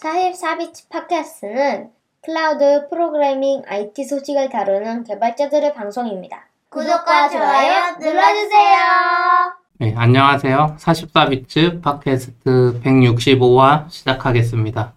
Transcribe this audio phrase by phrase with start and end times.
[0.00, 1.90] 44비치 팟캐스트는
[2.22, 6.48] 클라우드 프로그래밍 IT 소식을 다루는 개발자들의 방송입니다.
[6.70, 8.78] 구독과 좋아요 눌러주세요.
[9.78, 10.76] 네, 안녕하세요.
[10.78, 14.94] 44비츠 팟캐스트 165화 시작하겠습니다.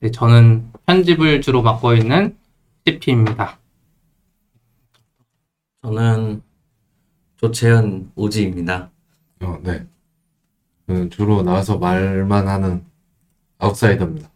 [0.00, 2.36] 네, 저는 편집을 주로 맡고 있는
[2.86, 3.58] CP입니다.
[5.82, 6.42] 저는
[7.38, 8.90] 조채현 오지입니다.
[9.42, 9.86] 어, 네.
[10.86, 12.89] 저는 주로 나와서 말만 하는
[13.60, 14.28] 아웃사이더입니다.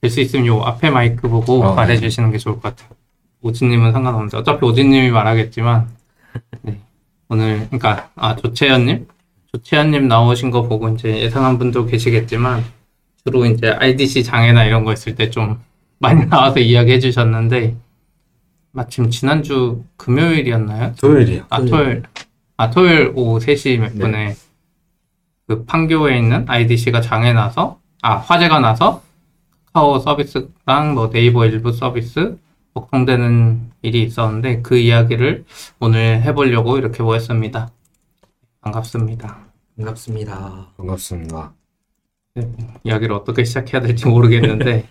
[0.00, 2.88] 될 수 있으면 요 앞에 마이크 보고 어, 말해주시는 게 좋을 것 같아요.
[3.42, 5.88] 오지님은 상관없는데 어차피 오지님이 말하겠지만
[6.62, 6.80] 네,
[7.28, 9.06] 오늘 그러니까 아 조채연님
[9.52, 12.64] 조채연님 나오신 거 보고 이제 예상한 분도 계시겠지만
[13.24, 15.60] 주로 이제 IDC 장애나 이런 거 있을 때 좀
[15.98, 17.76] 많이 나와서 이야기해 주셨는데
[18.72, 20.94] 마침 지난주 금요일이었나요?
[20.98, 21.44] 토요일이요.
[21.50, 22.02] 아 토요일
[22.56, 23.98] 아 토요일 오후 3시 몇 네.
[23.98, 24.36] 분에
[25.46, 29.02] 그 판교에 있는 IDC가 장애 나서 아 화재가 나서
[29.72, 32.38] 카카오 서비스랑 뭐 네이버 일부 서비스
[32.74, 35.44] 복통되는 일이 있었는데 그 이야기를
[35.80, 37.70] 오늘 해보려고 이렇게 모였습니다.
[38.60, 39.38] 반갑습니다.
[39.76, 40.68] 반갑습니다.
[40.76, 41.52] 반갑습니다.
[42.84, 44.88] 이야기를 어떻게 시작해야 될지 모르겠는데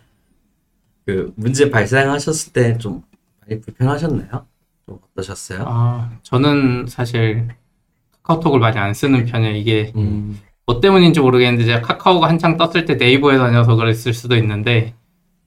[1.06, 3.04] 그 문제 발생하셨을 때 좀
[3.42, 4.46] 많이 불편하셨나요?
[4.86, 5.64] 좀 어떠셨어요?
[5.68, 7.48] 아 저는 사실
[8.24, 9.56] 카카오톡을 많이 안 쓰는 편이에요.
[9.56, 10.40] 이게 음,
[10.70, 14.94] 뭐 때문인지 모르겠는데 제가 카카오가 한창 떴을 때 네이버에 다녀서 그랬을 수도 있는데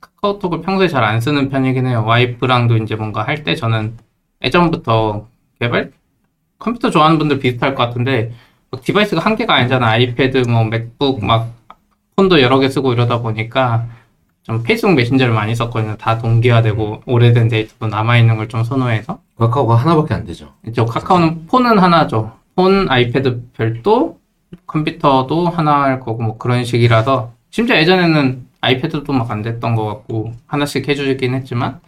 [0.00, 2.02] 카카오톡을 평소에 잘 안 쓰는 편이긴 해요.
[2.04, 3.96] 와이프랑도 이제 뭔가 할 때 저는
[4.44, 5.28] 예전부터
[5.60, 5.92] 개발
[6.58, 8.32] 컴퓨터 좋아하는 분들 비슷할 것 같은데
[8.72, 9.86] 막 device가 한 개가 아니잖아.
[9.90, 11.52] 아이패드, 뭐 맥북, 막
[12.16, 13.86] 폰도 여러 개 쓰고 이러다 보니까
[14.42, 15.98] 좀 페이스북 메신저를 많이 썼거든요.
[15.98, 19.20] 다 동기화되고 오래된 데이터도 남아있는 걸 좀 선호해서.
[19.38, 20.52] 카카오가 하나밖에 안 되죠.
[20.74, 22.32] 저 카카오는 폰은 하나죠.
[22.56, 24.18] 폰, 아이패드 별도,
[24.66, 30.88] 컴퓨터도 하나일 거고 뭐 그런 식이라서 심지어 예전에는 아이패드도 막 안 됐던 것 같고 하나씩
[30.88, 31.80] 해주긴 했지만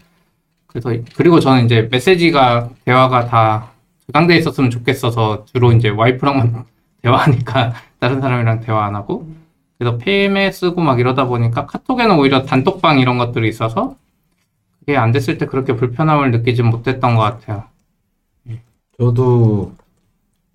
[0.66, 3.70] 그래서 그리고 저는 이제 메시지가 대화가 다
[4.06, 6.64] 저장돼 있었으면 좋겠어서 주로 이제 와이프랑만
[7.02, 9.28] 대화하니까 다른 사람이랑 대화 안 하고
[9.78, 13.96] 그래서 페임에 쓰고 막 이러다 보니까 카톡에는 오히려 단톡방 이런 것들이 있어서
[14.80, 17.64] 그게 안 됐을 때 그렇게 불편함을 느끼지 못했던 것 같아요.
[18.98, 19.72] 저도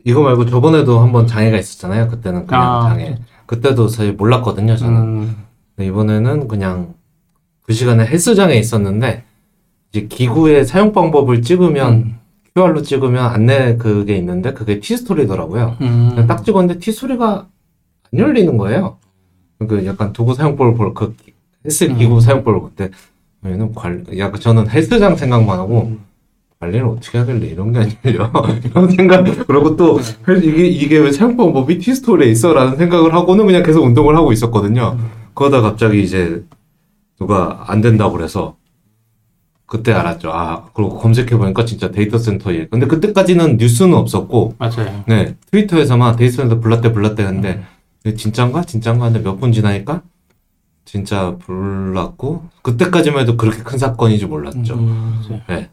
[0.05, 2.07] 이거 말고 저번에도 한번 장애가 있었잖아요.
[2.07, 2.89] 그때는 그냥 아.
[2.89, 3.17] 장애.
[3.45, 4.75] 그때도 사실 몰랐거든요.
[4.75, 5.01] 저는.
[5.01, 5.35] 음,
[5.75, 6.93] 근데 이번에는 그냥
[7.63, 9.23] 그 시간에 헬스장에 있었는데
[9.91, 12.19] 이제 기구의 사용 방법을 찍으면 음.
[12.55, 15.77] QR로 찍으면 안내 그게 있는데 그게 T스토리더라고요.
[15.81, 16.25] 음.
[16.27, 17.47] 딱 찍었는데 T소리가
[18.11, 18.97] 안 열리는 거예요.
[19.67, 21.15] 그 약간 도구 사용법을 볼, 그
[21.65, 22.19] 헬스 기구 음.
[22.19, 22.89] 사용법을 그때
[23.45, 25.99] 얘는 관, 약간 저는 헬스장 생각만 하고 음.
[26.59, 28.29] 관리를 어떻게 하길래 이런 게 안 열려
[28.65, 33.63] 이런 생각 그리고 또 헬- 이게 이게 왜 사용 방법이 T스토리에 있어라는 생각을 하고는 그냥
[33.63, 34.97] 계속 운동을 하고 있었거든요.
[35.33, 36.43] 그러다 갑자기 이제
[37.17, 38.57] 누가 안 된다고 그래서
[39.65, 40.31] 그때 알았죠.
[40.33, 42.69] 아 그리고 검색해 보니까 진짜 데이터 센터 일.
[42.69, 45.03] 근데 그때까지는 뉴스는 없었고 맞아요.
[45.07, 47.27] 네, 트위터에서만 데이터 센터 불났대 불났대 음.
[47.27, 47.63] 했는데
[48.03, 50.01] 이게 진짠가 진짠가 하는데 몇 분 지나니까
[50.83, 54.73] 진짜 불났고 그때까지만 해도 그렇게 큰 사건인지 몰랐죠.
[54.73, 55.69] 음, 네.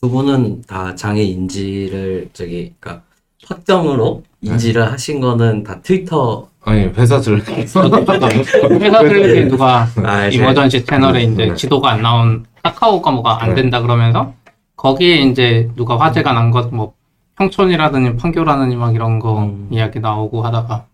[0.00, 3.04] 두 분은 다 장애 인지를 저기 그러니까
[3.46, 7.42] 확정으로 인지를 하신 거는 다 트위터 아니 회사 저도
[8.80, 11.54] 회사 들리게 누가 아, 이제 emergency 채널에 이제 네.
[11.54, 13.56] 지도가 안 나온 카카오가 뭐가 안 네.
[13.56, 14.32] 된다 그러면서
[14.76, 16.94] 거기에 이제 누가 화재가 난 것 뭐
[17.36, 19.68] 평촌이라든지 판교라든지 막 이런 거 음.
[19.72, 20.86] 이야기 나오고 하다가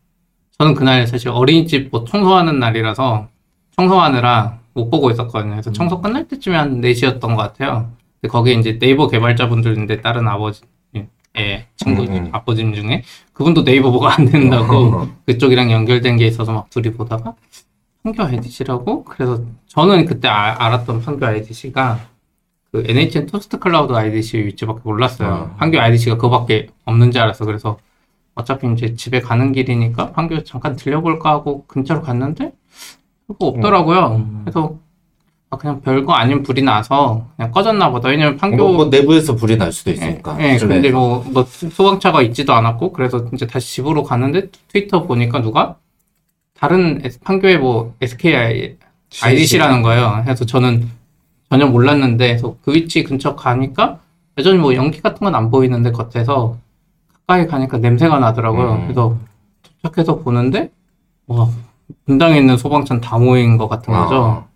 [0.59, 3.29] 저는 그날 사실 어린이집 뭐 청소하는 날이라서
[3.77, 5.53] 청소하느라 못 보고 있었거든요.
[5.53, 7.91] 그래서 청소 끝날 때쯤에 한 4시였던 것 같아요.
[8.21, 10.63] 근데 거기에 이제 네이버 개발자분들인데 다른 아버지
[11.39, 12.29] 예, 친구 음, 음.
[12.33, 17.35] 아버님 중에 그분도 네이버 뭐가 안 된다고 그쪽이랑 연결된 게 있어서 막 둘이 보다가
[18.03, 22.01] 판교 IDC라고 그래서 저는 그때 아- 알았던 판교 IDC가
[22.73, 25.29] 그 NHN 토스트 클라우드 IDC 위치밖에 몰랐어요.
[25.29, 25.57] 어.
[25.57, 27.45] 판교 IDC가 그거밖에 없는 줄 알았어.
[27.45, 27.79] 그래서
[28.35, 32.53] 어차피 이제 집에 가는 길이니까 판교 잠깐 들려볼까 하고 근처로 갔는데
[33.27, 34.07] 그거 없더라고요.
[34.17, 34.41] 음.
[34.45, 34.79] 그래서
[35.53, 38.09] 아, 그냥 별거 아닌 불이 나서 그냥 꺼졌나 보다.
[38.09, 40.37] 왜냐면 판교 뭐, 뭐 내부에서 불이 날 수도 있으니까.
[40.41, 40.75] 예, 실내.
[40.75, 45.75] 근데 뭐, 뭐, 소방차가 있지도 않았고, 그래서 이제 다시 집으로 갔는데, 트위터 보니까 누가,
[46.55, 48.77] 다른 판교에 뭐, SKI,
[49.23, 50.21] IDC라는 거예요.
[50.25, 50.89] 그래서 저는
[51.49, 53.99] 전혀 몰랐는데, 그래서 그 위치 근처 가니까,
[54.39, 56.59] 여전히 뭐 연기 같은 건 안 보이는데, 겉에서,
[57.27, 58.73] 가까이 가니까 냄새가 나더라고요.
[58.75, 58.83] 음.
[58.85, 59.17] 그래서
[59.83, 60.71] 도착해서 보는데,
[61.27, 61.49] 와,
[62.07, 64.45] 분당에 있는 소방차는 다 모인 것 같은 거죠.
[64.47, 64.50] 아,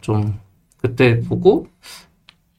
[0.00, 0.38] 좀
[0.82, 1.66] 그때 보고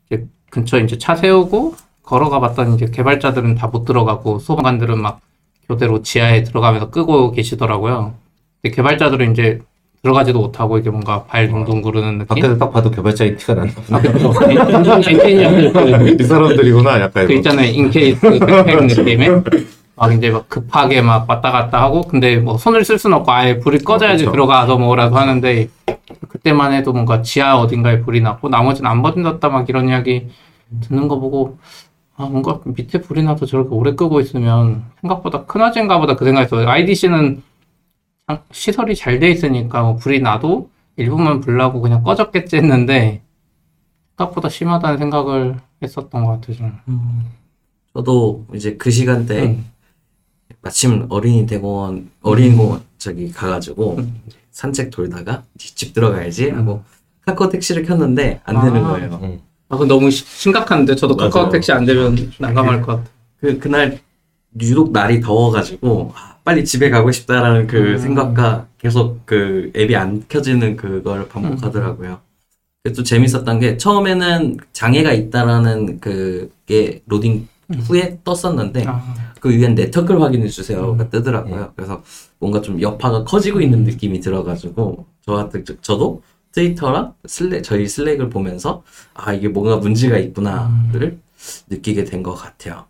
[0.09, 5.21] 이제 근처에 이제 차 세우고 걸어가 봤더니 이제 개발자들은 다 못 들어가고 소방관들은 막
[5.67, 8.13] 교대로 지하에 들어가면서 끄고 계시더라고요.
[8.61, 9.59] 근데 개발자들은 이제
[10.03, 12.27] 들어가지도 못하고 이게 뭔가 발 둥둥 구르는 느낌.
[12.27, 13.53] 밖에서 딱 봐도 개발자의 티가
[15.07, 17.33] 엔지니어들 이 사람들이구나 약간 그.
[17.33, 19.43] 있잖아요 인케이스 백팩 느낌의
[19.95, 23.59] 막 이제 막 급하게 막 왔다 갔다 하고 근데 뭐 손을 쓸 수는 없고 아예
[23.59, 24.31] 불이 꺼져야지 그쵸.
[24.31, 25.69] 들어가서 뭐라도 하는데
[26.31, 30.29] 그때만 해도 뭔가 지하 어딘가에 불이 났고 나머지는 안 버틴다 막 이런 이야기
[30.79, 31.57] 듣는 거 보고
[32.15, 36.69] 아 뭔가 밑에 불이 나도 저렇게 오래 끄고 있으면 생각보다 큰 화재인가 보다 그 생각했어요
[36.69, 37.43] IDC는
[38.51, 43.21] 시설이 잘 돼 있으니까 뭐 불이 나도 일부만 불 나고 그냥 꺼졌겠지 했는데
[44.15, 46.71] 생각보다 심하다는 생각을 했었던 것 같아요 저는.
[47.93, 49.65] 저도 이제 그 시간대 음.
[50.61, 53.99] 마침 어린이 대공원 어린이 공원 저기 가가지고
[54.51, 56.83] 산책 돌다가 이제 집 들어가야지 하고
[57.25, 58.89] 카카오 택시를 켰는데 안 되는 아.
[58.89, 59.39] 거예요.
[59.69, 61.29] 아, 그건 너무 시- 심각한데 저도 맞아요.
[61.29, 63.09] 카카오 택시 안 되면 난감할 것 같아.
[63.39, 63.99] 그 그날
[64.59, 67.97] 유독 날이 더워가지고 아, 빨리 집에 가고 싶다라는 그 음.
[67.97, 72.19] 생각과 계속 그 앱이 안 켜지는 그걸 반복하더라고요.
[72.83, 77.47] 그게 또 재밌었던 게 처음에는 장애가 있다라는 그게 로딩
[77.87, 81.09] 후에 떴었는데 아, 그 위엔 네트워크를 확인해 주세요가 음.
[81.09, 81.71] 뜨더라고요.
[81.75, 82.03] 그래서
[82.41, 88.29] 뭔가 좀 여파가 커지고 있는 느낌이 들어가지고 저 같은 저- 저도 트위터랑 슬랙 저희 슬랙을
[88.29, 88.83] 보면서
[89.13, 91.19] 아 이게 뭔가 문제가 있구나를
[91.69, 92.85] 느끼게 된 것 같아요.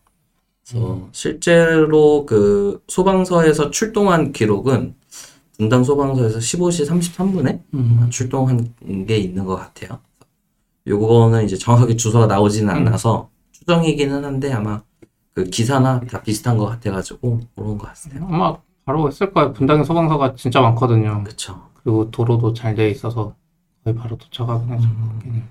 [0.68, 4.96] 그래서 실제로 그 소방서에서 출동한 기록은
[5.58, 8.08] 분당 소방서에서 15시 33분에 음.
[8.10, 8.74] 출동한
[9.06, 10.00] 게 있는 것 같아요.
[10.88, 12.88] 요거는 이제 정확하게 주소가 나오지는 음.
[12.88, 14.82] 않아서 추정이기는 한데 아마
[15.34, 18.26] 그 기사나 다 비슷한 것 같아가지고 그런 것 같아요.
[18.30, 19.54] 아마 바로 했을 거예요.
[19.54, 21.24] 분당에 소방서가 진짜 많거든요.
[21.24, 21.62] 그쵸.
[21.84, 23.34] 그리고 도로도 잘 돼 있어서
[23.84, 24.88] 거의 바로 도착하긴 하죠.
[25.26, 25.50] 음.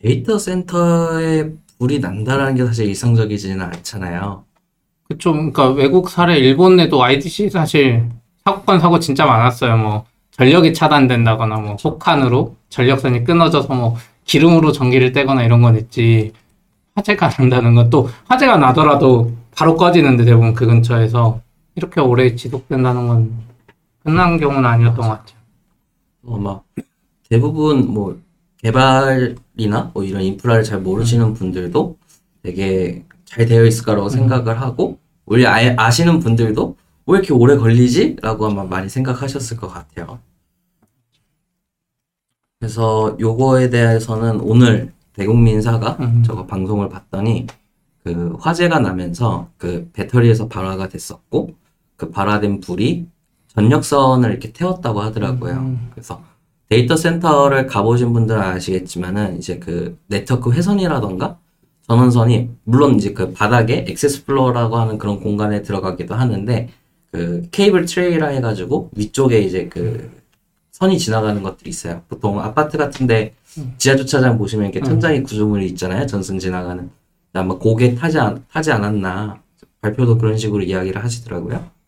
[0.00, 4.44] 데이터 센터에 불이 난다라는 게 사실 일상적이지는 않잖아요.
[5.08, 5.32] 그쵸.
[5.32, 8.08] 그러니까 외국 사례 일본에도 IDC 사실
[8.44, 9.76] 사고건 사고 진짜 많았어요.
[9.76, 16.32] 뭐 전력이 차단된다거나 뭐 폭탄으로 전력선이 끊어져서 뭐 기름으로 전기를 떼거나 이런 건 있지.
[16.94, 21.40] 화재가 난다는 건 또 화재가 나더라도 바로 꺼지는데 대부분 그 근처에서
[21.74, 23.32] 이렇게 오래 지속된다는 건
[24.04, 25.38] 끝난 경우는 아니었던 것 같아요.
[26.26, 26.60] 아마
[27.28, 28.20] 대부분 뭐
[28.58, 31.96] 개발이나 뭐 이런 인프라를 잘 모르시는 분들도
[32.42, 36.76] 되게 잘 되어 있을 거라고 생각을 하고 원래 아, 아시는 분들도
[37.06, 38.16] 왜 이렇게 오래 걸리지?
[38.20, 40.20] 라고 아마 많이 생각하셨을 것 같아요.
[42.60, 46.22] 그래서 요거에 대해서는 오늘 대국민 사과 음.
[46.24, 47.46] 저거 방송을 봤더니
[48.04, 51.54] 그 화재가 나면서 그 배터리에서 발화가 됐었고
[52.02, 53.06] 그 발화된 불이
[53.54, 55.52] 전력선을 이렇게 태웠다고 하더라고요.
[55.52, 55.90] 음.
[55.92, 56.20] 그래서
[56.68, 61.38] 데이터 센터를 가보신 분들은 아시겠지만은 이제 그 네트워크 회선이라던가
[61.86, 66.70] 전원선이 물론 이제 그 바닥에 access floor라고 하는 그런 공간에 들어가기도 하는데
[67.12, 70.10] 그 cable tray라 해가지고 위쪽에 이제 그
[70.72, 72.02] 선이 지나가는 것들이 있어요.
[72.08, 73.34] 보통 아파트 같은데
[73.78, 76.06] 지하 주차장 보시면 이렇게 천장에 구조물이 있잖아요.
[76.06, 76.90] 전선 지나가는.
[77.34, 79.40] 아마 고개 타지 않, 타지 않았나
[79.82, 81.81] 발표도 그런 식으로 이야기를 하시더라고요.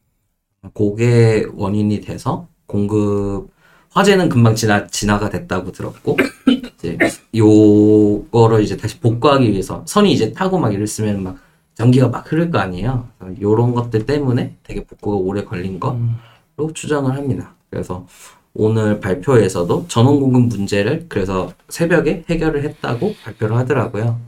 [0.72, 3.48] 그게 원인이 돼서 공급
[3.90, 6.16] 화재는 금방 지나 지나가 됐다고 들었고
[6.48, 6.98] 이제
[7.34, 11.36] 요거를 이제 다시 복구하기 위해서 선이 이제 타고 막 이랬으면 막
[11.74, 13.08] 전기가 막 흐를 거 아니에요.
[13.40, 17.54] 요런 것들 때문에 되게 복구가 오래 걸린 거로 추정을 합니다.
[17.70, 18.06] 그래서
[18.52, 24.20] 오늘 발표에서도 전원 공급 문제를 그래서 새벽에 해결을 했다고 발표를 하더라고요.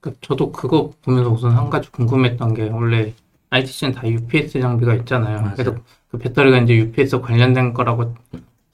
[0.00, 3.14] 그 저도 그거 보면서 우선 한 가지 궁금했던 게 원래
[3.50, 5.40] ITC는 다 UPS 장비가 있잖아요.
[5.40, 5.52] 맞아요.
[5.56, 5.76] 그래서
[6.10, 8.14] 그 배터리가 이제 UPS 관련된 거라고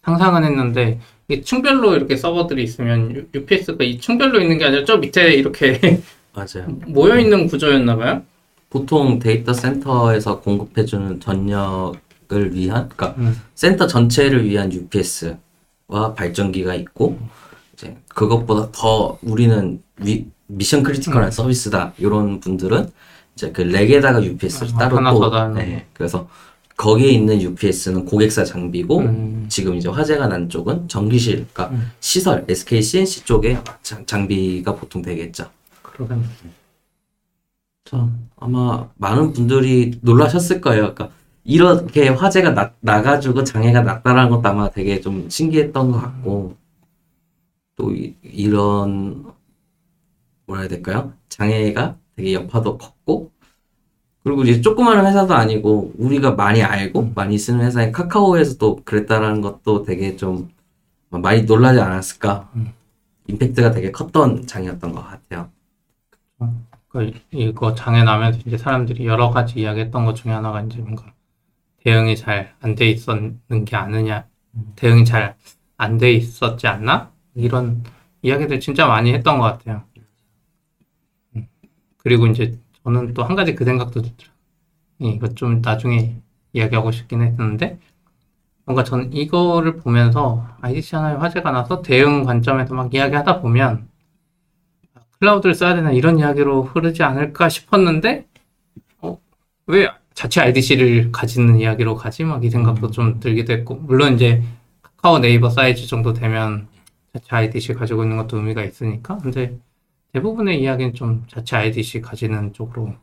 [0.04, 5.33] 상상은 했는데 이게 층별로 이렇게 서버들이 있으면 UPS가 이 층별로 있는 게 아니라 저 밑에
[5.35, 6.00] 이렇게
[6.35, 6.68] 맞아요.
[6.87, 8.23] 모여 있는 구조였나 봐요.
[8.68, 13.40] 보통 데이터 센터에서 공급해주는 전력을 위한, 그러니까 음.
[13.54, 17.18] 센터 전체를 위한 UPS와 발전기가 있고,
[17.73, 21.95] 이제 그것보다 더 우리는 위- mission critical한 서비스다.
[21.97, 22.90] 이런 분들은
[23.37, 26.26] 이제 그 rack에다가 UPS를 아, 따로 또, 네, 그래서
[26.76, 29.47] 거기에 있는 UPS는 고객사 장비고, 음.
[29.49, 31.90] 지금 이제 화재가 난 쪽은 전기실, 그러니까 음.
[32.00, 35.50] 시설, SK C&C 쪽에 장, 장비가 보통 되겠죠.
[35.83, 36.25] 그러겠네.
[37.85, 40.95] 참 아마 많은 분들이 놀라셨을 거예요.
[40.95, 41.11] 그러니까
[41.45, 46.57] 이렇게 화재가 나, 나가지고 장애가 났다라는 것도 아마 되게 좀 신기했던 것 같고
[47.76, 49.25] 또 이, 이런
[50.47, 51.12] 뭐라 해야 될까요?
[51.28, 53.33] 장애가 되게 여파도 컸고
[54.25, 60.17] 그리고 이제 조그마한 회사도 아니고 우리가 많이 알고 많이 쓰는 회사인 카카오에서도 그랬다라는 것도 되게
[60.17, 60.51] 좀
[61.11, 62.51] 많이 놀라지 않았을까?
[63.29, 65.51] 임팩트가 되게 컸던 장이었던 것 같아요.
[66.89, 71.13] 그 이거 장애 나면서 이제 사람들이 여러 가지 이야기했던 것 중에 하나가 이제 뭔가
[71.85, 74.29] 대응이 잘 안 돼 있었는 게 아니냐
[74.77, 75.37] 대응이 잘
[75.79, 77.13] 안 돼 있었지 않나?
[77.35, 77.85] 이런
[78.23, 79.85] 이야기들 진짜 많이 했던 것 같아요.
[82.07, 82.11] 음.
[82.11, 84.37] 그리고 이제 저는 또 한 가지 그 생각도 들더라고요.
[85.01, 86.17] 이거 좀 나중에
[86.55, 87.79] 이야기하고 싶긴 했는데
[88.67, 93.89] 뭔가 저는 이거를 보면서 IDC 하나의 화제가 나서 대응 관점에서 막 이야기하다 보면
[95.21, 98.27] 클라우드를 써야 되나 이런 이야기로 흐르지 않을까 싶었는데
[99.03, 99.19] 어,
[99.69, 102.25] 왜 자체 IDC를 가지는 이야기로 가지?
[102.25, 104.43] 막 이 생각도 좀 들기도 했고 물론 이제
[104.83, 106.69] 카카오 네이버 사이즈 정도 되면
[107.15, 109.59] 자체 IDC 가지고 있는 것도 의미가 있으니까 근데
[110.21, 112.95] 대부분의 이야기는 좀 자체 IDC 가지는 쪽으로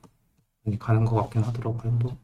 [0.79, 1.99] 가는 것 같긴 하더라고요.
[1.99, 2.17] 또.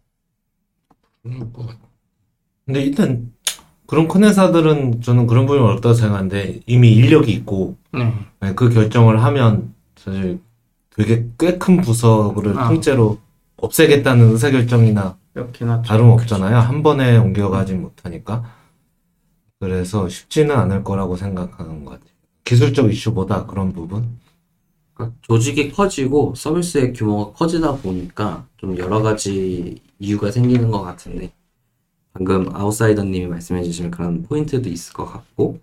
[2.66, 3.32] 근데 일단
[3.86, 8.12] 그런 큰 회사들은 저는 그런 부분이 어렵다고 생각하는데 이미 인력이 있고 네.
[8.40, 10.40] 네, 그 결정을 하면 사실
[10.96, 12.68] 되게 꽤 큰 부서를 아.
[12.68, 13.20] 통째로
[13.58, 15.84] 없애겠다는 의사결정이나 그렇긴 하죠.
[15.84, 16.58] 다름 없잖아요.
[16.58, 18.44] 한 번에 옮겨가지 못하니까.
[19.60, 22.10] 그래서 쉽지는 않을 거라고 생각하는 것 같아요.
[22.44, 24.18] 기술적 이슈보다 그런 부분.
[25.00, 31.32] 그러니까 조직이 커지고 서비스의 규모가 커지다 보니까 좀 여러 가지 이유가 생기는 것 같은데
[32.12, 35.60] 방금 아웃사이더님이 말씀해 주신 그런 포인트도 있을 것 같고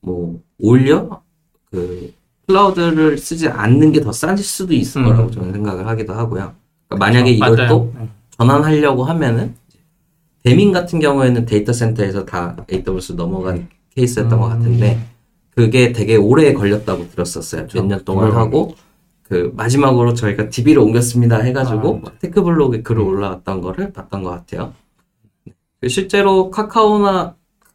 [0.00, 1.22] 뭐 오히려
[1.70, 2.12] 그
[2.48, 5.06] 클라우드를 쓰지 않는 게 더 싼 수도 있을 음.
[5.06, 6.52] 거라고 저는 생각을 하기도 하고요.
[6.88, 7.68] 그러니까 만약에 이걸 맞아요.
[7.68, 8.08] 또 네.
[8.30, 9.54] 전환하려고 하면은
[10.42, 14.98] 배민 같은 경우에는 데이터 센터에서 다 AWS 넘어간 케이스였던 것 같은데
[15.54, 17.66] 그게 되게 오래 걸렸다고 들었었어요.
[17.74, 18.36] 몇 년 동안 음.
[18.36, 18.74] 하고
[19.22, 24.30] 그 마지막으로 저희가 DB로 옮겼습니다 해가지고 아, 막 tech blog에 글을 올라왔던 거를 봤던 것
[24.30, 24.72] 같아요.
[25.80, 27.34] 그 실제로 카카오나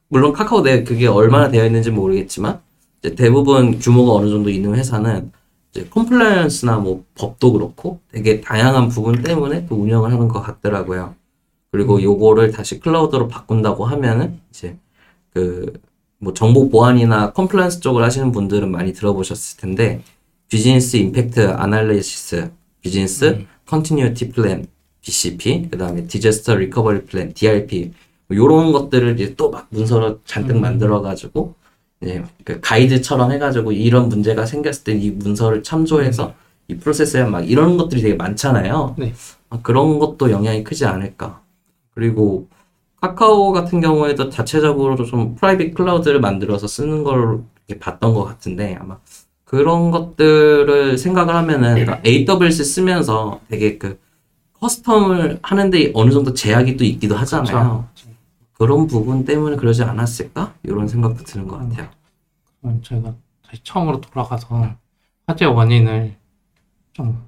[0.10, 2.60] 물론 카카오 내 그게 얼마나 되어 있는지 모르겠지만
[3.00, 5.32] 이제 대부분 규모가 어느 정도 있는 회사는
[5.72, 11.16] 이제 compliance나 뭐 법도 그렇고 되게 다양한 부분 때문에 또 운영을 하는 것 같더라고요.
[11.72, 14.78] 그리고 요거를 다시 클라우드로 바꾼다고 하면은 이제
[15.34, 15.74] 그
[16.20, 20.02] 뭐 정보 보안이나 compliance 쪽을 하시는 분들은 많이 들어보셨을 텐데
[20.50, 24.66] business impact analysis, business continuity plan,
[25.02, 27.92] BCP, 그다음에 disaster recovery plan, DRP
[28.32, 31.54] 요런 것들을 이제 또 막 문서로 잔뜩 만들어 가지고
[32.02, 36.34] 이제 그 가이드처럼 해 가지고 이런 문제가 생겼을 때 이 문서를 참조해서
[36.68, 38.96] 이 프로세스에 막 이런 것들이 되게 많잖아요.
[38.98, 39.14] 네.
[39.50, 41.42] 아, 그런 것도 영향이 크지 않을까.
[41.94, 42.48] 그리고
[43.08, 47.44] 카카오 같은 경우에도 자체적으로 좀 private cloud를 만들어서 쓰는 걸
[47.80, 48.98] 봤던 것 같은데 아마
[49.46, 54.00] 그런 것들을 생각을 하면은 그러니까 AWS 쓰면서 되게 그
[54.60, 57.88] custom을 하는데 어느 정도 제약이 또 있기도 하잖아요.
[58.54, 60.56] 그런 부분 때문에 그러지 않았을까?
[60.64, 61.88] 이런 생각도 드는 것 같아요.
[62.60, 63.14] 그럼 저희가
[63.48, 64.76] 다시 처음으로 돌아가서
[65.28, 66.16] 화재 원인을
[66.94, 67.24] 좀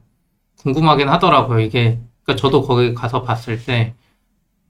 [0.58, 1.60] 궁금하긴 하더라고요.
[1.60, 3.94] 이게 그러니까 저도 거기 가서 봤을 때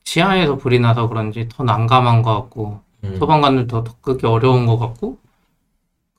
[0.04, 2.82] 지하에서 불이 나서 그런지 더 난감한 것 같고
[3.18, 5.18] 소방관들도 더 끄기 어려운 것 같고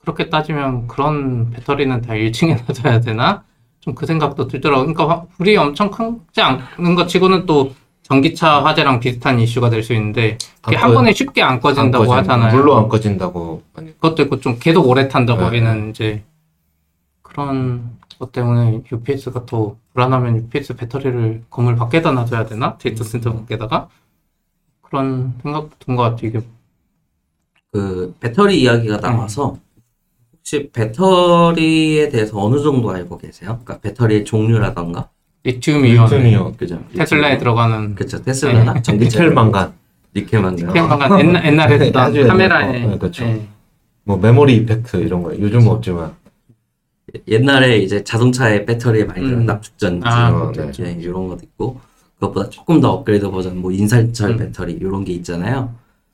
[0.01, 3.43] 그렇게 따지면 그런 배터리는 다 1층에 놔둬야 되나?
[3.81, 4.93] 좀 그 생각도 들더라고요.
[4.93, 7.73] 그러니까 화- 불이 엄청 크지 않는 것 치고는 또
[8.03, 12.09] 전기차 화재랑 비슷한 이슈가 될 수 있는데 그게 안한 꺼- 번에 쉽게 안 꺼진다고 안
[12.09, 12.55] 꺼진- 하잖아요.
[12.55, 13.63] 물로 안 꺼진다고.
[13.73, 15.45] 그것도 있고 좀 계속 오래 탄다고 네.
[15.45, 16.23] 하기는 이제
[17.21, 22.77] 그런 것 때문에 UPS가 더 불안하면 UPS 배터리를 건물 밖에다 놔둬야 되나?
[22.77, 23.89] 데이터 센터 밖에다가?
[24.83, 26.27] 그런 생각도 든 것 같아요.
[26.29, 26.41] 이게
[27.73, 29.57] 그 배터리 이야기가 나와서
[30.37, 33.59] 혹시 배터리에 대해서 어느 정도 알고 계세요?
[33.63, 35.09] 그러니까 배터리의 종류라던가
[35.43, 36.55] 리튬 이온 리튬 이온.
[36.55, 36.79] 그죠?
[36.95, 38.21] 테슬라에 들어가는 그렇죠.
[38.21, 39.73] 테슬라나 전기차 니켈 망간.
[40.15, 42.87] 니켈 망간 태양광간 옛날, 옛날에 옛날 카메라에 거.
[42.89, 43.23] 네, 그렇죠.
[43.25, 43.47] 예.
[44.03, 45.31] 뭐 memory effect 이런 거.
[45.37, 46.13] 요즘은 없지만.
[47.27, 49.45] 옛날에 이제 자동차의 배터리에 많이 들어간 음.
[49.45, 50.83] 납축전지 아, 어, 그렇죠.
[50.83, 51.79] 네, 이런 것도 있고
[52.15, 54.37] 그것보다 조금 더 업그레이드 버전 뭐 인산철 음.
[54.37, 55.73] 배터리 이런 게 있잖아요.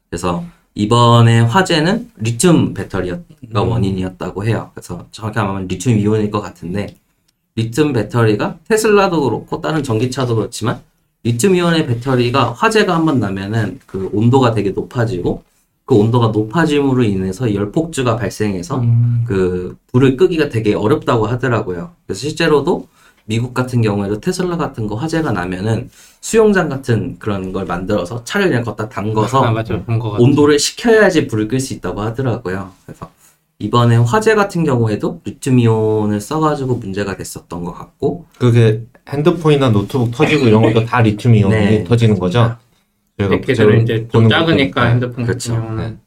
[0.09, 3.17] 그래서 이번에 화재는 리튬 배터리가
[3.55, 3.69] 음.
[3.69, 4.71] 원인이었다고 해요.
[4.73, 6.95] 그래서 정확히 말하면 리튬 이온일 것 같은데
[7.55, 10.81] 리튬 배터리가 테슬라도 그렇고 다른 전기차도 그렇지만
[11.23, 15.43] 리튬 이온의 배터리가 화재가 한번 나면은 그 온도가 되게 높아지고
[15.87, 21.91] 그 온도가 높아짐으로 인해서 열폭주가 발생해서 음, 그 불을 끄기가 되게 어렵다고 하더라고요.
[22.05, 22.89] 그래서 실제로도
[23.23, 25.89] 미국 같은 경우에도 테슬라 같은 거 화재가 나면은
[26.19, 29.85] 수영장 같은 그런 걸 만들어서 차를 그냥 걷다 담궈서 아, 같아요.
[30.19, 32.69] 온도를 식혀야지 불을 끌 수 있다고 하더라고요.
[32.85, 33.09] 그래서
[33.59, 40.61] 이번에 화재 같은 경우에도 리튬이온을 써가지고 문제가 됐었던 것 같고 그게 핸드폰이나 노트북 터지고 이런
[40.61, 41.83] 것도 다 리튬 이온이 네.
[41.85, 42.57] 터지는 거죠?
[43.17, 45.53] 저희가 걔들은 이제 좀 작으니까 것도- 핸드폰 그렇죠.
[45.53, 45.99] 같은 경우는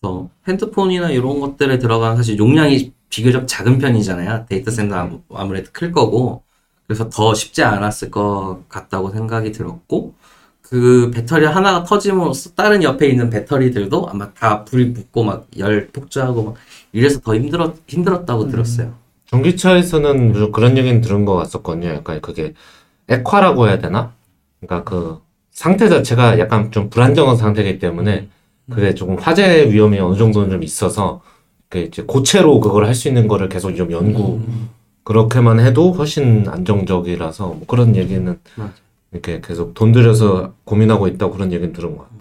[0.00, 4.46] 그래서 핸드폰이나 이런 것들에 들어가는 사실 용량이 비교적 작은 편이잖아요.
[4.48, 6.42] 데이터 센터 아무- 아무래도 클 거고
[6.86, 10.14] 그래서 더 쉽지 않았을 것 같다고 생각이 들었고
[10.60, 16.42] 그 배터리 하나가 터짐으로써 다른 옆에 있는 배터리들도 아마 다 불이 붙고 막 열 폭주하고
[16.42, 16.54] 막
[16.92, 18.92] 이래서 더 힘들었 힘들었다고 들었어요.
[19.26, 21.88] 전기차에서는 뭐 그런 얘기는 들은 것 같았거든요.
[21.88, 22.52] 약간 그게
[23.08, 24.12] 액화라고 해야 되나?
[24.60, 25.20] 그러니까 그
[25.58, 28.28] 상태 자체가 약간 좀 불안정한 상태이기 때문에
[28.70, 31.20] 그게 조금 화재 위험이 어느 정도는 좀 있어서
[31.68, 34.40] 그 이제 고체로 그걸 할 수 있는 거를 계속 좀 연구
[35.02, 38.72] 그렇게만 해도 훨씬 안정적이라서 뭐 그런 얘기는 맞아.
[39.10, 42.20] 이렇게 계속 돈 들여서 고민하고 있다고 그런 얘기는 들은 것 같아요.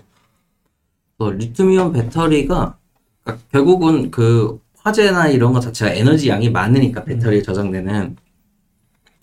[1.20, 2.75] 또 리튬이온 배터리가
[3.24, 8.17] 그러니까 결국은 그 화재나 이런 것 자체가 에너지 양이 많으니까 배터리에 저장되는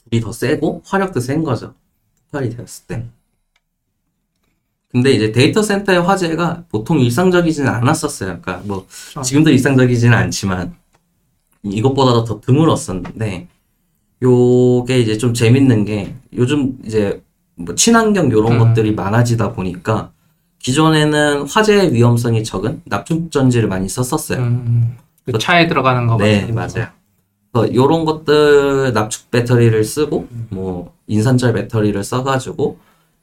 [0.04, 1.74] 불이 더 세고 화력도 센 거죠.
[2.30, 3.08] 폭발이 되었을 때.
[4.94, 8.38] 근데 이제 데이터 센터의 화재가 보통 일상적이지는 않았었어요.
[8.40, 8.86] 그러니까 뭐
[9.24, 10.76] 지금도 일상적이지는 않지만
[11.64, 13.48] 이것보다도 더 드물었었는데
[14.22, 17.20] 요게 이제 좀 재밌는 게 요즘 이제
[17.56, 18.58] 뭐 친환경 요런 음.
[18.60, 20.12] 것들이 많아지다 보니까
[20.60, 24.38] 기존에는 화재 위험성이 적은 납축 전지를 많이 썼었어요.
[24.38, 26.46] 음, 그 차에 들어가는 거 네.
[26.52, 26.86] 맞아요.
[27.50, 32.78] 그래서 요런 것들 납축 배터리를 쓰고 뭐 인산철 배터리를 써가지고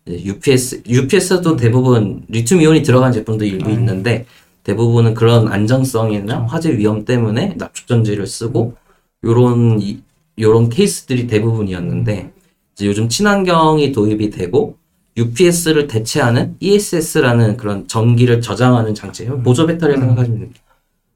[0.08, 3.74] UPS UPS도 대부분 리튬 이온이 들어간 제품도 일부 음.
[3.74, 4.25] 있는데
[4.63, 8.75] 대부분은 그런 안정성이나 화재 위험 때문에 납축 전지를 쓰고
[9.24, 10.01] 요런 이-
[10.39, 12.31] 요런 케이스들이 대부분이었는데
[12.74, 14.77] 이제 요즘 친환경이 도입이 되고
[15.17, 20.62] UPS를 대체하는 ESS라는 그런 전기를 저장하는 장치, 보조 배터리 생각하시면 됩니다.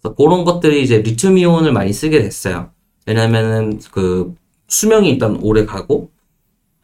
[0.01, 2.70] 그래서 그런 것들이 이제 리튬 이온을 많이 쓰게 됐어요.
[3.08, 4.36] 왜냐면은 그
[4.68, 6.10] 수명이 일단 오래 가고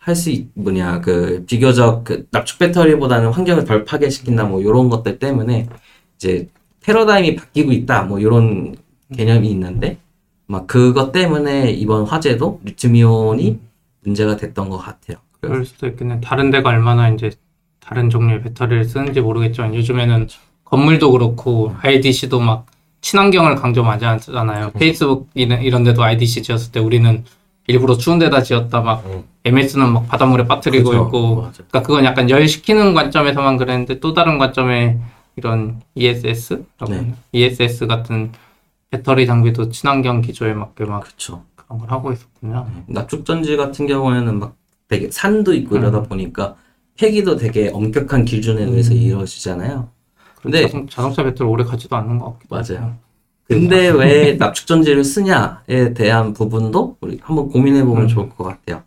[0.01, 5.67] 할 수 뭐냐 그 비교적 그 납축 배터리보다는 환경을 덜 파괴시킨다 뭐 이런 것들 때문에
[6.15, 6.49] 이제
[6.83, 8.75] 패러다임이 바뀌고 있다 뭐 이런
[9.15, 9.97] 개념이 있는데
[10.47, 13.59] 막 그것 때문에 이번 화재도 리튬 이온이
[14.03, 15.17] 문제가 됐던 것 같아요.
[15.39, 16.21] 그럴 수도 있겠네.
[16.21, 17.31] 다른 데가 얼마나 이제
[17.79, 20.27] 다른 종류의 배터리를 쓰는지 모르겠지만 요즘에는
[20.63, 22.65] 건물도 그렇고 IDC도 막
[23.01, 24.71] 친환경을 강조 많이 하잖아요.
[24.71, 27.23] 페이스북 이런 데도 IDC 지었을 때 우리는
[27.67, 29.23] 일부러 추운 데다 지었다 막 음.
[29.45, 31.03] MS는 막 바닷물에 빠뜨리고 그죠.
[31.03, 31.63] 있고 맞아.
[31.67, 34.99] 그러니까 그건 약간 열시키는 관점에서만 그랬는데 또 다른 관점에
[35.35, 37.13] 이런 ESS 네.
[37.31, 38.31] ESS 같은
[38.89, 41.43] 배터리 장비도 친환경 기조에 맞게 막 그렇죠.
[41.55, 42.67] 그런 걸 하고 있었군요.
[42.87, 44.55] 납축 전지 같은 경우에는 막
[44.87, 46.03] 되게 산도 있고 이러다 음.
[46.03, 46.55] 보니까
[46.97, 48.97] 폐기도 되게 엄격한 기준에 의해서 음.
[48.97, 49.89] 이루어지잖아요.
[50.41, 52.95] 근데 자동, 자동차 배터리 오래 가지도 않는 것 같기도 맞아요.
[53.51, 58.07] 근데 왜 납축 전지를 쓰냐에 대한 부분도 우리 한번 고민해 보면 음.
[58.07, 58.83] 좋을 것 같아요.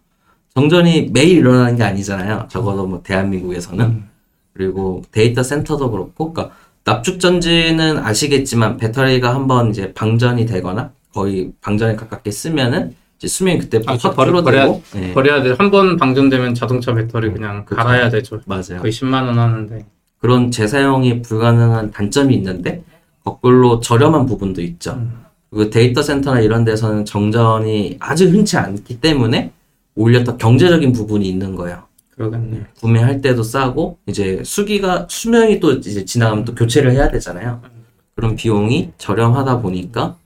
[0.54, 2.46] 정전이 매일 일어나는 게 아니잖아요.
[2.48, 4.08] 적어도 뭐 대한민국에서는 음.
[4.54, 11.96] 그리고 데이터 센터도 그렇고, 그러니까 납축 전지는 아시겠지만 배터리가 한번 이제 방전이 되거나 거의 방전에
[11.96, 15.54] 가깝게 쓰면은 이제 수명이 그때부터 아, 확 버려- 줄어들고, 네, 버려야 돼.
[15.58, 17.76] 한 번 방전되면 자동차 배터리 그냥 그쵸.
[17.76, 18.40] 갈아야 되죠.
[18.46, 18.80] 맞아요.
[18.80, 19.84] 거의 10만 원 하는데.
[20.18, 22.82] 그런 재사용이 불가능한 단점이 있는데
[23.24, 24.92] 거꾸로 저렴한 부분도 있죠.
[24.92, 25.24] 음.
[25.50, 29.52] 그리고 데이터 센터나 이런 데서는 정전이 아주 흔치 않기 때문에
[29.94, 31.84] 오히려 더 경제적인 부분이 있는 거예요.
[32.10, 32.66] 그러겠네.
[32.80, 37.60] 구매할 때도 싸고 이제 수기가 수명이 또 이제 지나가면 또 교체를 해야 되잖아요.
[38.14, 40.16] 그런 비용이 저렴하다 보니까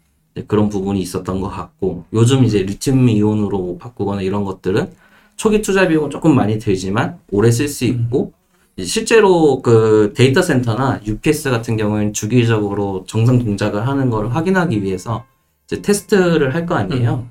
[0.47, 4.91] 그런 부분이 있었던 것 같고 요즘 이제 리튬 이온으로 바꾸거나 이런 것들은
[5.37, 8.38] 초기 투자 비용은 조금 많이 들지만 오래 쓸 수 있고 이제
[8.85, 15.25] 실제로 그 데이터 센터나 UPS 같은 경우에는 주기적으로 정상 동작을 하는 걸 확인하기 위해서
[15.67, 17.27] 이제 테스트를 할 거 아니에요.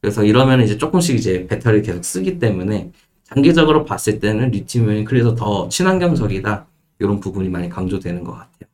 [0.00, 2.90] 그래서 이러면 이제 조금씩 이제 배터리를 계속 쓰기 때문에
[3.24, 6.66] 장기적으로 봤을 때는 리튬이 그래서 더 친환경적이다
[7.00, 8.68] 이런 부분이 많이 강조되는 것 같아요.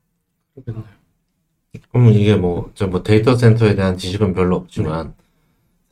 [0.55, 0.85] 그러겠네.
[1.91, 5.15] 그러면 이게 뭐, 저 뭐 데이터 센터에 대한 지식은 별로 없지만,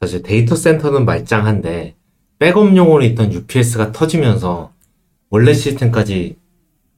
[0.01, 1.97] 사실 데이터 센터는 말짱한데,
[2.39, 4.73] 백업 용으로 있던 UPS가 터지면서,
[5.33, 6.37] 원래 시스템까지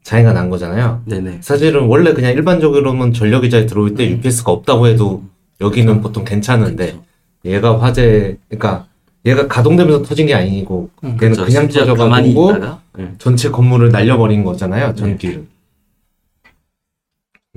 [0.03, 1.03] 장애가 난 거잖아요.
[1.07, 1.39] 네네.
[1.41, 5.23] 사실은 원래 그냥 일반적으로는 전력 이자에 들어올 때 UPS가 없다고 해도,
[5.61, 7.05] 여기는 보통 괜찮은데, 그쵸.
[7.45, 8.89] 얘가 화재, 그러니까,
[9.25, 11.45] 얘가 가동되면서 터진 게 아니고, 음, 걔는 그쵸.
[11.45, 12.53] 그냥 터져가지고,
[12.99, 13.15] 네.
[13.19, 15.47] 전체 건물을 날려버린 거잖아요, 전기를.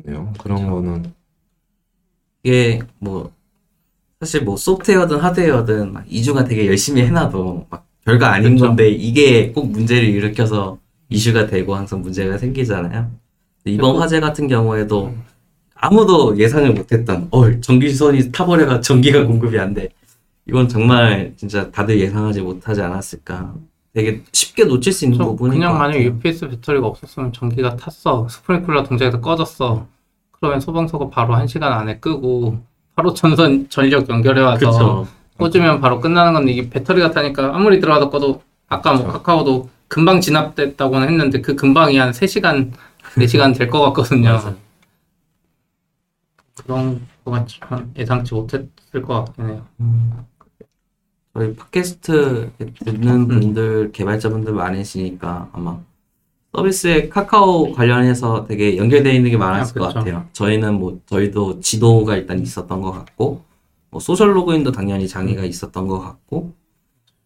[0.04, 0.32] 네 요.
[0.38, 1.12] 그런 거는
[2.44, 3.32] 이게 뭐
[4.20, 8.67] 사실 뭐 소프트웨어든 하드웨어든 막 이주가 되게 열심히 해놔도 막 별거 아닌 그쵸.
[8.67, 10.78] 건데 이게 꼭 문제를 일으켜서
[11.10, 13.12] 이슈가 되고 항상 문제가 생기잖아요.
[13.65, 15.13] 이번 그리고- 화재 같은 경우에도
[15.76, 19.89] 아무도 예상을 못했던 어 전기선이 타버려가 전기가 공급이 안 돼.
[20.48, 23.54] 이건 정말 진짜 다들 예상하지 못하지 않았을까.
[23.93, 26.02] 되게 쉽게 놓칠 수 있는 저 부분인 그냥 같아요.
[26.04, 28.26] UPS 배터리가 없었으면 전기가 탔어.
[28.30, 29.86] 스프링클러 동작에서 꺼졌어.
[30.32, 32.58] 그러면 소방서가 바로 한 시간 안에 끄고
[32.96, 35.06] 바로 전선 전력 연결해 와서.
[35.38, 39.13] 꽂으면 바로 끝나는 건데 이게 배터리가 타니까 아무리 들어가도 꺼도 아까 뭐 그쵸.
[39.13, 42.71] 카카오도 금방 진압됐다고는 했는데 그 금방이 한 3시간,
[43.15, 44.39] 4시간 될 것 같거든요.
[46.63, 48.69] 그런 거가 참 예상치 못했을
[49.06, 49.65] 것 같긴 해요.
[51.34, 52.52] 저희 팟캐스트
[52.84, 55.80] 듣는 분들, 개발자분들 많으시니까 아마
[56.56, 60.00] 서비스에 카카오 관련해서 되게 연결되어 있는 게 많았을 아, 것 그렇죠.
[60.00, 60.26] 같아요.
[60.34, 63.43] 저희는 뭐, 저희도 지도가 일단 있었던 것 같고,
[63.89, 66.54] 뭐 소셜 로그인도 당연히 장애가 있었던 것 같고,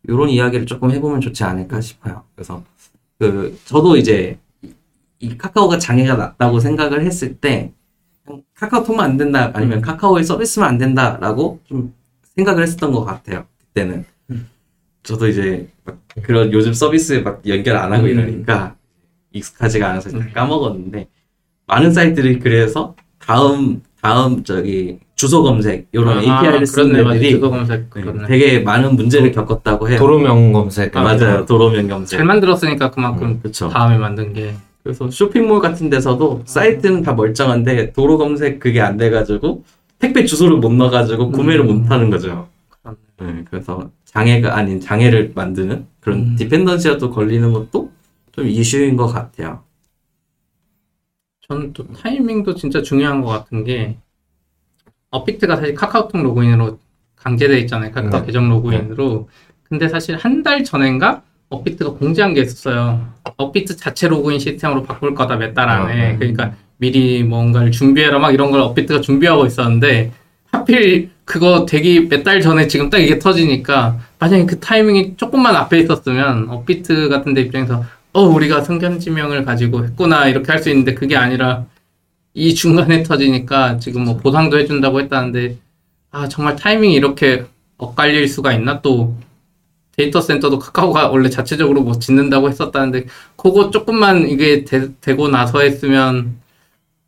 [0.03, 2.23] 이런 이야기를 조금 해보면 좋지 않을까 싶어요.
[2.35, 2.63] 그래서,
[3.19, 4.73] 그, 저도 이제, 이-
[5.19, 7.71] 이 카카오가 장애가 났다고 생각을 했을 때,
[8.55, 9.81] 카카오톡만 안 된다, 아니면 음.
[9.81, 11.93] 카카오의 서비스만 안 된다라고 좀
[12.35, 13.45] 생각을 했었던 것 같아요.
[13.59, 14.05] 그때는.
[14.29, 14.49] 음.
[15.03, 18.09] 저도 이제, 막 그런 요즘 서비스에 막 연결 안 하고 음.
[18.09, 18.75] 이러니까,
[19.31, 21.07] 익숙하지가 않아서 다 까먹었는데,
[21.67, 27.15] 많은 사이트들이 그래서, 다음, 다음, 저기, 주소 검색, 이런 API를 쓰는 아, 그렇네, 맞아.
[27.15, 28.25] 애들이 주소 검색 네, 그렇네.
[28.25, 29.99] 되게 많은 문제를 겪었다고 해요.
[29.99, 30.97] 도로명 검색.
[30.97, 31.45] 아, 맞아요.
[31.45, 32.17] 도로명 검색.
[32.17, 33.69] 잘 만들었으니까 그만큼 그렇죠.
[33.69, 39.63] 다음에 만든 게 그래서 쇼핑몰 같은 데서도 사이트는 다 멀쩡한데 도로 검색 그게 안 돼가지고
[39.99, 41.83] 택배 주소를 못 넣어가지고 구매를 음.
[41.83, 42.47] 못 하는 거죠.
[43.19, 46.35] 네, 그래서 장애가 아닌 장애를 만드는 그런 음.
[46.35, 47.91] 디펜던시가 또 걸리는 것도
[48.31, 49.61] 좀 이슈인 것 같아요.
[51.47, 53.97] 저는 또 타이밍도 진짜 중요한 것 같은 게
[55.15, 56.79] 어픽트가 사실 카카오톡 로그인으로
[57.17, 57.91] 강제돼 있잖아요.
[57.91, 58.25] 카카오 네.
[58.25, 59.29] 계정 로그인으로.
[59.63, 63.05] 근데 사실 한 달 전인가 어픽트가 공지한 게 있었어요.
[63.37, 65.91] 어픽트 자체 로그인 시스템으로 바꿀 거다 몇 달 안에.
[65.91, 66.15] 아, 네.
[66.17, 70.11] 그러니까 미리 뭔가를 준비해라 막 이런 걸 어픽트가 준비하고 있었는데
[70.51, 75.79] 하필 그거 되기 몇 달 전에 지금 딱 이게 터지니까 만약에 그 타이밍이 조금만 앞에
[75.79, 81.15] 있었으면 업비트 같은 데 입장에서 어 우리가 성견지명을 가지고 했구나 이렇게 할 수 있는데 그게
[81.15, 81.65] 아니라
[82.33, 85.57] 이 중간에 터지니까 지금 뭐 보상도 해준다고 했다는데
[86.11, 87.45] 아 정말 타이밍이 이렇게
[87.77, 89.15] 엇갈릴 수가 있나 또
[89.97, 96.39] 데이터 센터도 카카오가 원래 자체적으로 뭐 짓는다고 했었다는데 그거 조금만 이게 되, 고 나서 했으면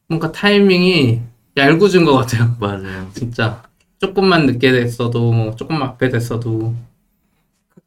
[0.07, 1.21] 뭔가 타이밍이
[1.55, 3.09] 얄궂은 것 같아요 맞아요.
[3.13, 3.63] 진짜
[3.99, 6.73] 조금만 늦게 됐어도 뭐 조금만 앞에 됐어도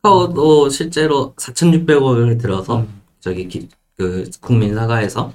[0.03, 3.03] 카카오도 실제로 4,600억을 들어서 음.
[3.21, 5.33] 저기 기- 그 국민 사과에서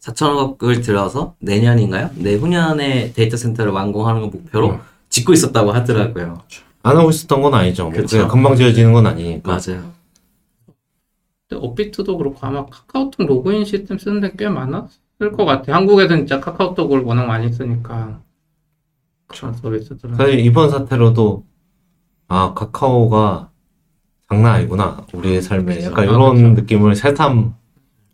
[0.00, 2.10] 4천억을 들어서 내년인가요?
[2.14, 4.80] 내후년에 데이터 센터를 완공하는 걸 목표로 음.
[5.08, 6.42] 짓고 있었다고 하더라고요.
[6.82, 7.90] 안 하고 있었던 건 아니죠.
[7.90, 8.02] 뭐.
[8.08, 9.50] 그냥 금방 지어지는 건 아니니까.
[9.50, 9.90] 맞아요.
[11.48, 16.40] 근데 업비트도 그렇고 아마 카카오톡 로그인 시스템 쓰는 데 꽤 많았을 것 같아요 한국에서는 진짜
[16.40, 18.20] 카카오톡을 워낙 많이 쓰니까
[19.26, 21.44] 그런 서비스들은 사실 이번 사태로도
[22.28, 23.50] 아 카카오가
[24.28, 26.60] 장난 아니구나 우리의 삶에 약간 아, 이런 그쵸.
[26.60, 27.54] 느낌을 새삼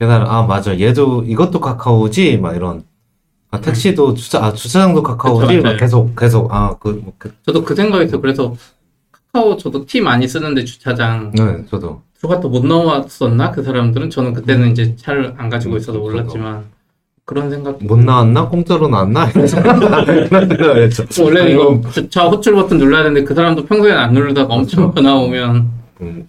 [0.01, 0.79] 깨달아 아 맞아.
[0.79, 2.39] 얘도 이것도 카카오지?
[2.39, 2.83] 막 이런.
[3.51, 5.47] 아 택시도 주차 아 주차장도 카카오지?
[5.47, 5.77] 그쵸, 막 맞아요.
[5.79, 6.53] 계속 계속.
[6.53, 8.21] 아그 뭐, 그, 저도 그 생각이 있어요.
[8.21, 8.55] 그래서
[9.33, 11.31] 카카오 저도 티 많이 쓰는데 주차장.
[11.33, 12.03] 네 저도.
[12.19, 13.51] 들어갔다 못 나왔었나?
[13.51, 14.11] 그 사람들은?
[14.11, 16.01] 저는 그때는 이제 차를 안 가지고 음, 있어서 저도.
[16.05, 16.65] 몰랐지만
[17.27, 17.83] 그런 생각.
[17.85, 18.49] 못 나왔나?
[18.49, 19.31] 공짜로 나왔나?
[19.31, 20.91] 이런.
[21.21, 25.71] 원래는 이거 주차 호출 버튼 눌러야 되는데 그 사람도 평소에는 안 누르다가 엄청 전화 오면
[26.01, 26.29] 음,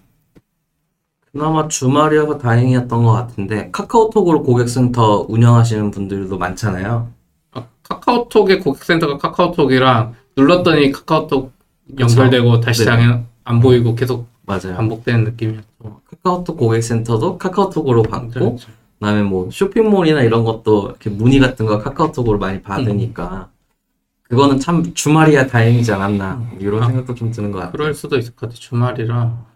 [1.36, 7.10] 그나마 주말이어서 다행이었던 것 같은데 카카오톡으로 고객센터 운영하시는 분들도 많잖아요.
[7.52, 11.52] 아, 카카오톡의 고객센터가 카카오톡이랑 눌렀더니 카카오톡
[12.00, 13.26] 연결되고 다시 네.
[13.44, 14.78] 안 보이고 계속 맞아요.
[14.78, 15.66] 반복되는 느낌이었죠.
[16.10, 18.70] 카카오톡 고객센터도 카카오톡으로 받고 그렇죠.
[19.00, 23.50] 그다음에 뭐 쇼핑몰이나 이런 것도 이렇게 문의 같은 거 카카오톡으로 많이 받으니까
[24.24, 26.86] 그거는 참 주말이야 다행이지 않았나 이런 아.
[26.86, 27.74] 생각도 좀 드는 것 같아요.
[27.74, 28.56] 그럴 수도 있을 것 같아.
[28.58, 29.55] 주말이라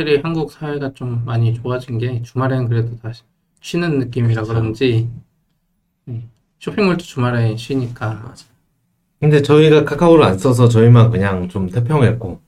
[0.00, 3.22] 확실히 한국 사회가 좀 많이 좋아진 게 주말에는 그래도 다시
[3.60, 4.44] 쉬는 느낌이라.
[4.44, 5.10] 그런지
[6.06, 6.26] 네.
[6.58, 8.46] 쇼핑몰도 주말에 쉬니까 맞아.
[9.20, 12.40] 근데 저희가 카카오를 안 써서 저희만 그냥 좀 태평했고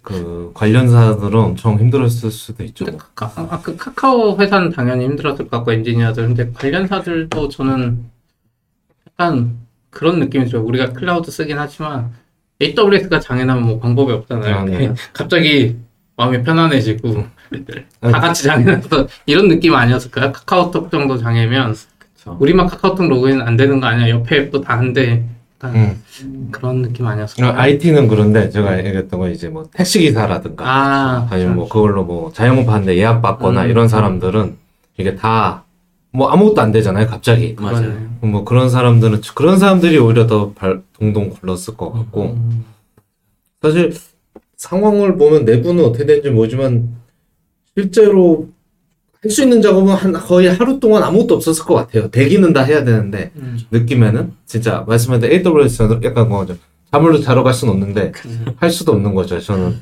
[0.00, 2.86] 그 관련사들은 엄청 힘들었을 수도 있죠.
[2.86, 8.04] 근데 카카, 아, 그 카카오 회사는 당연히 힘들었을 것 같고 엔지니어들 근데 관련사들도 저는
[9.10, 9.58] 약간
[9.90, 10.64] 그런 느낌이 들어요.
[10.64, 12.12] 우리가 클라우드 쓰긴 하지만
[12.62, 14.56] AWS가 장애나면 뭐 방법이 없잖아요.
[14.56, 14.94] 아, 네.
[15.12, 15.76] 갑자기
[16.16, 17.24] 마음이 편안해지고
[18.00, 20.32] 아, 다 같이 장애나서 이런 느낌 아니었을까요?
[20.32, 22.36] 카카오톡 정도 장애면 그쵸.
[22.40, 24.08] 우리만 카카오톡 로그인 안 되는 거 아니야?
[24.10, 25.24] 옆에 앱도 다 한데
[25.56, 26.48] 약간 음.
[26.50, 27.58] 그런 느낌 아니었을까요?
[27.58, 32.68] IT는 그런데 제가 얘기했던 건 이제 뭐 택시 기사라든가 아, 아니면 뭐 그걸로 뭐 자영업
[32.68, 33.70] 하는데 예약 받거나 음.
[33.70, 34.56] 이런 사람들은
[34.98, 35.64] 이게 다
[36.14, 37.92] 뭐 아무것도 안 되잖아요 갑자기 맞아요.
[38.20, 42.64] 뭐 그런 사람들은 그런 사람들이 오히려 더 발, 동동 굴렀을 것 같고 음.
[43.60, 43.92] 사실
[44.56, 46.96] 상황을 보면 내부는 어떻게 되는지 모르지만
[47.76, 48.48] 실제로
[49.22, 52.84] 할 수 있는 작업은 한 거의 하루 동안 아무것도 없었을 것 같아요 대기는 다 해야
[52.84, 53.58] 되는데 음.
[53.70, 56.58] 느낌에는 진짜 말씀하신 AWS는 약간 뭐죠
[56.92, 58.12] 잠을 자러 갈 수는 없는데
[58.56, 59.80] 할 수도 없는 거죠 저는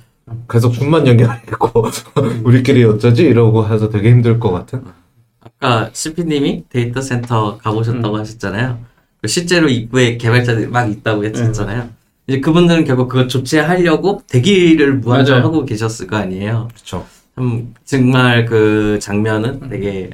[0.48, 1.86] 계속 줌만 연결했고
[2.44, 4.84] 우리끼리 어쩌지 이러고 해서 되게 힘들 것 같은.
[5.40, 8.20] 아까 CP님이 데이터 센터 가보셨다고 음.
[8.20, 8.78] 하셨잖아요.
[9.20, 11.82] 그 실제로 입구에 개발자들이 막 있다고 했었잖아요.
[11.82, 11.96] 음.
[12.26, 15.46] 이제 그분들은 결국 그걸 조치하려고 대기를 무한정 맞아요.
[15.46, 16.68] 하고 계셨을 거 아니에요.
[16.72, 17.04] 그렇죠.
[17.34, 19.00] 참 정말 그 음.
[19.00, 20.10] 장면은 되게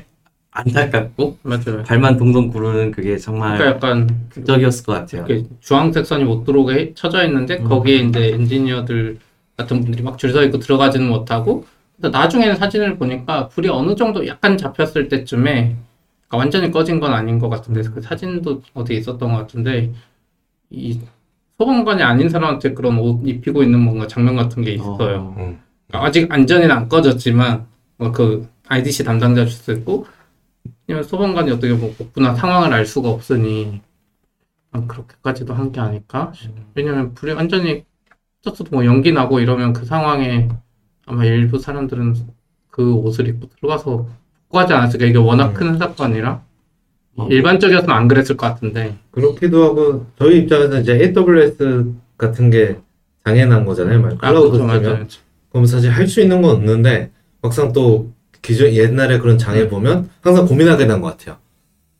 [0.50, 1.82] 안타깝고 맞아요.
[1.86, 5.26] 발만 동동 구르는 그게 정말 그러니까 약간 극적이었을 것 같아요.
[5.60, 7.64] 주황색 선이 못 들어오게 해- 쳐져 있는데 음.
[7.68, 9.18] 거기에 이제 엔지니어들
[9.56, 11.66] 같은 분들이 막 줄 서 있고 들어가지는 못하고
[11.98, 15.76] 나중에는 사진을 보니까 불이 어느 정도 약간 잡혔을 때쯤에
[16.28, 19.92] 그러니까 완전히 꺼진 건 아닌 것 같은데 그 사진도 어디 있었던 것 같은데
[20.70, 20.98] 이
[21.58, 25.34] 소방관이 아닌 사람한테 그런 옷 입히고 있는 뭔가 장면 같은 게 있어요.
[25.38, 25.60] 음.
[25.88, 27.66] 그러니까 아직 안전히는 안 꺼졌지만
[27.98, 30.06] 뭐 그 IDC 담당자일 수도 있고
[30.88, 33.80] 아니면 소방관이 어떻게 뭐 복구나 상황을 알 수가 없으니
[34.72, 36.32] 아, 그렇게까지도 한 게 아닐까?
[36.74, 37.84] 왜냐면 불이 완전히
[38.42, 40.48] 떴어도 뭐 연기 나고 이러면 그 상황에
[41.06, 42.14] 아마 일부 사람들은
[42.70, 44.06] 그 옷을 입고 들어가서
[44.44, 45.54] 복구하지 않았을까 이게 워낙 음.
[45.54, 46.47] 큰 사건이라 어.
[47.28, 52.76] 일반적이었으면 안 그랬을 것 같은데 그렇기도 하고 저희 입장에서 이제 AWS 같은 게
[53.24, 54.00] 장애난 거잖아요.
[54.00, 55.06] 말 아, 클라우드 그렇죠, 쓰면 맞아요.
[55.50, 57.10] 그럼 사실 할 수 있는 건 없는데
[57.42, 59.68] 막상 또 기존 옛날에 그런 장애 음.
[59.68, 61.36] 보면 항상 고민하게 된 것 같아요.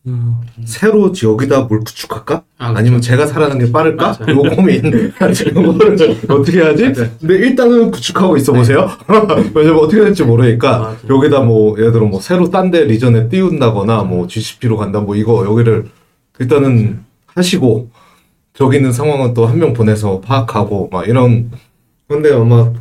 [0.09, 0.35] 음.
[0.65, 2.43] 새로 여기다 뭘 구축할까?
[2.59, 4.19] 아, 아니면 제가 살아가는 게 빠를까?
[4.21, 4.31] 맞아요.
[4.41, 4.85] 이거 고민.
[5.47, 6.93] 이거를 어떻게 하지?
[6.93, 8.89] 근데 일단은 구축하고 있어 보세요.
[9.55, 10.97] 왜냐면 어떻게 될지 모르니까 맞아요.
[11.09, 15.45] 여기다 뭐 예를 들어 뭐 새로 딴 데 리전에 띄운다거나 뭐 GCP로 간다 뭐 이거
[15.47, 15.87] 여기를
[16.41, 17.01] 일단은
[17.35, 17.91] 하시고
[18.55, 21.51] 저기 있는 상황은 또 한 명 보내서 파악하고 막 이런
[22.09, 22.73] 근데 아마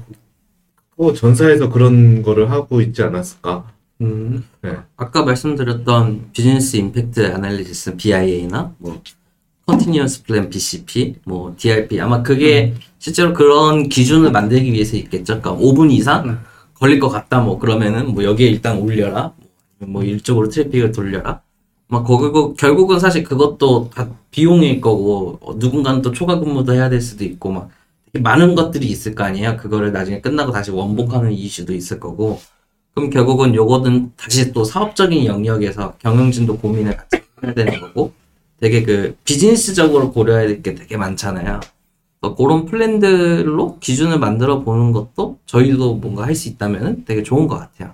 [0.98, 3.66] 또 전사에서 그런 거를 하고 있지 않았을까?
[4.02, 4.44] 음,
[4.96, 9.02] 아까 말씀드렸던 business impact analysis BIA나 뭐
[9.66, 15.42] continuous plan BCP, 뭐 DRP 아마 그게 실제로 그런 기준을 만들기 위해서 있겠죠.
[15.42, 16.40] 그러니까 5분 이상 음.
[16.74, 17.42] 걸릴 것 같다.
[17.42, 19.34] 뭐 그러면은 뭐 여기에 일단 올려라.
[19.80, 21.42] 뭐 이쪽으로 트래픽을 돌려라.
[21.90, 27.02] 막 거기고 결국은 사실 그것도 다 비용일 거고 어, 누군가는 또 초과 근무도 해야 될
[27.02, 27.70] 수도 있고 막
[28.14, 29.58] 많은 것들이 있을 거 아니에요.
[29.58, 32.40] 그거를 나중에 끝나고 다시 원복하는 이슈도 있을 거고.
[32.98, 38.12] 그럼 결국은 요거는 다시 또 사업적인 영역에서 경영진도 고민을 같이 해야 되는 거고
[38.60, 41.60] 되게 그 비즈니스적으로 고려해야 될 게 되게 많잖아요.
[42.36, 47.92] 그런 플랜들로 기준을 만들어 보는 것도 저희도 뭔가 할 수 있다면 되게 좋은 것 같아요.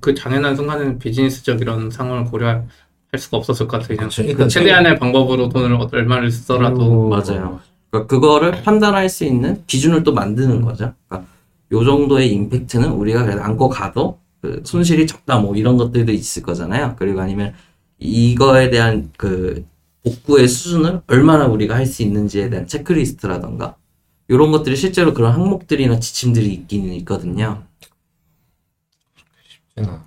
[0.00, 2.68] 그 장애난 순간에는 비즈니스적 이런 상황을 고려할
[3.16, 3.96] 수가 없었을 것 같아요.
[3.96, 4.36] 그냥 그렇죠.
[4.36, 7.58] 그 최대한의 방법으로 돈을 얼마를 쓰더라도 맞아요.
[7.90, 10.92] 그러니까 그거를 판단할 수 있는 기준을 또 만드는 거죠.
[11.08, 11.28] 그러니까
[11.72, 16.96] 요 정도의 임팩트는 우리가 그래도 안고 가도 그 손실이 적다 뭐 이런 것들도 있을 거잖아요.
[16.98, 17.54] 그리고 아니면
[17.98, 19.66] 이거에 대한 그
[20.04, 23.76] 복구의 수준을 얼마나 우리가 할 수 있는지에 대한 체크리스트라던가
[24.28, 27.64] 이런 것들이 실제로 그런 항목들이나 지침들이 있기는 있거든요.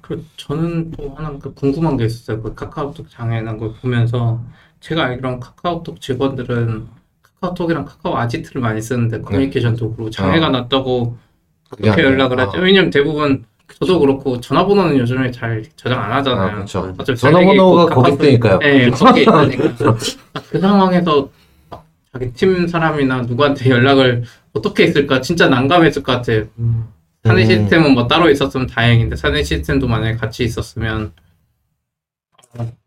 [0.02, 2.42] 그 저는 또 하나 그 궁금한 게 있었어요.
[2.42, 4.42] 그 카카오톡 장애난 걸 보면서
[4.82, 6.88] 제가 알기로는 카카오톡 직원들은
[7.22, 10.50] 카카오톡이랑 카카오 아지트를 많이 쓰는데 커뮤니케이션 도구로 장애가 어.
[10.50, 11.18] 났다고
[11.80, 12.58] 아니라- 연락을 하죠?
[12.58, 12.62] 아.
[12.62, 13.46] 왜냐면 대부분
[13.80, 16.50] 저도 그렇고 전화번호는 요즘에 잘 저장 안 하잖아요.
[16.50, 16.94] 아, 그렇죠.
[16.98, 18.60] 어차피 전화번호가 뜨니까요.
[18.60, 19.98] 네, 거기 있으니까.
[20.34, 21.30] 아, 그 상황에서
[22.14, 26.44] 자기 팀 사람이나 누구한테 연락을 어떻게 했을까 진짜 난감했을 것 같아요.
[27.24, 27.48] 사내 음.
[27.48, 31.14] 시스템은 뭐 따로 있었으면 다행인데 사내 시스템도 만약에 같이 있었으면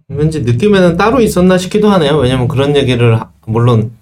[0.08, 2.18] 왠지 느낌에는 따로 있었나 싶기도 하네요.
[2.18, 3.92] 왜냐면 그런 얘기를 하- 물론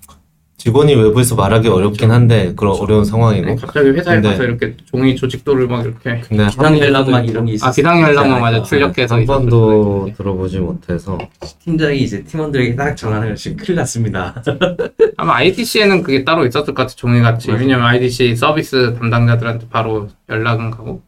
[0.62, 3.46] 직원이 외부에서 말하기 어렵긴 한데 그런 어려운 상황이고.
[3.46, 7.54] 네, 갑자기 회사에 근데- 가서 이렇게 종이 조직도를 막 이렇게 근데 비상 연락만 이런 게
[7.54, 8.62] 있을 아 비상 연락만 맞아 않을까.
[8.68, 10.10] 출력해서 한 번도.
[10.16, 11.18] 들어보지 못해서
[11.64, 14.40] 팀장이 이제 팀원들에게 딱 전화를 지금 큰일 났습니다.
[15.18, 17.60] 아마 IDC에는 그게 따로 있었을 것 같아 종이 같이 맞아요.
[17.60, 21.02] 왜냐면 IDC 서비스 담당자들한테 바로 연락은 가고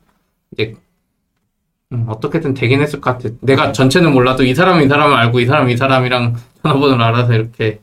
[0.52, 0.74] 이제
[1.92, 5.46] 음, 어떻게든 되긴 했을 것 같아 내가 전체는 몰라도 이 사람은 이 사람을 알고 이
[5.46, 7.78] 사람은 이 사람이랑 전화번호를 알아서 이렇게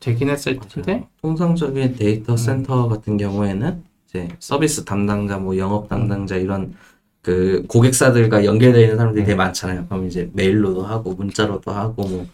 [0.00, 6.74] 되긴 했을 텐데 통상적인 데이터 센터 같은 경우에는 이제 서비스 담당자, 뭐 영업 담당자 이런
[7.22, 9.86] 그 고객사들과 연결되어 있는 사람들이 되게 많잖아요.
[9.86, 12.26] 그럼 이제 메일로도 하고 문자로도 하고 뭐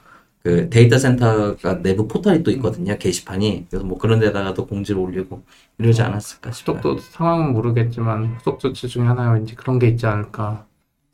[0.45, 2.99] 그 데이터 센터가 내부 포털이 또 있거든요.
[2.99, 3.67] 게시판이.
[3.71, 5.43] 그래서 뭐 그런 데다가도 공지를 올리고
[5.79, 6.81] 이러지 않았을까 싶어요.
[6.83, 10.67] 또 상황은 모르겠지만 후속 조치 중에 하나 왠지 그런 게 있지 않을까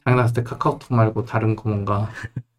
[0.05, 2.11] 장난했을 때 카카오톡 말고 다른 거 뭔가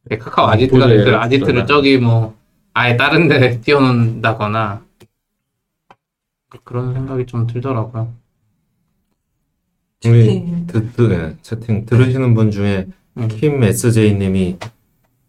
[0.06, 1.65] 네, 카카오 아, 아지트가 있어요 아지트를.
[1.65, 2.38] 저기 뭐
[2.73, 4.84] 아예 다른 데 띄워놓는다거나
[6.63, 8.13] 그런 생각이 좀 들더라고요
[10.05, 10.67] 우리 채팅.
[10.67, 13.27] 드, 드, 예, 채팅 들으시는 분 중에 음.
[13.27, 14.57] 킴 SJ님이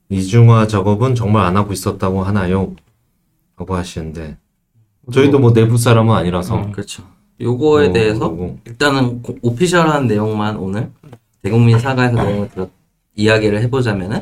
[0.08, 2.74] 이중화 작업은 정말 안 하고 있었다고 하나요?
[3.56, 4.36] 라고 하시는데
[5.12, 6.72] 저희도 뭐 내부 사람은 아니라서 음.
[6.72, 7.02] 그렇죠.
[7.40, 10.90] 요거에 어, 대해서 그리고 일단은 고- 오피셜한 내용만 오늘
[11.42, 12.68] 대국민 사과에서 내용을 들어
[13.14, 14.20] 이야기를 해보자면은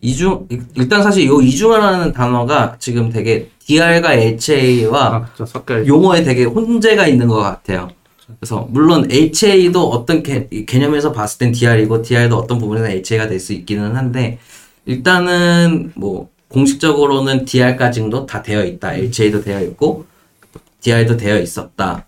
[0.00, 6.22] 이중 일단 사실 요 이중화라는 단어가 지금 되게 DR과 HA와 아, 그쵸, 섞여 있 용어에
[6.22, 7.88] 되게 혼재가 있는 것 같아요.
[8.38, 13.52] 그래서 물론 HA도 어떤 개, 개념에서 봤을 땐 DR이고 DR도 어떤 부분에서 HA가 될 수
[13.52, 14.38] 있기는 한데
[14.86, 18.94] 일단은 뭐 공식적으로는 DR까지도 다 되어 있다.
[18.94, 20.06] HA도 되어 있고
[20.80, 22.06] DR도 되어 있었다.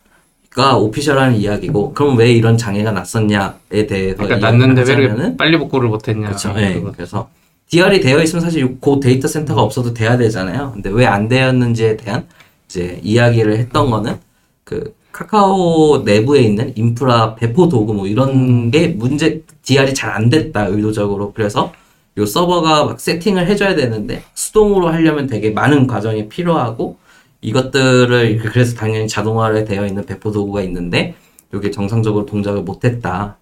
[0.50, 6.26] 가 오피셜한 이야기고 그럼 왜 이런 장애가 났었냐에 대해서 그러니까 났는데 왜 빨리 복구를 못했냐.
[6.26, 6.54] 그렇죠.
[6.58, 6.74] 예.
[6.74, 6.92] 그거.
[6.92, 7.30] 그래서
[7.72, 10.72] DR이 되어 있으면 사실 그 데이터 센터가 없어도 돼야 되잖아요.
[10.74, 12.26] 근데 왜 안 되었는지에 대한
[12.66, 14.18] 이제 이야기를 했던 거는
[14.62, 20.66] 그 카카오 내부에 있는 인프라 배포 도구 뭐 이런 게 문제 DR이 잘 안 됐다
[20.66, 21.72] 의도적으로 그래서
[22.18, 26.98] 요 서버가 막 세팅을 해줘야 되는데 수동으로 하려면 되게 많은 과정이 필요하고
[27.40, 31.14] 이것들을 그래서 당연히 자동화로 되어 있는 배포 도구가 있는데
[31.54, 33.38] 이게 정상적으로 동작을 못했다.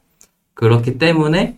[0.54, 1.56] 그렇기 때문에 네,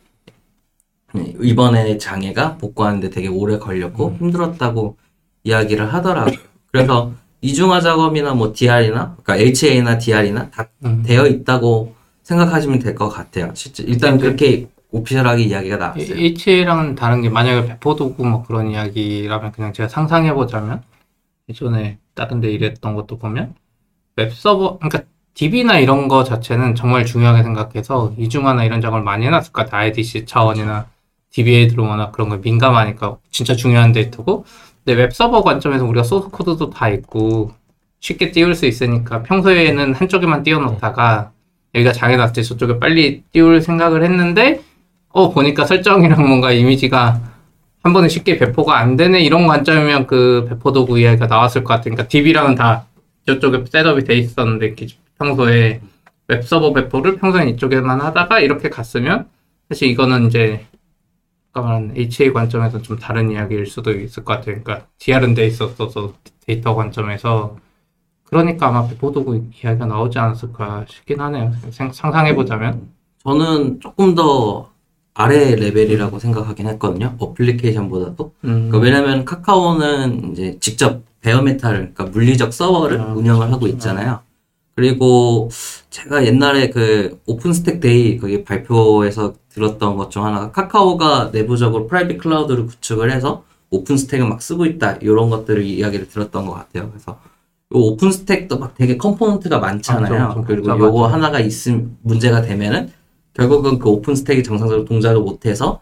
[1.40, 4.96] 이번에 장애가 복구하는데 되게 오래 걸렸고 힘들었다고
[5.44, 6.38] 이야기를 하더라고요.
[6.70, 11.03] 그래서 이중화 작업이나 뭐 DR이나 그러니까 HA나 DR이나 다 음.
[11.05, 13.51] 되어 있다고 생각하시면 될 것 같아요.
[13.55, 16.16] 실제 일단 그렇게 official하게 이야기가 나왔어요.
[16.16, 20.83] HA랑은 다른 게 만약에 배포도구 뭐 그런 이야기라면 그냥 제가 상상해 보자면
[21.48, 23.55] 예전에 다른 데 일했던 것도 보면
[24.16, 25.03] 웹 서버 그러니까
[25.35, 29.81] DB나 이런 거 자체는 정말 중요하게 생각해서 이중화나 이런 작업을 많이 해놨을 것 같아요.
[29.87, 30.87] IDC 차원이나
[31.33, 34.45] DBA들은 워낙 그런 거 민감하니까 진짜 중요한 데이터고
[34.85, 37.53] 근데 웹 서버 관점에서 우리가 소스 코드도 다 있고
[38.01, 41.31] 쉽게 띄울 수 있으니까 평소에는 한쪽에만 띄워놓다가
[41.75, 44.61] 여기가 장애 났을 때 저쪽에 빨리 띄울 생각을 했는데
[45.09, 47.21] 어 보니까 설정이랑 뭔가 이미지가
[47.83, 52.09] 한 번에 쉽게 배포가 안 되네 이런 관점이면 그 배포 도구 이야기가 나왔을 것 같으니까
[52.09, 52.87] DB랑은 다
[53.27, 55.81] 저쪽에 setup이 돼 있었는데 기- 평소에
[56.29, 59.27] 웹 서버 배포를 평소에 이쪽에만 하다가 이렇게 갔으면
[59.68, 60.66] 사실 이거는 이제
[61.53, 64.62] 아까 말한 HA 관점에서 좀 다른 이야기일 수도 있을 것 같아요.
[64.62, 66.15] 그러니까 DR은 돼 있었어서
[66.47, 67.57] 데이터 관점에서
[68.25, 71.53] 그러니까 아마 도구 이야기가 나오지 않았을까 싶긴 하네요.
[71.71, 72.88] 생- 상상해보자면
[73.23, 74.71] 저는 조금 더
[75.15, 77.15] 아래 레벨이라고 생각하긴 했거든요.
[77.19, 78.33] 어플리케이션보다도.
[78.45, 83.77] 음, 그러니까 왜냐면 카카오는 이제 직접 bare metal, 그러니까 물리적 서버를 아, 운영을 하고 그렇죠.
[83.77, 84.21] 있잖아요.
[84.75, 85.51] 그리고
[85.91, 92.67] 제가 옛날에 그 OpenStack Day 거기 발표에서 들었던 것 중 하나가 카카오가 내부적으로 private cloud를
[92.67, 96.89] 구축을 해서 OpenStack을 막 쓰고 있다 이런 것들을 이야기를 들었던 것 같아요.
[96.91, 100.15] 그래서 요 OpenStack도 막 되게 component가 많잖아요.
[100.15, 100.71] 아, 좀- 좀 그리고.
[100.79, 102.91] 요거 하나가 있음 문제가 되면은
[103.35, 105.81] 결국은 그 OpenStack이 정상적으로 동작을 못해서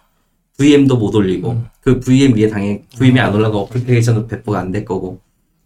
[0.59, 1.68] VM도 못 올리고 음.
[1.81, 5.20] 그 VM 위에 당연히 VM이 안 올라가 어플리케이션도 배포가 안 될 거고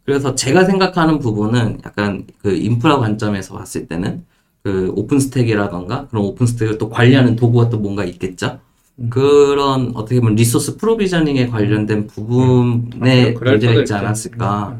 [0.04, 4.24] 그래서 제가 생각하는 부분은 약간 그 인프라 관점에서 봤을 때는
[4.62, 8.58] 그 OpenStack이라던가 그런 OpenStack을 또 관리하는 도구가 또 뭔가 있겠죠.
[8.96, 9.10] 음.
[9.10, 13.34] 그런 어떻게 보면 resource provisioning에 관련된 부분에 맞아요.
[13.34, 13.92] 그럴 문제가 있지.
[13.94, 14.78] 않았을까라는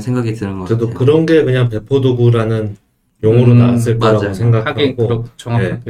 [0.00, 0.98] 생각이 드는 것 저도 같아요.
[0.98, 2.76] 그런 게 그냥 배포 도구라는
[3.22, 4.34] 용어로 음, 나왔을 거라고 맞아요.
[4.34, 5.80] 생각하고 정확하게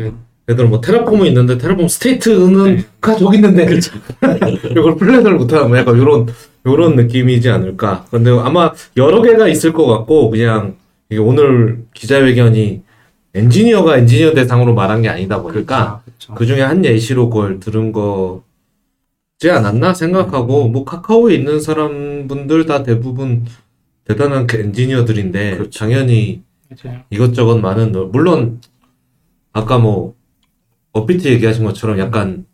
[0.48, 3.66] 예를 들어 뭐 Terraform은 있는데 Terraform state는 가 저기 있는데
[4.70, 6.26] 이걸 plan을 못하면 뭐 약간 요런
[6.66, 10.76] 요런 느낌이지 않을까 근데 아마 여러 개가 있을 것 같고 그냥
[11.10, 12.82] 이게 오늘 기자회견이
[13.34, 16.34] 엔지니어가 엔지니어 대상으로 말한 게 아니다 보니까 그렇죠.
[16.34, 18.40] 그 중에 한 예시로 그걸 들은 거지
[19.50, 23.44] 않았나 생각하고 뭐 카카오에 있는 사람분들 다 대부분
[24.04, 25.78] 대단한 그 엔지니어들인데 그렇죠.
[25.78, 27.00] 당연히 맞아요.
[27.10, 28.60] 이것저것 많은 노- 물론
[29.52, 30.14] 아까 뭐
[30.92, 32.46] 업비트 얘기하신 것처럼 약간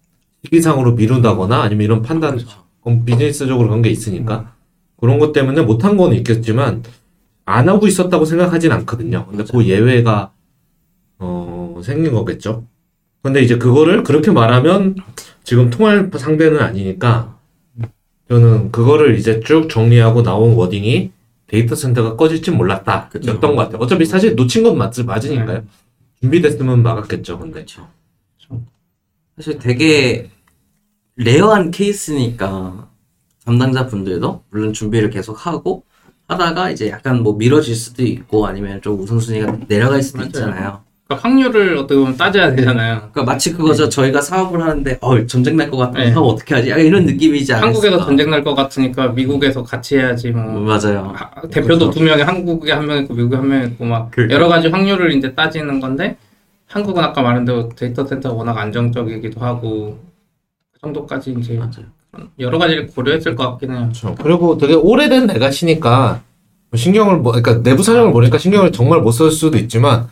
[0.45, 2.62] 시기상으로 미룬다거나 아니면 이런 판단 그렇죠.
[2.83, 4.55] 어, 비즈니스적으로 그런 게 있으니까
[4.99, 6.83] 그런 것 때문에 못한 건 있겠지만
[7.45, 9.27] 안 하고 있었다고 생각하진 않거든요.
[9.27, 10.33] 근데 그 예외가
[11.19, 12.65] 어, 생긴 거겠죠.
[13.23, 14.97] 근데 이제 그거를 그렇게 말하면
[15.45, 17.39] 지금 통할 상대는 아니니까
[18.29, 21.13] 저는 그거를 이제 쭉 정리하고 나온 wording이
[21.47, 23.09] 데이터 센터가 꺼질지 몰랐다.
[23.11, 23.33] 그쵸.
[23.33, 23.79] 였던 것 같아요.
[23.79, 25.65] 어차피 사실 놓친 건 맞, 맞으니까요.
[26.21, 27.65] 준비됐으면 막았겠죠, 근데.
[27.65, 27.89] 그렇죠.
[29.37, 30.31] 사실 되게
[31.17, 32.89] rare한 케이스니까
[33.45, 35.85] 담당자 분들도 물론 준비를 계속 하고
[36.29, 40.29] 하다가 이제 약간 뭐 미뤄질 수도 있고 아니면 좀 우선순위가 내려갈 수도 맞아요.
[40.29, 40.81] 있잖아요.
[41.07, 43.11] 그러니까 확률을 어떻게 보면 따져야 되잖아요.
[43.13, 43.89] 그러니까 마치 그거죠.
[43.89, 46.13] 저희가 사업을 하는데 어 전쟁 날 것 같은데 네.
[46.13, 46.71] 사업 어떻게 하지?
[46.71, 47.67] 약간 이런 느낌이지 않을까?
[47.67, 50.43] 한국에서 전쟁 날 것 같으니까 미국에서 같이 해야지 뭐.
[50.61, 51.13] 맞아요.
[51.17, 54.35] 아, 대표도 두 명이 한국에 한 명 있고 미국에 한 명 있고 막 그러니까.
[54.37, 56.17] 여러 가지 확률을 이제 따지는 건데
[56.69, 60.12] 한국은 아까 말한 대로 데이터 센터가 워낙 안정적이기도 하고 그
[60.93, 61.87] 정도까지 이제 맞아요.
[62.39, 63.81] 여러 가지를 고려했을 것 같긴 해요.
[63.83, 64.15] 그렇죠.
[64.21, 66.23] 그리고 되게 오래된 레가시니까
[66.75, 70.09] 신경을 뭐 그러니까 내부 사정을 모르니까 신경을 정말 못 쓸 수도 있지만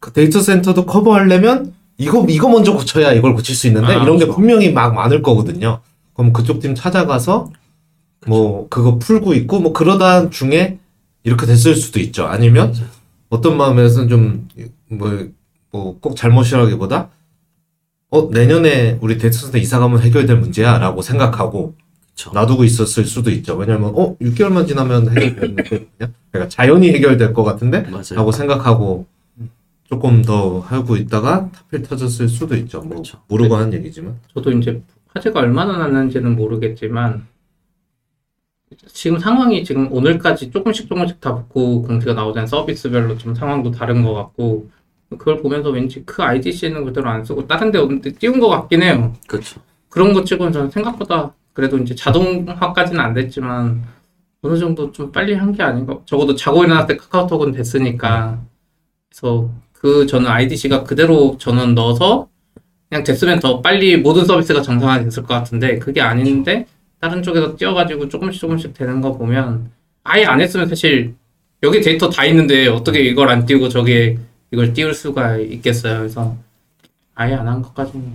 [0.00, 4.24] 그 데이터 센터도 커버하려면 이거 이거 먼저 고쳐야 이걸 고칠 수 있는데 아, 이런 게
[4.24, 4.34] 그렇죠.
[4.34, 5.80] 분명히 막 많을 거거든요.
[6.14, 7.50] 그럼 그쪽 팀 찾아가서
[8.26, 10.78] 뭐 그거 풀고 있고 뭐 그러다 중에
[11.24, 12.26] 이렇게 됐을 수도 있죠.
[12.26, 12.72] 아니면
[13.30, 15.28] 어떤 마음에서는 좀뭐
[16.00, 17.08] 꼭 잘못이라기보다
[18.10, 21.74] 어 내년에 우리 센터 이사 가면 해결될 문제야라고 생각하고
[22.10, 22.30] 그쵸.
[22.32, 23.54] 놔두고 있었을 수도 있죠.
[23.56, 26.12] 왜냐면 어 6개월만 지나면 해결되거든요.
[26.30, 28.14] 그러니까 자연히 해결될 것 같은데 맞아요.
[28.14, 29.06] 라고 생각하고
[29.84, 32.80] 조금 더 하고 있다가 하필 터졌을 수도 있죠.
[32.80, 33.20] 뭐 그렇죠.
[33.28, 34.82] 모르고 하는 얘기지만 저도 이제
[35.14, 37.26] 화재가 얼마나 났는지는 모르겠지만
[38.86, 42.46] 지금 상황이 지금 오늘까지 조금씩 조금씩 다 붙고 공지가 나오잖아요.
[42.46, 44.68] 서비스별로 좀 상황도 다른 것 같고
[45.10, 49.14] 그걸 보면서 왠지 그 IDC는 그대로 안 쓰고 다른 데 어디 띄운 것 같긴 해요.
[49.26, 49.60] 그렇죠.
[49.88, 53.82] 그런 거 치고는 저는 생각보다 그래도 이제 자동화까지는 안 됐지만
[54.42, 55.98] 어느 정도 좀 빨리 한 게 아닌가.
[56.04, 58.38] 적어도 자고 일어났을 때 카카오톡은 됐으니까.
[59.08, 62.28] 그래서 그 저는 IDC가 그대로 전원 넣어서
[62.88, 66.66] 그냥 됐으면 더 빨리 모든 서비스가 정상화 됐을 것 같은데 그게 아닌데
[67.00, 69.70] 다른 쪽에서 띄워가지고 조금씩 조금씩 되는 거 보면
[70.04, 71.14] 아예 안 했으면 사실
[71.62, 74.18] 여기 데이터 다 있는데 어떻게 이걸 안 띄우고 저기에
[74.50, 75.98] 이걸 띄울 수가 있겠어요.
[75.98, 76.36] 그래서
[77.14, 78.12] 아예 안 한 것까지는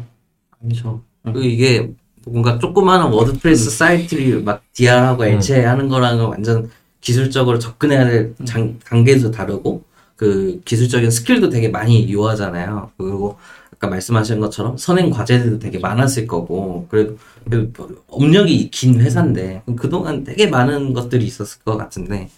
[0.63, 1.01] 아니죠.
[1.23, 1.91] 그 이게
[2.25, 6.69] 뭔가 조그마한 WordPress 사이트를 막 DR하고 HA 하는 거랑은 완전
[7.01, 9.83] 기술적으로 접근해야 될 장, 단계도 다르고
[10.15, 12.91] 그 기술적인 스킬도 되게 많이 요하잖아요.
[12.97, 13.37] 그리고
[13.73, 20.47] 아까 말씀하신 것처럼 선행 과제들도 되게 많았을 거고 그래도 그래도 업력이 긴 회사인데 그동안 되게
[20.47, 22.29] 많은 것들이 있었을 것 같은데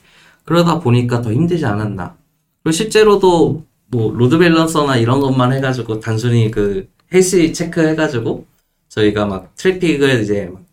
[0.46, 2.16] 그러다 보니까 더 힘들지 않았나.
[2.64, 3.64] 그리고 실제로도
[3.96, 8.46] 뭐 load balancer나 이런 것만 해가지고 단순히 그 health check 해가지고
[8.90, 10.64] 저희가 막 트래픽을 이제 막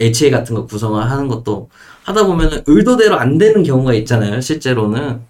[0.00, 1.68] HA 같은 거 구성을 하는 것도
[2.04, 4.40] 하다 보면은 의도대로 안 되는 경우가 있잖아요.
[4.40, 5.20] 실제로는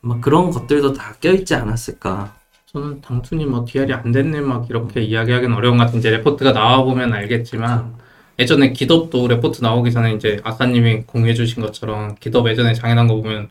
[0.00, 2.34] 막 그런 것들도 다 껴있지 않았을까.
[2.66, 7.94] 저는 단순히 뭐 DR이 안 됐네 막 이렇게 이야기하기는 어려운 것 같은데 레포트가 나와보면 알겠지만
[8.38, 13.50] 예전에 GitHub도 레포트 나오기 전에 이제 아싸님이 공유해 주신 것처럼 GitHub 예전에 장애난 거 보면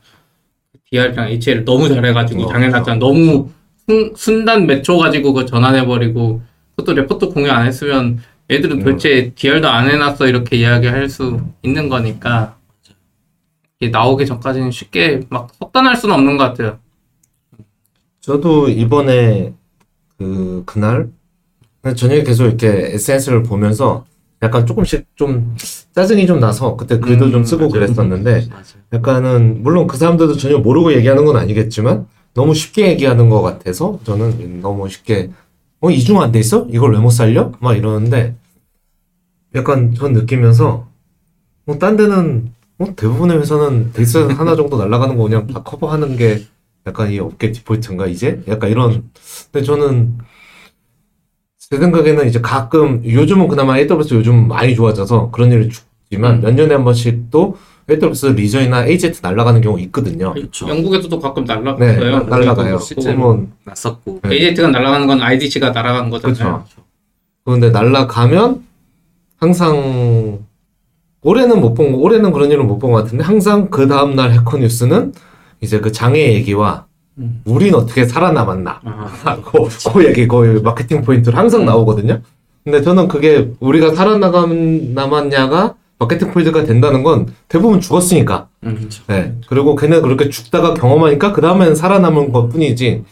[0.91, 2.99] DR이랑 HA를 너무 잘해가지고 어, 장애났잖아.
[2.99, 3.49] 너무
[3.87, 6.41] 순, 순단 몇 초 가지고 그거 전환해버리고
[6.75, 8.19] 그것도 레포트 공유 안 했으면
[8.49, 8.83] 애들은 음.
[8.83, 12.57] 도대체 DR도 안 해놨어 이렇게 이야기할 수 있는 거니까
[13.79, 16.79] 이게 나오기 전까지는 쉽게 막 속단할 수는 없는 것 같아요.
[18.21, 19.53] 저도 이번에
[20.17, 21.09] 그 그날?
[21.97, 24.05] 저녁에 계속 이렇게 SNS를 보면서
[24.43, 25.55] 약간 조금씩 좀
[25.95, 27.71] 짜증이 좀 나서 그때 글도 음, 좀 쓰고 맞아요.
[27.71, 28.47] 그랬었는데.
[28.93, 34.61] 약간은 물론 그 사람들도 전혀 모르고 얘기하는 건 아니겠지만 너무 쉽게 얘기하는 것 같아서 저는
[34.61, 35.31] 너무 쉽게
[35.81, 36.67] 어 이중 안 돼 있어?
[36.69, 37.51] 이걸 왜 못 살려?
[37.59, 38.35] 막 이러는데
[39.55, 40.87] 약간 전 느끼면서
[41.65, 46.43] 뭐딴 데는 어, 대부분의 회사는 데이터 하나 정도 날아가는 거 그냥 다 커버하는 게
[46.85, 48.41] 약간 이 업계 디폴트인가 이제?
[48.47, 49.09] 약간 이런
[49.51, 50.17] 근데 저는
[51.73, 56.41] 제 생각에는 이제 가끔 요즘은 그나마 AWS 요즘 많이 좋아져서 그런 일이 죽지만 음.
[56.41, 57.57] 몇 년에 한 번씩 또
[57.89, 60.35] AWS 리저이나 AZ 날아가는 경우 있거든요.
[60.35, 60.69] 그렇죠.
[60.69, 62.19] 영국에서도 가끔 네, 날라갔어요.
[62.25, 62.77] 날아가요.
[62.77, 63.17] 실제로.
[63.17, 64.19] 그러면 났었고.
[64.23, 64.35] 네.
[64.35, 66.35] AZ가 날아가는 건 IDC가 날아가는 거잖아요.
[66.35, 66.83] 그렇죠.
[67.43, 68.63] 그런데 날아가면
[69.37, 70.39] 항상
[71.23, 74.31] 올해는 못 본 거, 올해는 그런 일은 못 본 것 같은데 항상 그 다음 날
[74.31, 75.11] 해커 뉴스는
[75.59, 76.85] 이제 그 장애 얘기와
[77.17, 77.41] 음.
[77.45, 82.21] 우린 어떻게 살아남았나 아, 하고 그 얘기 거의 마케팅 포인트로 항상 나오거든요.
[82.63, 88.47] 근데 저는 그게 우리가 살아남았냐가 마케팅 포인트가 된다는 건 대부분 죽었으니까.
[88.63, 88.89] 음.
[89.07, 89.37] 네.
[89.47, 93.03] 그리고 걔네 그렇게 죽다가 경험하니까 그 다음엔 살아남은 것 뿐이지.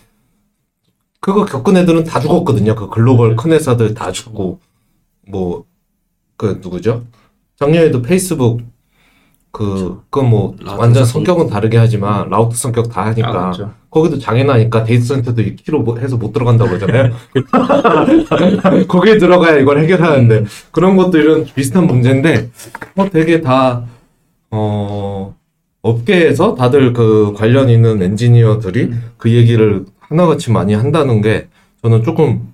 [1.20, 2.76] 그거 겪은 애들은 다 죽었거든요.
[2.76, 4.60] 그 글로벌 큰 회사들 다 죽고.
[5.28, 5.66] 뭐,
[6.36, 7.04] 그, 누구죠?
[7.58, 8.62] 작년에도 페이스북,
[9.52, 11.34] 그, 그 뭐, 라우트 완전 성격.
[11.34, 13.30] 성격은 다르게 하지만, 라우트 성격 다 하니까.
[13.30, 13.72] 아, 그렇죠.
[13.92, 17.14] 거기도 장애나니까 데이터 센터도 2kg 해서 못 들어간다고 그러잖아요.
[18.88, 22.50] 거기에 들어가야 이걸 해결하는데 그런 것도 이런 비슷한 문제인데
[22.96, 23.84] 어 되게 다
[24.50, 25.36] 어,
[25.82, 31.50] 업계에서 다들 그 관련 있는 엔지니어들이 그 얘기를 하나같이 많이 한다는 게
[31.82, 32.54] 저는 조금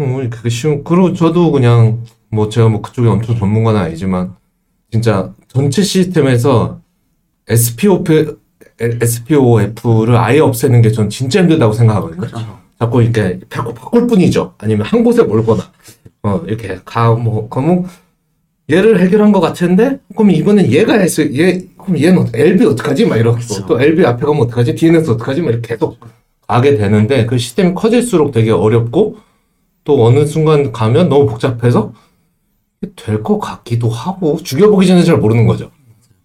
[0.00, 4.34] 음, 그게 쉬운 그리고 저도 그냥 뭐 제가 뭐 그쪽에 엄청 전문가는 아니지만
[4.90, 6.80] 진짜 전체 시스템에서
[7.48, 8.38] SPOF
[8.80, 12.20] SPOF를 아예 없애는 게 전 진짜 힘들다고 생각하거든요.
[12.20, 12.58] 그렇죠.
[12.78, 14.54] 자꾸 이렇게 자꾸 바꿀 뿐이죠.
[14.58, 15.62] 아니면 한 곳에 몰거나
[16.22, 17.86] 어 이렇게 가뭐 그러면
[18.70, 21.22] 얘를 해결한 것 같은데 그럼 이번엔 얘가 했어.
[21.22, 23.06] 얘 그럼 얘는 LB 어떡하지?
[23.06, 23.64] 막 이러고 그쵸.
[23.66, 24.74] 또 LB 앞에 가면 어떡하지?
[24.74, 25.40] DNS 어떡하지?
[25.42, 25.98] 막 이렇게 계속
[26.46, 29.16] 가게 되는데 그 시스템이 커질수록 되게 어렵고
[29.84, 31.92] 또 어느 순간 가면 너무 복잡해서
[32.94, 35.70] 될 것 같기도 하고 죽여보기 전에 잘 모르는 거죠.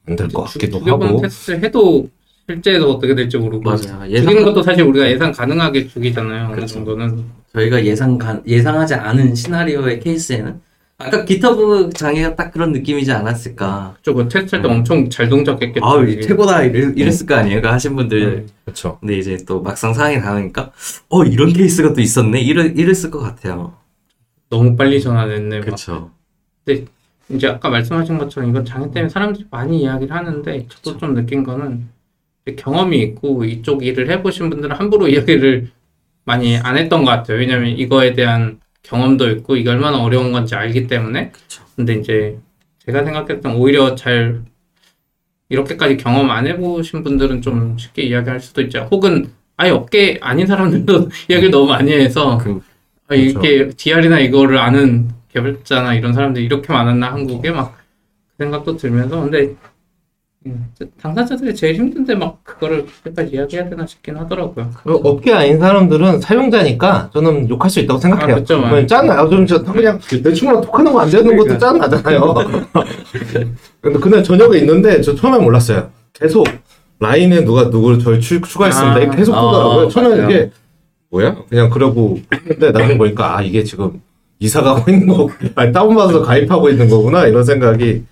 [0.08, 1.22] 안 될 것 같기도 하고.
[1.22, 2.08] 테스트 해도
[2.50, 3.80] 실제에서 어떻게 될지 모르고 맞아요.
[3.80, 6.46] 죽이는 예상 것도 사실 우리가 예상 가능하게 죽이잖아요.
[6.48, 6.74] 어느 그렇죠.
[6.76, 7.24] 정도는
[7.54, 10.60] 저희가 예상 가, 예상하지 않은 시나리오의 케이스에는
[10.98, 13.96] 아까 기터브 장애가 딱 그런 느낌이지 않았을까.
[14.04, 14.74] 저거 테스트할 때 음.
[14.76, 15.84] 엄청 잘 동작했겠죠.
[15.86, 16.22] 아우 이게.
[16.22, 17.62] 최고다 이랬, 이랬을 거 아니에요.
[17.62, 18.46] 그 하신 분들.
[18.66, 18.98] 그렇죠.
[19.00, 20.72] 근데 이제 또 막상 상황이 당하니까
[21.10, 22.42] 어 이런 케이스가 또 있었네.
[22.42, 23.74] 이랬 이랬을 것 같아요.
[24.50, 25.60] 너무 빨리 전환했네.
[25.60, 25.66] 막.
[25.66, 26.12] 그렇죠.
[27.30, 31.88] 이제 아까 말씀하신 것처럼 이건 장애 때문에 사람들이 많이 이야기를 하는데 저도 좀 느낀 거는
[32.58, 35.70] 경험이 있고 이쪽 일을 해보신 분들은 함부로 이야기를
[36.26, 37.38] 많이 안 했던 것 같아요.
[37.38, 41.32] 왜냐면 이거에 대한 경험도 있고 이게 얼마나 어려운 건지 알기 때문에.
[41.32, 41.64] 그쵸.
[41.76, 42.38] 근데 이제
[42.80, 44.42] 제가 생각했던 오히려 잘
[45.50, 48.88] 이렇게까지 경험 안 해보신 분들은 좀 쉽게 이야기할 수도 있죠.
[48.92, 52.62] 혹은 아예 업계 아닌 사람들도 이야기를 너무 많이 해서 그-
[53.08, 57.82] 아, 이렇게 DR이나 이거를 아는 개발자나 이런 사람들이 이렇게 많았나 한국에 막
[58.38, 59.54] 그 생각도 들면서 근데
[60.48, 60.66] 음,
[61.00, 64.72] 당사자들이 제일 힘든데 막 그거를 그렇게까지 이야기해야 되나 싶긴 하더라고요.
[64.84, 68.38] 그 업계 아닌 사람들은 사용자니까 저는 욕할 수 있다고 생각해요.
[68.38, 68.58] 아, 그쵸.
[68.60, 69.30] 그러면 짠나요?
[69.30, 71.60] 좀 저, 그냥 내 친구랑 톡하는 거 안 되는 것도 그러니까.
[71.60, 72.34] 짠나잖아요.
[73.82, 75.92] 근데 그날 저녁에 있는데 저 처음에 몰랐어요.
[76.14, 76.48] 계속
[77.00, 78.96] 라인에 누가 누구를 저를 추, 추가했습니다.
[78.96, 79.90] 아, 계속 아, 보더라고요.
[79.90, 80.30] 처음에 맞아요.
[80.32, 80.52] 이게
[81.12, 81.36] 뭐야?
[81.50, 84.02] 그냥 그러고 했는데 나중에 보니까 아 이게 지금
[84.42, 88.04] 이사 가고 있는 거, 아니 다운받아서 가입하고 있는 거구나 이런 생각이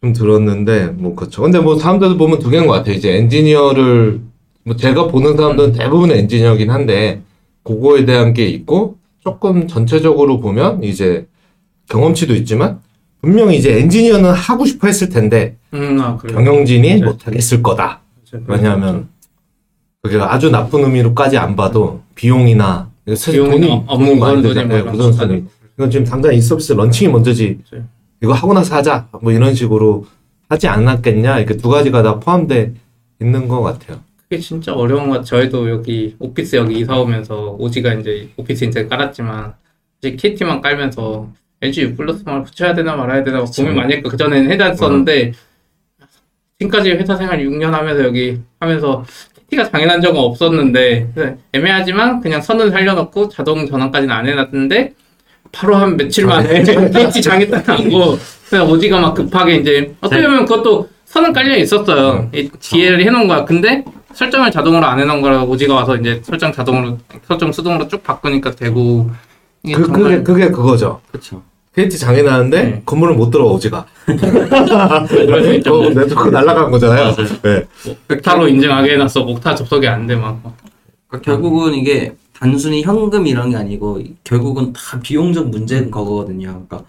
[0.00, 1.42] 좀 들었는데 뭐 그렇죠.
[1.42, 2.94] 근데 뭐 사람들 보면 두 개인 것 같아요.
[2.94, 4.20] 이제 엔지니어를
[4.64, 7.22] 뭐 제가 보는 사람들은 대부분 엔지니어긴 한데
[7.64, 11.26] 그거에 대한 게 있고 조금 전체적으로 보면 이제
[11.88, 12.80] 경험치도 있지만
[13.22, 16.18] 분명히 이제 엔지니어는 하고 싶어 했을 텐데 음, 아.
[16.18, 17.02] 경영진이 네.
[17.02, 18.02] 못하겠을 거다.
[18.32, 18.44] 맞아요.
[18.48, 19.08] 왜냐하면
[20.02, 24.84] 그게 아주 나쁜 의미로까지 안 봐도 비용이나 사실 비용이나 돈이 업- 돈이 많이 우선순위 들잖아요.
[24.84, 25.44] 뭐 이런 우선순위.
[25.76, 27.58] 이건 지금 당장 이 서비스 런칭이 먼저지.
[28.22, 29.08] 이거 하고 나서 하자.
[29.22, 30.04] 뭐 이런 식으로
[30.48, 31.38] 하지 않았겠냐.
[31.38, 32.74] 이렇게 두 가지가 다 포함돼
[33.20, 34.00] 있는 것 같아요.
[34.22, 35.24] 그게 진짜 어려운 것 같아요.
[35.24, 39.54] 저희도 여기 오피스 여기 이사 오면서 오지가 이제 오피스 인제 깔았지만
[39.98, 41.28] 이제 KT만 깔면서
[41.62, 45.32] LG U 플러스만 붙여야 되나 말아야 되나 고민 많이 했고 그전에는 해놨었는데
[46.58, 49.04] 지금까지 회사 생활 6년 하면서 여기 하면서
[49.50, 54.94] KT가 장애난 적은 없었는데 그래서 애매하지만 그냥 선을 살려놓고 자동 전환까지는 안 해놨는데
[55.52, 60.44] 바로 한 며칠 만에 KT 장애 딱 나고 그냥 오지가 막 급하게 이제 어떻게 보면
[60.44, 62.30] 그것도 선은 깔려 있었어요.
[62.32, 63.44] 이 DL을 해놓은 거야.
[63.44, 63.84] 근데
[64.14, 69.10] 설정을 자동으로 안 해놓은 거라 오지가 와서 이제 설정 자동으로 설정 수동으로 쭉 바꾸니까 되고
[69.64, 71.00] 그, 그게, 정말 그게 그거죠.
[71.10, 71.42] 그렇죠.
[71.74, 72.82] KT 장애 나는데 네.
[72.84, 73.86] 건물을 못 들어와 오지가.
[74.08, 77.14] 어, 네트워크 날라간 거잖아요.
[77.42, 77.64] 네.
[78.08, 79.22] 벡타로 인증하게 해놨어.
[79.24, 80.42] 목타 접속이 안 돼 막.
[81.06, 86.64] 그러니까 결국은 이게 단순히 현금 이런 게 아니고 결국은 다 비용적 문제인 거거든요.
[86.68, 86.82] 그러니까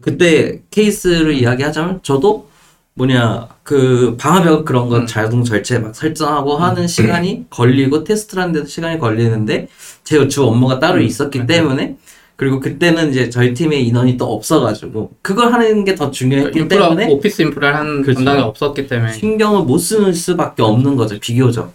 [0.00, 2.48] 그때 케이스를 이야기하자면 저도
[2.94, 5.06] 뭐냐 그 방화벽 그런 거 음.
[5.06, 9.66] 자동 절제 막 설정하고 하는 시간이 걸리고 테스트를 하는데도 시간이 걸리는데
[10.04, 11.46] 제가 주 업무가 따로 있었기 맞아요.
[11.48, 11.96] 때문에
[12.36, 17.06] 그리고 그때는 이제 저희 팀에 인원이 또 없어가지고 그걸 하는 게 더 중요했기 인프라 때문에
[17.08, 18.16] 오피스 인프라를 한 그렇죠.
[18.24, 21.72] 담당이 없었기 때문에 신경을 못 쓰는 수밖에 없는 거죠 비교적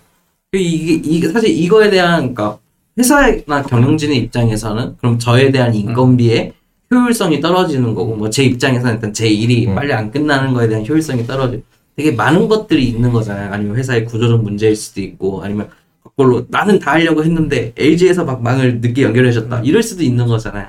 [0.54, 2.58] 이게 이게 사실 이거에 대한 그러니까
[2.98, 6.54] 회사나 경영진의 입장에서는 그럼 저에 대한 인건비의
[6.92, 9.76] 효율성이 떨어지는 거고 뭐 제 입장에서는 일단 제 일이 음.
[9.76, 11.58] 빨리 안 끝나는 거에 대한 효율성이 떨어져
[11.96, 15.70] 되게 많은 것들이 있는 거잖아요 아니면 회사의 구조적 문제일 수도 있고 아니면
[16.20, 20.68] 거꾸로 나는 다 하려고 했는데 LG에서 막 망을 늦게 연결해 줬다 이럴 수도 있는 거잖아요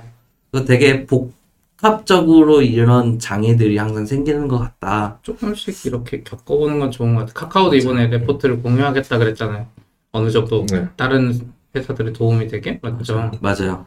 [0.52, 7.20] 그거 되게 복합적으로 이런 장애들이 항상 생기는 것 같다 조금씩 이렇게 겪어보는 건 좋은 것
[7.26, 7.34] 같아요.
[7.34, 9.66] 카카오도 이번에 레포트를 공유하겠다 그랬잖아요.
[10.12, 10.88] 어느 정도 네.
[10.96, 13.32] 다른 회사들의 도움이 되게 맞죠.
[13.40, 13.86] 맞아요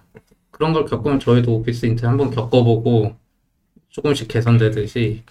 [0.51, 3.15] 그런 걸 겪으면 저희도 오피스 인프라 한번 겪어보고
[3.89, 5.23] 조금씩 개선되듯이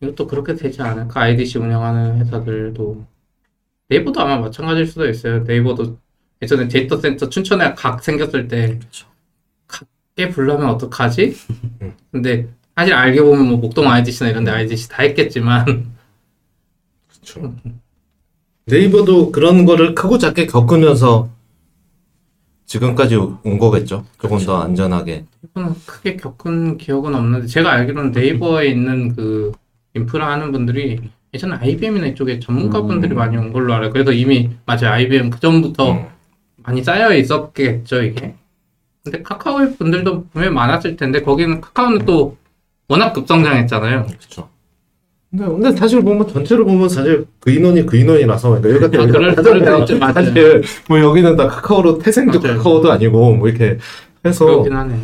[0.00, 1.20] 이것도 그렇게 되지 않을까?
[1.20, 3.13] IDC 운영하는 회사들도
[3.88, 5.40] 네이버도 아마 마찬가지일 수도 있어요.
[5.40, 5.98] 네이버도
[6.42, 9.06] 예전에 데이터 센터 춘천에 각 생겼을 때 그쵸.
[9.66, 11.36] 각게 불러면 어떡하지?
[12.10, 15.92] 근데 사실 알게 보면 뭐 목동 IDC나 이런 데 IDC 다 했겠지만
[17.08, 17.54] 그렇죠.
[18.66, 21.30] 네이버도 그런 거를 크고 작게 겪으면서
[22.66, 24.06] 지금까지 온 거겠죠.
[24.18, 25.26] 조금 더 안전하게.
[25.42, 29.52] 이거는 크게 겪은 기억은 없는데 제가 알기로는 네이버에 있는 그
[29.94, 30.98] 인프라 하는 분들이
[31.34, 33.16] 예전에 IBM이나 이쪽에 전문가분들이 음.
[33.16, 33.90] 많이 온 걸로 알아요.
[33.90, 34.90] 그래서 이미 맞아요.
[34.90, 36.04] IBM 그 전부터 음.
[36.58, 38.34] 많이 쌓여 있었겠죠 이게.
[39.02, 42.36] 근데 카카오의 분들도 분명히 많았을 텐데 거기는 카카오는 또
[42.88, 44.06] 워낙 급성장했잖아요.
[44.06, 44.48] 그렇죠.
[45.30, 49.34] 근데, 근데 사실 보면 전체로 보면 사실 그 인원이 그 인원이라서 그러니까 여기가 아, 그럴-
[49.34, 49.98] 그럴.
[49.98, 50.12] 맞아요.
[50.14, 52.56] 사실 뭐 여기는 다 카카오로 태생도 맞아요.
[52.58, 53.78] 카카오도 아니고 뭐 이렇게
[54.24, 54.94] 해서 그렇긴 하네.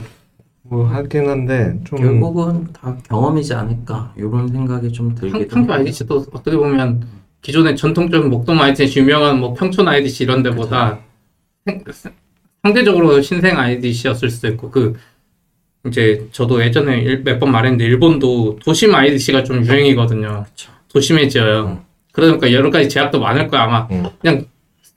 [0.71, 6.57] 뭐 하긴 한데 좀 결국은 다 경험이지 않을까 이런 생각이 좀 한- 한국 IDC도 어떻게
[6.57, 7.03] 보면
[7.43, 11.01] 기존의 전통적인 목동 IDC 유명한 뭐 평촌 IDC 이런 데보다
[11.67, 11.83] 생-
[12.63, 14.95] 상대적으로 신생 IDC였을 수도 있고 그
[15.89, 20.45] 이제 저도 예전에 몇 번 말했는데 일본도 도심 IDC가 좀 유행이거든요.
[20.47, 20.71] 그쵸.
[20.89, 21.67] 도심에 지어요.
[21.67, 21.79] 음.
[22.13, 23.89] 그러니까 여러 가지 제약도 많을 거야 아마.
[23.91, 24.05] 음.
[24.21, 24.45] 그냥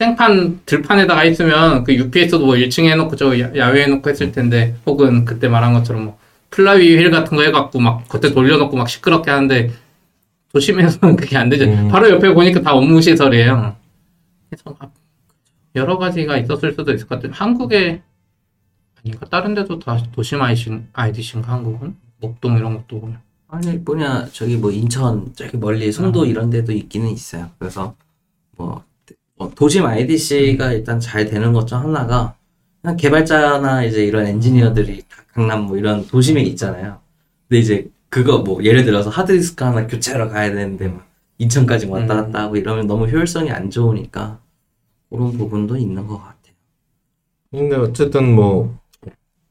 [0.04, 5.24] 생판 들판에다가 있으면 그 UPS도 뭐 1층에 해놓고 저 야- 야외에 해놓고 했을 텐데 혹은
[5.26, 9.72] 그때 말한 것처럼 뭐 플라위 휠 같은 거 해갖고 막 겉에 돌려놓고 막 시끄럽게 하는데
[10.54, 11.66] 도심에서는 그게 안 되죠.
[11.66, 11.88] 음.
[11.88, 13.76] 바로 옆에 보니까 다 업무 시설이에요.
[14.50, 14.94] 그래서 막
[15.76, 17.32] 여러 가지가 있었을 수도 있을 것 같아요.
[17.34, 18.02] 한국에
[19.04, 20.40] 아닌가 다른 데도 다 도심
[20.94, 26.50] IDC인가 한국은 목동 이런 것도 보면 아니 뭐냐 저기 뭐 인천 저기 멀리 송도 이런
[26.50, 27.50] 데도 있기는 있어요.
[27.58, 27.96] 그래서
[28.58, 28.84] 뭐 어,
[29.56, 32.36] 도심 IDC가 일단 잘 되는 것 중 하나가
[32.82, 37.00] 그냥 개발자나 이제 이런 엔지니어들이 다 강남 뭐 이런 도심에 있잖아요.
[37.48, 41.08] 근데 이제 그거 뭐 예를 들어서 하드디스크 하나 교체하러 가야 되는데 막
[41.40, 42.22] 인천까지 왔다 음.
[42.26, 44.40] 갔다 하고 이러면 너무 효율성이 안 좋으니까
[45.10, 46.54] 그런 부분도 있는 것 같아요.
[47.52, 48.78] 근데 어쨌든 뭐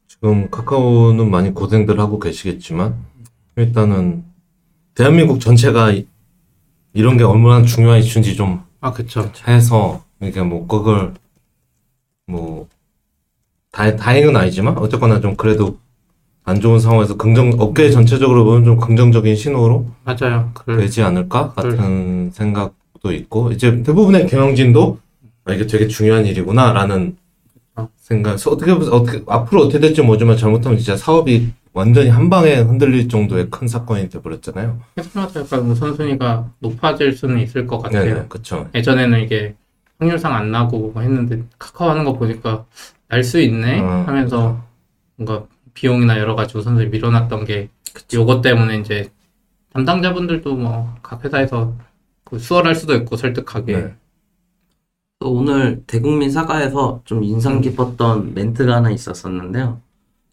[0.07, 2.95] 지금 카카오는 많이 고생들 하고 계시겠지만
[3.57, 4.25] 일단은
[4.95, 6.07] 대한민국 전체가 이-
[6.93, 11.15] 이런 게 얼마나 중요한 이슈인지 좀 아 그쵸 해서 이게 뭐 그걸
[12.27, 12.69] 뭐
[13.71, 15.79] 다, 다행은 아니지만 어쨌거나 좀 그래도
[16.45, 20.51] 안 좋은 상황에서 긍정 업계 전체적으로 보면 좀 긍정적인 신호로 맞아요.
[20.53, 24.99] 그 되지 않을까 같은 생각도 있고 이제 대부분의 경영진도
[25.45, 27.17] 아, 이게 되게 중요한 일이구나라는
[27.77, 27.89] 어.
[27.97, 28.31] 생각.
[28.31, 33.49] 그래서 어떻게 어떻게 앞으로 어떻게 될지 모르지만 잘못하면 진짜 사업이 완전히 한 방에 흔들릴 정도의
[33.51, 34.79] 큰 사건이 돼버렸잖아요.
[34.99, 38.15] 해마다 약간 우선순위가 높아질 수는 있을 것 같아요.
[38.15, 38.69] 네네, 그렇죠.
[38.75, 39.55] 예전에는 이게
[39.99, 42.67] 확률상 안 나고 뭐 했는데 카카오 하는 거 보니까
[43.09, 44.63] 날 수 있네 어, 하면서
[45.17, 47.69] 뭔가 비용이나 여러 가지 우선순위 밀어놨던 게
[48.13, 49.11] 요것 때문에 이제
[49.73, 51.75] 담당자분들도 뭐 각 회사에서
[52.25, 53.95] 그 수월할 수도 있고 설득하게 네.
[55.19, 59.81] 또 오늘 대국민 사과에서 좀 인상 깊었던 멘트가 하나 있었었는데요.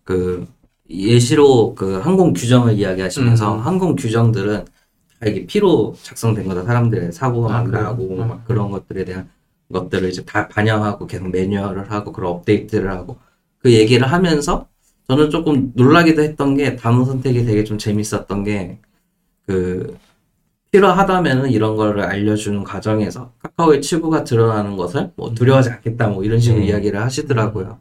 [0.03, 0.47] 그
[0.89, 3.59] 예시로 그 항공 규정을 이야기하시면서 음.
[3.59, 6.63] 항공 규정들은 다 이게 피로 작성된 거다.
[6.63, 7.71] 사람들의 사고가 아, 막?
[7.71, 8.27] 나고 음.
[8.27, 9.29] 막 그런 것들에 대한
[9.71, 13.17] 것들을 이제 다 반영하고 계속 매뉴얼을 하고 그런 업데이트를 하고
[13.59, 14.67] 그 얘기를 하면서
[15.07, 18.79] 저는 조금 놀라기도 했던 게 단어 선택이 되게 좀 재밌었던 게
[19.49, 19.97] 그
[20.71, 26.61] 필요하다면은 이런 거를 알려주는 과정에서 카카오의 치부가 드러나는 것을 뭐 두려워하지 않겠다 뭐 이런 식으로
[26.61, 26.67] 음.
[26.67, 27.79] 이야기를 하시더라고요.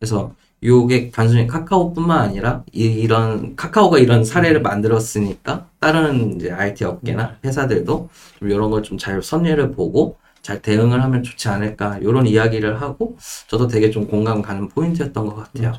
[0.00, 7.36] 그래서 요게 단순히 카카오뿐만 아니라 이, 런 카카오가 이런 사례를 만들었으니까 다른 이제 IT 업계나
[7.44, 12.80] 회사들도 좀 이런 걸 좀 잘 선례를 보고 잘 대응을 하면 좋지 않을까 이런 이야기를
[12.80, 13.16] 하고
[13.48, 15.74] 저도 되게 좀 공감 가는 포인트였던 것 같아요.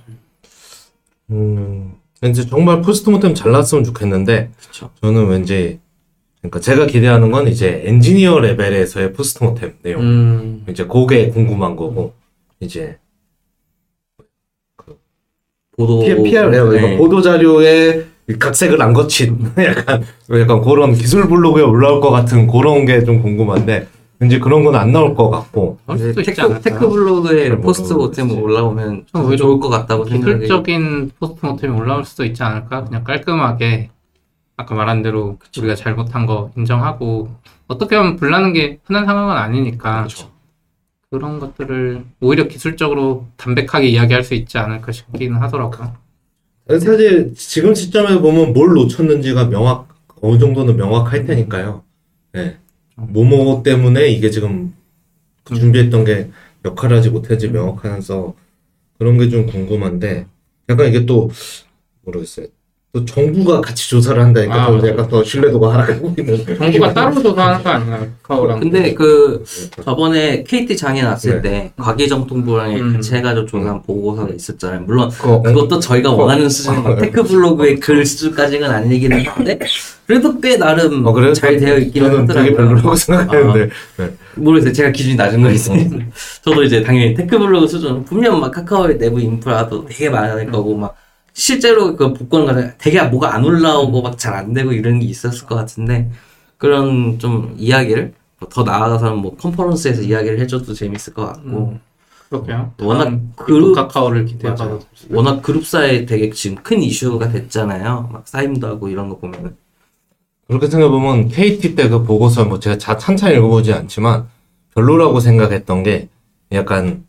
[1.31, 4.89] 음, 왠지 정말 포스트모템 잘 나왔으면 좋겠는데 그렇죠.
[5.01, 5.79] 저는 왠지
[6.41, 10.01] 그러니까 제가 기대하는 건 이제 엔지니어 레벨에서의 포스트모템 내용.
[10.01, 12.13] 음, 이제 그게 궁금한 거고
[12.59, 12.97] 이제
[15.77, 16.59] 보도 P- PR 네.
[16.59, 18.03] 그러니까 보도 자료에
[18.39, 20.03] 각색을 안 거친 약간
[20.33, 23.87] 약간 그런 기술 블로그에 올라올 것 같은 그런 게 좀 궁금한데
[24.19, 26.59] 왠지 그런 건 안 나올 것 같고 수도 있지 tech?
[26.61, 27.93] tech 블로그에 잘 post.
[27.93, 32.83] mortem 올라오면 좀 오히려 좋을 것 같다고 생각이 기술적인 post mortem이 올라올 수도 있지 않을까?
[32.85, 33.91] 그냥 깔끔하게
[34.57, 37.29] 아까 말한 대로 우리가 잘못한 거 인정하고
[37.67, 40.29] 어떻게 하면 불나는 게 흔한 상황은 아니니까 그렇죠.
[41.09, 45.95] 그런 것들을 오히려 기술적으로 담백하게 이야기할 수 있지 않을까 싶기는 하더라고요.
[46.67, 49.87] 사실 지금 시점에 보면 뭘 놓쳤는지가 명확
[50.21, 51.83] 어느 정도는 명확할 테니까요.
[52.33, 52.57] 네.
[52.95, 54.73] 모모 때문에 이게 지금
[55.45, 56.29] 준비했던 게
[56.65, 58.35] 역할을 하지 못했지 명확해서
[58.97, 60.25] 그런 게 좀 궁금한데
[60.69, 61.29] 약간 이게 또
[62.01, 62.47] 모르겠어요.
[62.97, 64.87] 또 정부가 같이 조사를 한다니까 아, 더.
[64.87, 66.45] 약간 더 신뢰도가 하락하고 있는.
[66.57, 68.07] 정부가 따로 조사하는 거 아닌가요?
[68.23, 68.59] 카카오랑.
[68.59, 69.43] 근데 그
[69.83, 71.49] 저번에 KT 장애 났을 네.
[71.49, 72.93] 때 과기정통부랑 음.
[72.93, 74.81] 같이 해가지고 조사한 보고서가 있었잖아요.
[74.81, 76.95] 물론 그거 그것도 저희가 원하는 수준, 막 어.
[76.95, 79.59] tech 블로그의 글 수준까지는 아니기는 한데
[80.07, 81.33] 그래도 꽤 나름 어, 그래요?
[81.33, 82.55] 잘 되어 있기는 저는 하더라고요.
[82.55, 83.69] 별로라고 생각했는데.
[84.35, 84.73] 모르겠어요.
[84.73, 85.77] 제가 기준이 낮은 거 있어요.
[86.43, 90.95] 저도 이제 당연히 tech 블로그 수준 분명 막 카카오의 내부 인프라도 되게 많을 거고 막
[91.41, 95.53] 실제로 그 복구 되게 뭐가 안 올라오고 막 잘 안 되고 이런 게 있었을 것
[95.53, 96.09] 같은데
[96.57, 98.13] 그런 좀 이야기를
[98.49, 101.79] 더 나아가서는 뭐 컨퍼런스에서 이야기를 해줘도 재밌을 것 같고 음,
[102.29, 102.73] 그렇게요.
[102.81, 104.79] 워낙 다음 그룹- 카카오를 기대하고.
[105.11, 108.09] 워낙 그룹사에 되게 지금 큰 이슈가 됐잖아요.
[108.11, 109.55] 막 사임도 하고 이런 거 보면은
[110.47, 114.27] 그렇게 생각해보면 KT 때 그 보고서 뭐 제가 자, 찬찬히 읽어보지 않지만
[114.73, 116.09] 별로라고 생각했던 게
[116.51, 117.05] 약간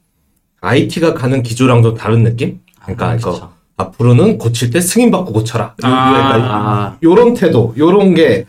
[0.61, 2.61] IT가 가는 기조랑 좀 다른 느낌?
[2.83, 3.53] 그러니까 아, 이거 그쵸.
[3.79, 5.75] 앞으로는 고칠 때 승인 받고 고쳐라.
[5.83, 6.15] 아.
[6.19, 8.45] 약간 아, 요런 태도, 요런 게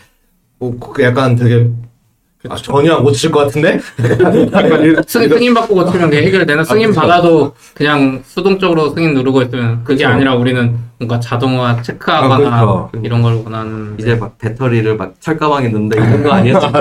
[0.57, 1.69] 뭐, 그 약간 되게
[2.49, 3.79] 아, 전혀 안 고칠 것 같은데?
[4.53, 6.63] 약간 이- 승, 승인 받고 고치면 그게 해결되나?
[6.63, 7.01] 승인 그쵸.
[7.01, 10.07] 받아도 그냥 수동적으로 승인 누르고 있으면 그게 그쵸.
[10.15, 12.91] 아니라 우리는 뭔가 자동화 아, 체크하거나 그쵸.
[13.03, 13.95] 이런 걸 원하는.
[13.99, 16.29] 이제 막 배터리를 막 철가방에 넣는다 이런 거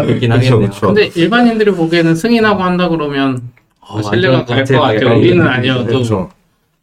[0.07, 0.61] 좋긴 그쵸, 하겠네요.
[0.71, 0.87] 그쵸.
[0.87, 3.41] 근데 일반인들이 보기에는 승인하고 한다 그러면
[3.81, 5.17] 어, 신뢰가 갈 것 같아요.
[5.19, 6.05] 우리는 아니어도.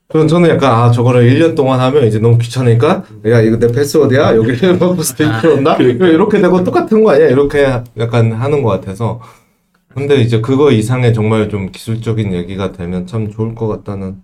[0.07, 4.35] 그럼 저는 약간 아 저거를 1년 동안 하면 이제 너무 귀찮으니까 야 이거 내 패스워드야?
[4.35, 7.27] 여기 포스트 아, 들어온다 이렇게 되고 똑같은 거 아니야?
[7.27, 7.65] 이렇게
[7.97, 9.19] 약간 하는 것 같아서.
[9.89, 14.21] 근데 이제 그거 이상의 정말 좀 기술적인 얘기가 되면 참 좋을 것 같다는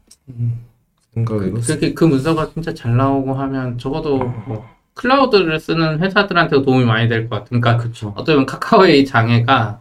[1.13, 4.65] 생각이 그게 그 문서가 진짜 잘 나오고 하면 적어도 뭐
[4.95, 7.59] 클라우드를 쓰는 회사들한테도 도움이 많이 될 것 같아요.
[7.61, 8.09] 그러니까 그렇죠.
[8.17, 9.79] 어떻게 보면 카카오의 이 장애가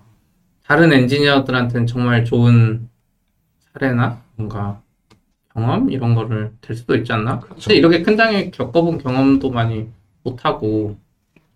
[0.64, 2.88] 다른 엔지니어들한테는 정말 좋은
[3.74, 4.80] 사례나 뭔가
[5.54, 7.40] 경험 이런 거를 될 수도 있지 않나?
[7.40, 9.86] 근데 이렇게 큰 장애 겪어본 경험도 많이
[10.22, 10.96] 못하고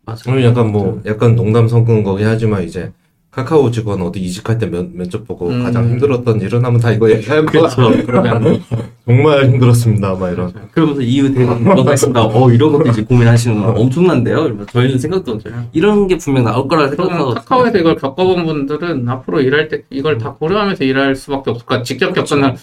[0.04, 0.20] 맞아요.
[0.28, 2.92] 오늘 약간 뭐 약간 농담 섞은 거긴 하지만 이제
[3.30, 5.64] 카카오 직원 어디 이직할 때 면, 면접 보고 음.
[5.64, 8.62] 가장 힘들었던 일은 하면 다 이거 얘기할 거 같아 그러면
[9.06, 12.26] 정말 힘들었습니다 막 이런 그러면서 이유 대박 물어봤습니다.
[12.26, 14.38] 어 이런 것도 이제 고민하시는 거 엄청난데요.
[14.46, 15.66] 이러면서 저희는 생각도 못해요.
[15.72, 20.18] 이런 게 분명 나올 거라 그러면 생각하고 카카오에서 이걸 겪어본 분들은 앞으로 일할 때 이걸
[20.18, 21.84] 다 고려하면서 일할 수밖에 없을 것 같아요.
[21.84, 22.54] 직접 겪은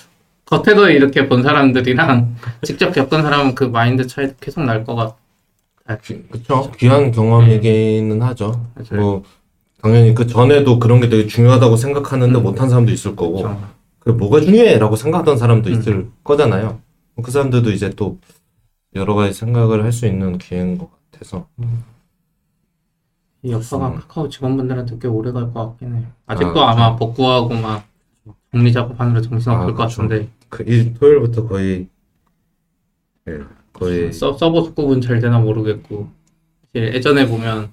[0.52, 5.18] 겉에서 이렇게 본 사람들이랑 직접 겪은 사람은 그 마인드 차이 계속 날 것 같아요.
[6.32, 9.02] 그쵸 귀한 경험이기는 하죠 맞아요.
[9.02, 9.24] 뭐
[9.82, 12.44] 당연히 그 전에도 그런 게 되게 중요하다고 생각하는데 음.
[12.44, 13.62] 못한 사람도 있을 거고 그렇죠.
[14.00, 15.80] 그 뭐가 중요해라고 생각하던 사람도 음.
[15.80, 16.82] 있을 거잖아요
[17.24, 18.20] 그 사람들도 이제 또
[18.96, 21.48] 여러 가지 생각을 할 수 있는 기회인 것 같아서
[23.44, 23.96] 이 역사가 음.
[23.96, 26.06] 카카오 직원분들한테 꽤 오래 갈 것 같긴 해요.
[26.28, 27.86] 아직도 아, 아, 마 복구하고 막
[28.52, 30.02] 정리 작업하느라 정신 없을 아, 것 그쵸.
[30.04, 31.88] 같은데 그 일, 토요일부터 거의
[33.28, 33.40] 예,
[33.74, 36.10] 거의 서, 서버 수급은 잘 되나 모르겠고
[36.76, 37.72] 예전에 보면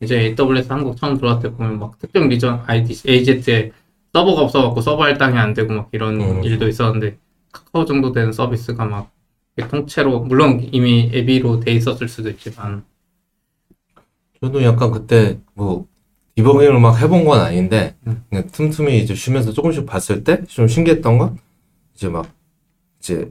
[0.00, 3.72] 이제 AWS 한국 처음 들어왔을 때 보면 막 특정 리전 ID AZ에
[4.14, 6.44] 서버가 없어갖고 서버 할당이 안 되고 막 이런 음.
[6.44, 7.18] 일도 있었는데
[7.52, 9.10] 카카오 정도 되는 서비스가 막
[9.68, 12.84] 통째로 물론 이미 앱이로 돼 있었을 수도 있지만
[14.40, 15.86] 저도 약간 그때 뭐
[16.36, 18.24] 디버깅을 막 해본 건 아닌데 음.
[18.30, 21.38] 그냥 틈틈이 이제 쉬면서 조금씩 봤을 때 좀 신기했던 건
[22.00, 22.26] 이제 막
[22.98, 23.30] 이제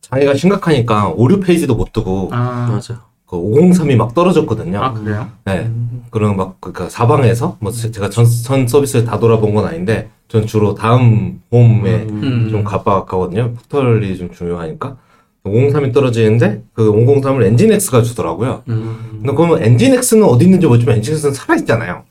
[0.00, 3.04] 장애가 심각하니까 오류 페이지도 못 뜨고 아, 맞아.
[3.24, 4.82] 그 503이 막 떨어졌거든요.
[4.82, 5.28] 아 그래요?
[5.44, 5.60] 네.
[5.60, 6.02] 음.
[6.10, 10.74] 그런 막 그니까 사방에서 뭐 제가 전, 전 서비스를 다 돌아본 건 아닌데 전 주로
[10.74, 12.48] 다음 홈에 음.
[12.50, 13.54] 좀 가빠가거든요.
[13.54, 14.96] 포털이 좀 중요하니까
[15.44, 18.64] 503이 떨어지는데 그 503을 nginx가 주더라고요.
[18.68, 19.20] 음.
[19.22, 22.02] 근데 그러면 nginx는 어디 있는지 모르지만 nginx는 살아있잖아요.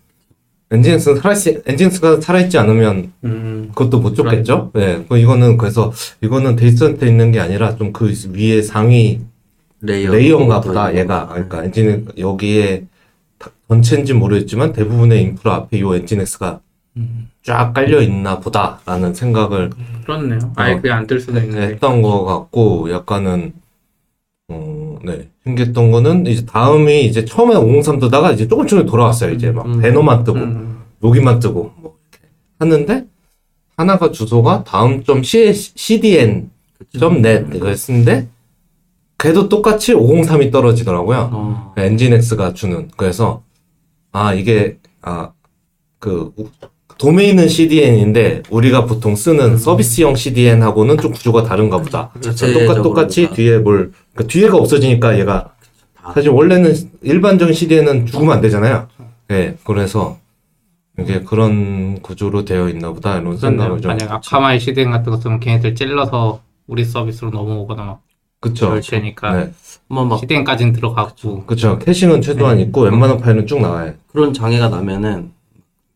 [0.71, 3.69] nginx는 살아있, nginx가 살아있지 않으면 음.
[3.73, 4.71] 그것도 못 줬겠죠?
[4.75, 5.03] 네.
[5.09, 5.91] 그 이거는 그래서
[6.21, 9.21] 이거는 데이터센터에 있는 게 아니라 좀 그 위에 상위
[9.81, 12.83] layer layer인가 보다 얘가 그러니까 엔진 여기에
[13.39, 16.59] 다- 전체인지 모르겠지만 대부분의 인프라 앞에 요 nginx가
[16.97, 17.29] 음.
[17.41, 19.71] 쫙 깔려 있나 보다라는 생각을
[20.03, 20.39] 그렇네요.
[20.55, 20.75] 아예 어.
[20.75, 21.67] 그게 안 뜰 수도 있는데.
[21.73, 23.53] 했던 것 같고 약간은
[24.49, 29.51] 어, 네 신기했던 거는 이제 다음이 이제 처음에 503 뜨다가 이제 조금 조금 돌아왔어요 이제
[29.51, 29.79] 막 음.
[29.79, 30.81] 배너만 뜨고 음.
[31.03, 32.27] 여기만 뜨고 뭐 이렇게
[32.59, 33.05] 하는데
[33.77, 36.49] 하나가 주소가 다음 점 cdn
[36.99, 38.27] 점 net 했는데
[39.17, 41.29] 걔도 똑같이 503이 떨어지더라고요.
[41.33, 41.73] 어.
[41.75, 43.43] 엔진엑스가 주는 그래서
[44.11, 45.31] 아 이게 아
[45.99, 46.33] 그
[46.97, 52.11] 도메인은 CDN인데 우리가 보통 쓰는 서비스형 CDN하고는 좀 구조가 다른가 보다.
[52.19, 53.29] 자체적으로 똑같 똑같이.
[53.29, 55.51] 뒤에 뭘 그러니까 뒤에가 없어지니까 얘가
[55.95, 56.11] 다.
[56.13, 58.87] 사실 원래는 일반적인 CDN은 죽으면 안 되잖아요.
[59.31, 60.17] 예, 그래서
[60.99, 63.37] 이게 그런 구조로 되어 있나 보다 이런.
[63.37, 68.01] 생각을 좀 만약 아카마이 CDN 같은 거 쓰면 걔네들 찔러서 우리 서비스로 넘어오거나 막
[68.41, 68.79] 그쵸.
[68.81, 69.51] 테니까 네,
[69.87, 71.79] 막 CDN까지는 들어가고 그쵸.
[71.79, 72.63] caching은 최소한 네.
[72.63, 73.93] 있고 웬만한 파일은 쭉 나와요.
[74.07, 75.31] 그런 장애가 나면은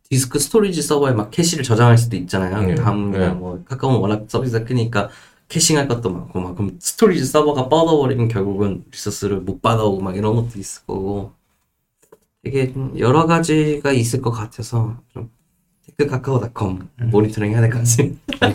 [0.09, 2.61] 디스크 storage 서버에 막 캐시를 저장할 수도 있잖아요.
[2.61, 2.75] 네.
[2.75, 3.29] 다음 네.
[3.29, 5.09] 뭐 카카오는 워낙 서비스가 크니까
[5.53, 10.49] caching할 것도 많고 막 그럼 storage 서버가 뻗어버리면 결국은 resource를 못 받아오고 막 이런 것도
[10.57, 11.31] 있을 거고
[12.43, 15.29] 되게 좀 여러 가지가 있을 것 같아서 좀
[15.85, 18.17] tech 카카오닷컴 모니터링 해야 될 것 같습니다.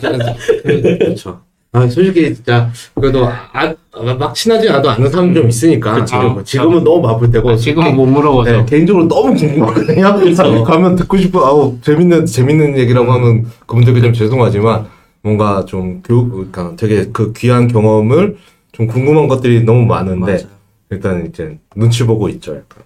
[0.99, 1.39] 그렇죠.
[1.71, 3.73] 아 솔직히 진짜 그래도 아,
[4.17, 6.05] 막 친하지 않아도 아는 사람 좀 있으니까 그쵸.
[6.05, 8.51] 지금, 지금은 너무 바쁠 때고 아, 지금은 못 물어보죠.
[8.51, 10.63] 네, 개인적으로 너무 궁금하거든요.
[10.65, 11.45] 가면 듣고 싶어.
[11.45, 14.87] 아우 재밌는 재밌는 얘기라고 하면 그분들께 좀 죄송하지만
[15.21, 18.37] 뭔가 좀 교, 그러니까 되게 그 귀한 경험을
[18.71, 20.47] 좀 궁금한 것들이 너무 많은데 맞아요.
[20.91, 22.55] 일단 이제 눈치 보고 있죠.
[22.55, 22.83] 약간.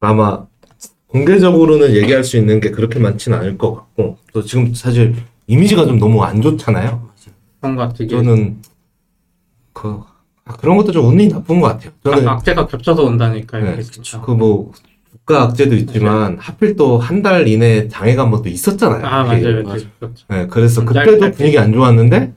[0.00, 0.46] 아마
[1.08, 5.14] 공개적으로는 얘기할 수 있는 게 그렇게 많지는 않을 것 같고 또 지금 사실
[5.46, 7.08] 이미지가 좀 너무 안 좋잖아요.
[7.60, 8.62] 뭔가 되게 저는
[9.72, 10.00] 그
[10.44, 11.92] 아, 그런 것도 좀 운이 나쁜 것 같아요.
[12.02, 14.20] 저는 악- 악재가 겹쳐서 온다니까 네, 이게 진짜.
[14.20, 14.72] 그뭐
[15.12, 19.04] 국가 악재도 있지만 하필 또 한 달 이내 장애가 뭐또 있었잖아요.
[19.06, 19.42] 아 그게.
[19.42, 19.84] 맞아요, 맞아.
[20.00, 20.14] 맞아요.
[20.28, 22.32] 네, 그래서 음, 그때도 짧- 분위기 안 좋았는데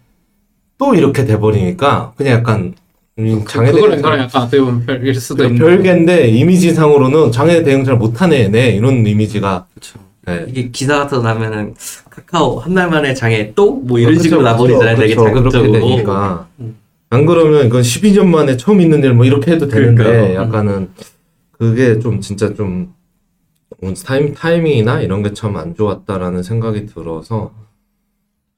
[0.78, 2.74] 또 이렇게 돼버리니까 그냥 약간
[3.18, 5.58] 음, 장애 그거랑 대응 이거랑 약간 어떻게 보면 별일 수도 있는.
[5.58, 10.00] 별개인데 이미지상으로는 장애 대응 잘 못하네 얘네 이런 이미지가 그쵸.
[10.28, 10.46] 네.
[10.50, 11.76] 이게 기사 같은 거 나면은
[12.10, 14.96] 카카오 한 달 만에 장애 또 뭐 이런 그쵸, 식으로 나버리잖아요.
[14.98, 15.72] 되게 자극적으로.
[15.72, 16.76] 되니까 음.
[17.10, 20.36] 안 그러면 이건 12년 만에 처음 있는 일 뭐 이렇게 해도 되는데 그러니까요.
[20.36, 20.90] 약간은
[21.58, 22.94] 그게 좀 진짜 좀
[24.06, 27.52] 타임 타이밍이나 이런 게 참 안 좋았다라는 생각이 들어서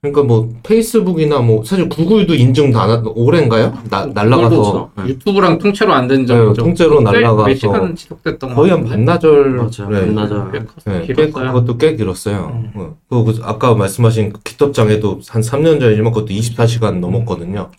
[0.01, 3.73] 그러니까 뭐 페이스북이나 뭐 사실 구글도 인증도 안 하, 올해인가요?
[3.89, 4.91] 나, 날라가서 그렇죠.
[4.95, 5.05] 네.
[5.07, 6.63] 유튜브랑 통째로 안된 네, 적이죠.
[6.63, 8.85] 통째로 꽤- 날라가서 몇 시간 지속됐던 거의 것 한.
[8.85, 9.89] 반나절 맞아요.
[9.89, 9.99] 네.
[10.05, 10.51] 반나절.
[10.51, 11.31] 꽤 네.
[11.31, 12.51] 그것도 꽤 길었어요.
[12.53, 12.71] 음.
[12.75, 12.97] 어.
[13.09, 17.71] 그, 그 아까 말씀하신 그 기톱 장애도 한 3년 전이지만 그것도 24시간 넘었거든요.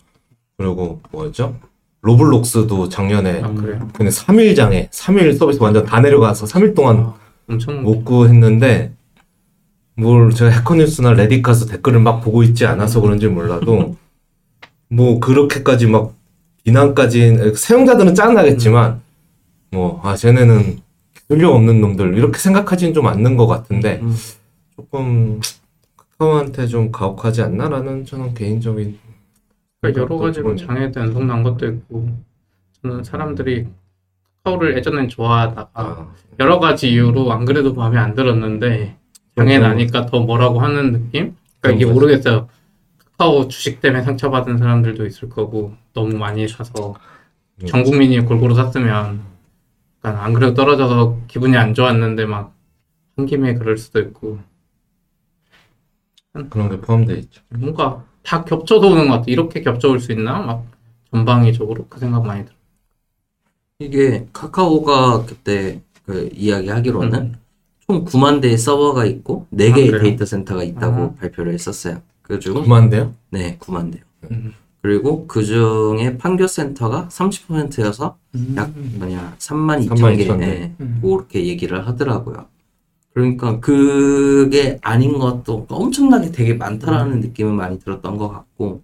[0.57, 1.55] 그리고 뭐였죠?
[2.01, 3.87] 로블록스도 작년에 아 그래요?
[3.93, 7.15] 그냥 3일 장애, 3일 서비스 완전 다 내려가서 3일 동안 아,
[7.49, 8.93] 엄청 못 구했는데
[9.95, 13.95] 뭘 제가 해커뉴스나 레딧 가서 댓글을 막 보고 있지 않아서 그런지 몰라도
[14.87, 16.13] 뭐 그렇게까지 막
[16.63, 19.01] 비난까지 사용자들은 짜증나겠지만
[19.71, 20.79] 뭐 아 쟤네는
[21.27, 24.15] 능력 없는 놈들 이렇게 생각하지는 좀 않는 것 같은데 음.
[24.75, 25.39] 조금
[26.17, 28.97] 카카오한테 좀 가혹하지 않나라는 저는 개인적인
[29.81, 32.09] 그러니까 여러 가지로 좀- 장애도 연속난 것도 있고
[32.81, 33.67] 저는 사람들이
[34.43, 38.97] 카카오를 예전엔 좋아하다가 아, 여러 가지 이유로 안 그래도 마음에 안 들었는데
[39.35, 41.35] 장애 좀- 나니까 더 뭐라고 하는 느낌?
[41.61, 41.91] 그러니까 이게.
[41.91, 42.47] 모르겠어요.
[43.17, 46.95] 카카오 주식 때문에 상처받은 사람들도 있을 거고 너무 많이 사서
[47.61, 47.65] 음.
[47.67, 49.21] 전 국민이 골고루 샀으면
[50.03, 52.53] 약간 안 그래도 떨어져서 기분이 안 좋았는데 막
[53.17, 54.39] 한 김에 그럴 수도 있고
[56.49, 57.41] 그런 게 포함되어 있죠.
[57.49, 59.25] 뭔가 다 겹쳐서 오는 것 같아.
[59.27, 60.39] 이렇게 겹쳐올 수 있나?
[60.39, 60.65] 막
[61.11, 62.55] 전방위적으로 그 생각 많이 들어.
[63.79, 67.35] 이게 카카오가 그때 그 이야기하기로는 음.
[67.87, 69.99] 총 9만 대의 서버가 있고 4개의 아?
[69.99, 71.13] 데이터 센터가 있다고 아.
[71.19, 72.01] 발표를 했었어요.
[72.21, 73.13] 그중 그만데요?
[73.31, 74.03] 네, 9만 대요.
[74.31, 74.53] 음.
[74.81, 78.17] 그리고 그 중에 판교 센터가 30%여서
[78.55, 80.45] 약 뭐냐 3만 2천 개32,000 대.
[80.47, 80.99] 예, 음.
[81.01, 82.45] 그렇게 얘기를 하더라고요.
[83.13, 87.19] 그러니까 그게 아닌 것도 엄청나게 되게 많다라는 음.
[87.21, 88.81] 느낌은 많이 들었던 것 같고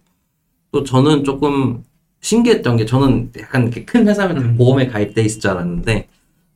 [0.71, 1.83] 또 저는 조금
[2.21, 4.57] 신기했던 게 저는 약간 이렇게 큰 회사면 다 음.
[4.57, 6.07] 보험에 가입돼 있을 줄 알았는데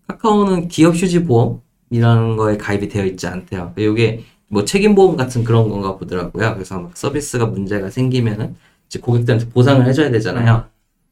[0.07, 3.74] 카카오는 기업 휴지 보험이라는 거에 가입이 되어 있지 않대요.
[3.78, 6.53] 이게 뭐 책임 보험 같은 그런 건가 보더라고요.
[6.55, 8.55] 그래서 막 서비스가 문제가 생기면은
[8.88, 10.65] 이제 고객들한테 보상을 해줘야 되잖아요.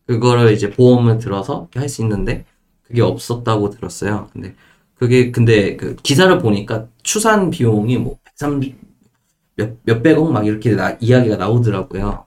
[0.08, 2.46] 그거를 이제 보험을 들어서 할 수 있는데
[2.84, 4.30] 그게 없었다고 들었어요.
[4.34, 4.56] 근데
[5.00, 8.76] 그게 근데 그 기사를 보니까 추산 비용이 뭐 130,
[9.56, 12.26] 몇, 몇백억 막 이렇게 나- 이야기가 나오더라고요.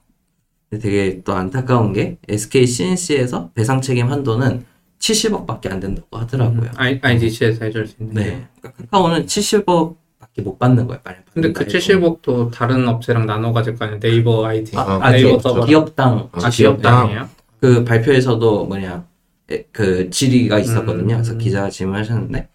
[0.81, 4.63] 되게 또 안타까운 게 SK CNC에서 배상 책임 한도는
[4.99, 6.71] 70억밖에 안 된다고 하더라고요.
[6.77, 8.13] I, IDC에서 해줄 수 있는.
[8.15, 8.47] 네.
[8.61, 11.01] 그러니까 카카오는 70억밖에 못 받는 거예요.
[11.03, 13.99] 빨리 근데 그 70억도 다른 업체랑 나눠 가질 거 아니에요?
[13.99, 14.77] 네이버 ID.
[14.77, 15.65] 아, 아, 아, 네이버 기업, 서버.
[15.65, 17.29] 기업당 아, 기업당이에요?
[17.59, 19.05] 그 발표에서도 뭐냐
[19.49, 21.15] 에, 그 질의가 있었거든요.
[21.15, 21.37] 그래서 음.
[21.37, 22.47] 기자가 질문하셨는데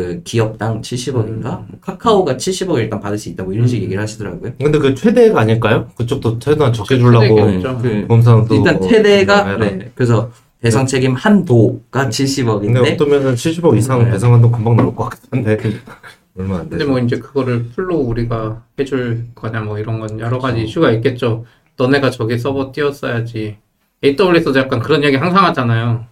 [0.00, 1.66] 그 기업당 70억인가 음.
[1.82, 3.82] 카카오가 70억을 일단 받을 수 있다 뭐 이런 식 음.
[3.82, 4.52] 얘기를 하시더라고요.
[4.58, 5.90] 근데 그 최대가 아닐까요?
[5.94, 7.78] 그쪽도 최대한 적게 주려고 최대겠죠.
[7.82, 9.58] 그 검사도 일단 뭐 최대가 해라.
[9.58, 9.90] 네.
[9.94, 10.30] 그래서
[10.60, 14.10] 배상 책임 한도가 근데 70억인데 어떠면은 70억 이상 네.
[14.12, 15.58] 배상 한도 금방 나올 것 같긴 한데
[16.38, 16.90] 얼마 안 근데 되죠.
[16.90, 21.44] 뭐 이제 그거를 풀로 우리가 해줄 거냐 뭐 이런 건 여러 가지 이슈가 있겠죠.
[21.76, 23.58] 너네가 저기 서버 띄웠어야지.
[24.02, 26.06] AWS도 약간 그런 얘기 항상 하잖아요.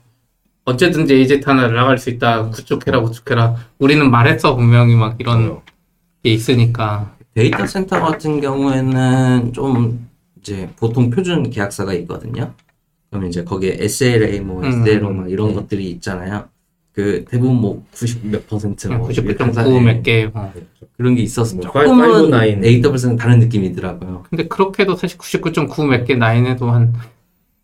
[0.73, 2.51] 언제든지 AZ 하나 나갈 수 있다.
[2.51, 3.57] 구축해라 구축해라.
[3.79, 5.63] 우리는 말했어 분명히 막 이런 어.
[6.23, 7.15] 게 있으니까.
[7.35, 10.09] 데이터 센터 같은 경우에는 좀
[10.41, 12.53] 이제 보통 표준 계약서가 있거든요.
[13.11, 14.69] 그럼 이제 거기에 SLA 뭐 음.
[14.87, 15.55] SLO 막 이런 네.
[15.55, 16.49] 것들이 있잖아요.
[16.93, 20.29] 그 대부분 뭐 90몇 퍼센트 뭐 이렇게 99.9 항상 몇 개.
[20.35, 20.53] 어.
[20.97, 22.67] 그런 게 있어서 뭐 조금은 559.
[22.67, 24.25] AWS는 다른 느낌이더라고요.
[24.29, 26.93] 근데 그렇게 해도 사실 99.9 몇 개 나인에도 한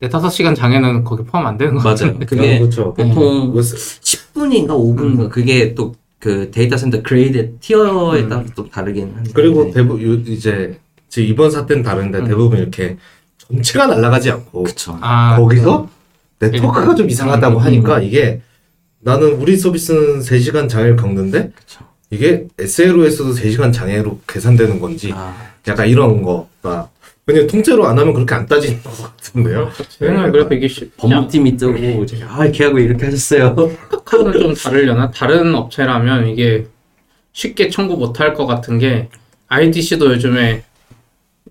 [0.08, 2.18] 4, 5시간 장애는 거기 포함 안 되는 거 맞아요.
[2.18, 2.94] 그게 그렇죠.
[2.94, 3.14] 보통
[3.52, 5.92] 뭐 10분인가 5분인가 그게 또
[6.24, 8.28] 그 데이터 센터 grade tier에 음.
[8.30, 10.80] 따라 또 다르긴 한데 그리고 대부 요- 이제
[11.10, 12.24] 지금 이번 사태는 다른데 음.
[12.24, 12.96] 대부분 이렇게
[13.36, 14.96] 전체가 날아가지 않고 그쵸.
[15.02, 15.86] 아, 거기서
[16.38, 18.40] 네트워크가 좀 이상하다고 음, 하니까 이게
[19.00, 21.84] 나는 우리 서비스는 3시간 장애를 겪는데 그쵸.
[22.08, 25.36] 이게 SLO에서도 3시간 장애로 계산되는 건지 아,
[25.68, 26.88] 약간 이런 거가
[27.26, 29.70] 그냥 통째로 안 하면 그렇게 안 따지는 것 같은데요.
[29.88, 33.54] 생각을 그래서 이게 쉽지 않- 법무팀이 뜨고 이제 아 계약을 이렇게 하셨어요.
[33.90, 35.10] 카카오는 좀 다르려나?
[35.10, 36.66] 다른 업체라면 이게
[37.32, 39.08] 쉽게 청구 못할 것 같은 게
[39.48, 40.64] IDC도 요즘에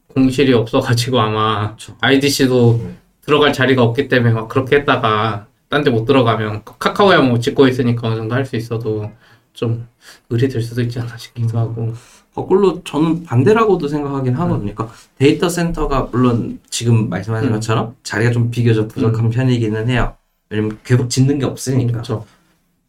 [0.10, 1.76] 공실이 없어가지고 아마.
[2.02, 2.98] IDC도 음.
[3.26, 8.08] 들어갈 자리가 없기 때문에 막 그렇게 했다가 딴 데 못 들어가면 카카오야 뭐 짓고 있으니까
[8.10, 9.10] 어느 정도 할 수 있어도
[9.54, 9.88] 좀
[10.30, 11.94] 을이 될 수도 있지 않나 싶기도 하고
[12.36, 14.74] 거꾸로 저는 반대라고도 생각하긴 하거든요.
[14.74, 17.54] 그러니까 데이터 센터가 물론 지금 말씀하신 음.
[17.54, 20.16] 것처럼 자리가 좀 비교적 부족한 편이기는 해요.
[20.50, 21.92] 왜냐면 계속 짓는 게 없으니까.
[21.94, 22.26] 그렇죠.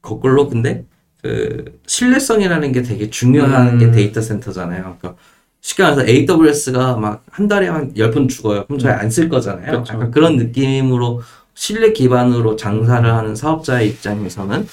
[0.03, 0.85] 거꾸로 근데
[1.23, 3.79] 그 신뢰성이라는 게 되게 중요한 음.
[3.79, 4.97] 게 데이터 센터잖아요.
[4.99, 5.15] 그러니까
[5.61, 8.65] 쉽게 말해서 AWS가 막 한 달에 한 10번 죽어요.
[8.67, 9.71] 그럼 저희 안 쓸 거잖아요.
[9.73, 9.95] 그렇죠.
[9.95, 11.23] 약간 그런 느낌으로
[11.55, 14.67] 신뢰 기반으로 장사를 하는 사업자의 입장에서는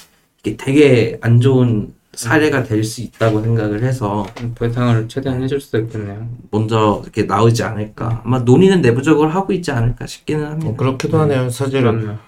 [0.44, 4.26] 이게 되게 안 좋은 사례가 될 수 있다고 생각을 해서
[4.58, 6.28] 배상을 최대한 해줄 수도 있겠네요.
[6.50, 8.22] 먼저 이렇게 나오지 않을까.
[8.24, 10.66] 아마 논의는 내부적으로 하고 있지 않을까 싶기는 합니다.
[10.66, 11.48] 뭐 그렇기도 하네요.
[11.48, 12.18] 사실은 그렇네요.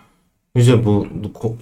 [0.57, 1.57] 이제 뭐 거-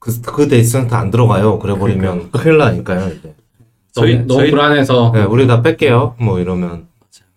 [0.00, 1.58] 그, 그 데이터센터 안 들어가요.
[1.60, 3.08] 그래버리면 큰일 나니까요.
[3.14, 3.34] 이제.
[3.92, 6.16] 저희 저희- 너무 저희- 불안해서 네, 우리 다 뺄게요.
[6.18, 6.86] 뭐 이러면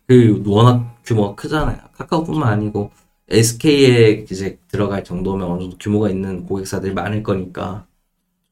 [0.08, 1.78] 그 워낙 규모가 크잖아요.
[1.98, 2.92] 카카오뿐만 아니고
[3.30, 7.86] SK에 이제 들어갈 정도면 어느 정도 규모가 있는 고객사들이 많을 거니까.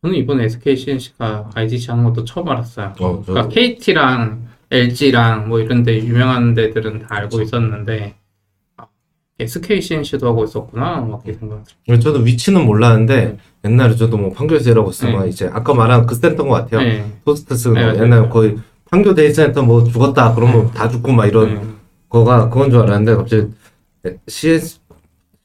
[0.04, 2.94] 저는 이번에 SK C&C가 IDC 하는 것도 처음 알았어요.
[3.00, 8.16] 어, 저- 그러니까 KT랑 LG랑 뭐 이런 데 유명한 데들은 다 알고 있었는데
[8.78, 8.88] 아,
[9.40, 12.00] SK C&C도 하고 있었구나 막 이렇게 생각했어요.
[12.02, 14.34] 저도 위치는 몰랐는데 옛날에 저도 뭐
[14.72, 15.30] 일하고 있으면 네.
[15.30, 16.82] 이제 아까 말한 그 센터인 것 같아요.
[16.82, 17.06] 네.
[17.26, 18.02] 토스트스 네, 맞아요.
[18.04, 18.58] 옛날 거의
[18.90, 21.62] 판교 데이터센터 뭐 죽었다 그러면 다 죽고 막 이런 네.
[22.10, 23.48] 거가 그건 줄 알았는데 갑자기
[24.28, 24.80] C&C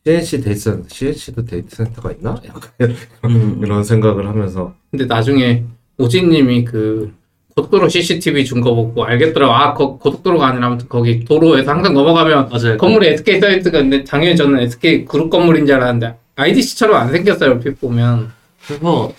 [0.07, 2.41] C&C 데이터 C&C도 데이터 센터가 있나?
[2.47, 3.61] 약간 음.
[3.65, 5.65] 이런 생각을 하면서 근데 나중에
[5.99, 7.13] 오지님이 그
[7.57, 9.53] 고속도로 CCTV 준 거 보고 알겠더라고.
[9.53, 12.77] 아, 거, 고속도로가 아니라 아무튼 거기 도로에서 항상 넘어가면 맞아요.
[12.77, 17.51] 건물에 SK 사이트가 있는데 당연히 저는 SK 그룹 건물인 줄 알았는데 IDC처럼 안 생겼어요.
[17.53, 18.31] 얼핏 보면.
[18.65, 19.13] 그래서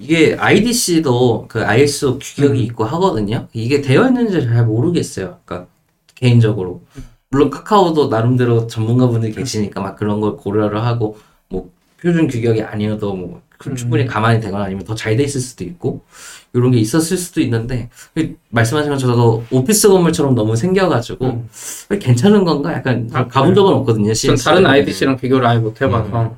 [0.00, 3.46] 이게 IDC도 그 ISO 규격이 있고 하거든요.
[3.52, 5.38] 이게 되어 있는지 잘 모르겠어요.
[5.44, 5.68] 그러니까
[6.16, 6.82] 개인적으로.
[7.36, 11.18] 물론 카카오도 나름대로 전문가분들이 계시니까 막 그런 걸 고려를 하고
[11.48, 11.68] 뭐
[12.00, 13.42] 표준 규격이 아니어도 뭐
[13.76, 16.00] 충분히 가만히 되거나 아니면 더 잘 돼 있을 수도 있고
[16.54, 17.90] 이런 게 있었을 수도 있는데
[18.48, 21.48] 말씀하신 것처럼 저도 오피스 건물처럼 너무 생겨가지고 음.
[21.90, 24.14] 괜찮은 건가 약간 아, 가본 적은 없거든요.
[24.14, 26.36] 전 다른 IDC랑 비교를 아예 못 해봐서.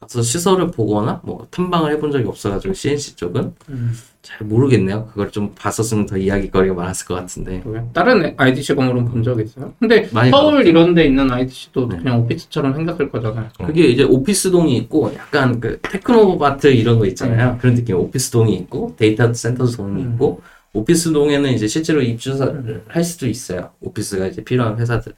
[0.00, 3.92] 가서 시설을 보거나 뭐 탐방을 해본 적이 없어가지고 CNC 쪽은 음.
[4.22, 5.06] 잘 모르겠네요.
[5.06, 7.62] 그걸 좀 봤었으면 더 이야기거리가 많았을 것 같은데.
[7.92, 9.72] 다른 IDC 건물은 본 적 있어요?
[9.80, 11.96] 근데 많이 서울 이런 데 있는 IDC도 네.
[11.98, 13.48] 그냥 오피스처럼 생겼을 거잖아요.
[13.64, 17.58] 그게 이제 오피스동이 있고 약간 그 테크노마트 이런 거 있잖아요.
[17.60, 20.12] 그런 느낌 오피스동이 있고 데이터 센터 동이 음.
[20.12, 20.42] 있고
[20.74, 23.70] 오피스동에는 이제 실제로 입주를 할 수도 있어요.
[23.80, 25.12] 오피스가 이제 필요한 회사들.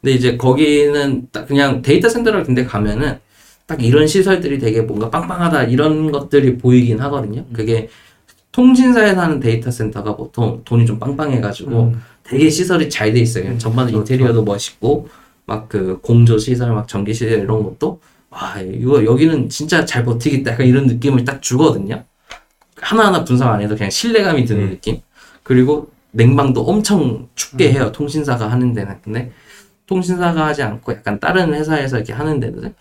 [0.00, 3.18] 근데 이제 거기는 딱 그냥 데이터 센터를 근데 가면은
[3.68, 7.44] 딱 이런 시설들이 되게 뭔가 빵빵하다 이런 것들이 보이긴 하거든요.
[7.52, 7.90] 그게
[8.50, 12.02] 통신사에서 하는 데이터 센터가 보통 돈이 좀 빵빵해가지고 음.
[12.24, 13.58] 되게 시설이 잘 돼 있어요.
[13.58, 15.08] 전반 인테리어도 멋있고
[15.44, 18.00] 막 그 공조 시설, 막 전기 시설 이런 것도
[18.30, 22.04] 와 이거 여기는 진짜 잘 버티겠다 약간 이런 느낌을 딱 주거든요.
[22.80, 24.70] 하나하나 분석 안 해도 그냥 신뢰감이 드는 음.
[24.70, 25.00] 느낌.
[25.42, 27.92] 그리고 냉방도 엄청 춥게 해요.
[27.92, 28.96] 통신사가 하는 데는.
[29.02, 29.30] 근데
[29.86, 32.74] 통신사가 하지 않고 약간 다른 회사에서 이렇게 하는 데는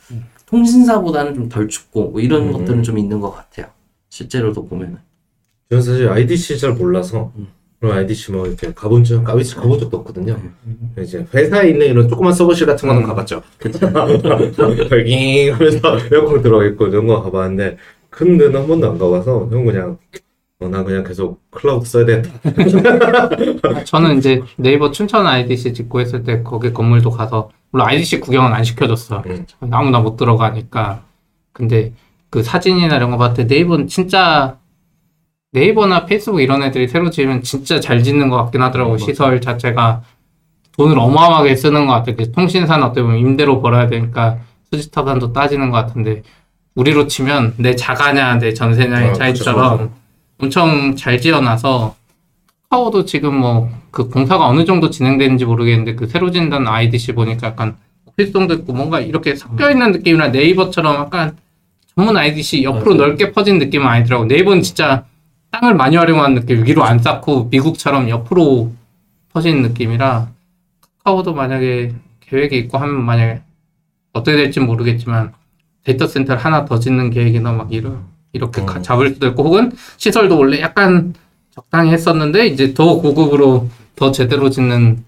[0.48, 2.52] 통신사보다는 좀 덜 춥고 뭐 이런 음.
[2.54, 3.68] 것들은 좀 있는 것 같아요.
[4.10, 4.98] 실제로도 보면은.
[5.70, 7.48] 저는 사실 IDC 잘 몰라서 음.
[7.80, 10.40] 그런 IDC 뭐 이렇게 가본 적 가본 적 가본 적도 없거든요.
[11.00, 13.44] 이제 회사에 있는 이런 조그만 서버실 같은 거는 가봤죠.
[15.06, 17.78] 잉 하면서 에어컨 들어가 있고 이런 거 가봤는데
[18.10, 19.98] 큰 데는 한 번도 안 가봐서 형 그냥
[20.60, 22.06] 어, 난 그냥 계속 클라우드 써야.
[23.64, 28.54] 아, 저는 이제 네이버 춘천 IDC 짓고 했을 때 거기 건물도 가서 물론 IDC 구경은
[28.54, 29.22] 안 시켜줬어.
[29.28, 29.46] 음.
[29.70, 31.04] 아무나 못 들어가니까.
[31.54, 31.94] 근데
[32.32, 34.58] 그 사진이나 이런 거 봤을 때 네이버는 진짜
[35.52, 38.94] 네이버나 페이스북 이런 애들이 새로 지으면 진짜 잘 짓는 것 같긴 하더라고.
[38.94, 40.02] 음, 시설 자체가
[40.76, 42.16] 돈을 어마어마하게 쓰는 것 같아.
[42.16, 44.40] 그 통신사는 어떻게 보면 임대로 벌어야 되니까
[44.72, 46.24] 수지타산도 따지는 것 같은데
[46.74, 49.92] 우리로 치면 내 자가냐 내 전세냐의 아, 차이처럼
[50.40, 51.96] 엄청 잘 지어놔서
[52.70, 57.78] 카카오도 지금 뭐 그 공사가 어느 정도 진행되는지 모르겠는데 그 새로 진단 IDC 보니까 약간
[58.06, 61.36] 오피스동도 있고 뭔가 이렇게 섞여 있는 느낌이라 네이버처럼 약간
[61.96, 63.08] 전문 IDC 옆으로 맞아요.
[63.08, 64.26] 넓게 퍼진 느낌은 아니더라고.
[64.26, 65.06] 네이버는 진짜
[65.50, 68.72] 땅을 많이 활용한 느낌, 위로 안 쌓고 미국처럼 옆으로
[69.34, 70.28] 퍼진 느낌이라
[71.00, 73.42] 카카오도 만약에 계획이 있고 하면 만약에
[74.14, 75.34] 어떻게 될지 모르겠지만
[75.84, 78.84] 데이터 센터를 하나 더 짓는 계획이나 막 이런 이렇게 가- 음.
[78.84, 81.16] 잡을 수도 있고 혹은 시설도 원래 약간
[81.50, 83.68] 적당히 했었는데 이제 더 고급으로
[83.98, 85.04] 더 제대로 짓는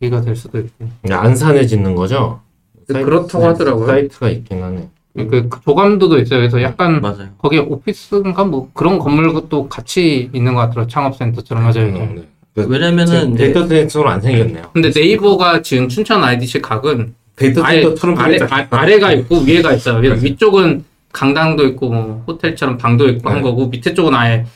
[0.00, 2.40] 계기가 될 수도 있고 그냥 안산에 짓는 거죠?
[2.88, 3.86] 네, 그렇다고 하더라고요.
[3.86, 4.88] 사이트가 있긴 하네.
[5.16, 6.40] 그, 그 조감도도 있어요.
[6.40, 7.28] 그래서 약간 맞아요.
[7.38, 10.88] 거기에 오피스인가 뭐 그런 건물도 같이 있는 것 같더라고요.
[10.88, 11.86] 창업센터처럼 맞아요.
[11.86, 12.22] 음, 네.
[12.54, 14.70] 그 왜냐면은 이제 데이터 센터로 안 생겼네요.
[14.72, 18.68] 근데 네이버가 지금 춘천 IDC 각은 데이터 센터처럼 아래, 생겼잖아요.
[18.70, 20.00] 아, 아래 가 있고 위에가 있어요.
[20.00, 23.42] 그래서 위쪽은 강당도 있고 뭐 호텔처럼 방도 있고 한 네.
[23.42, 24.46] 거고 밑에 쪽은 아예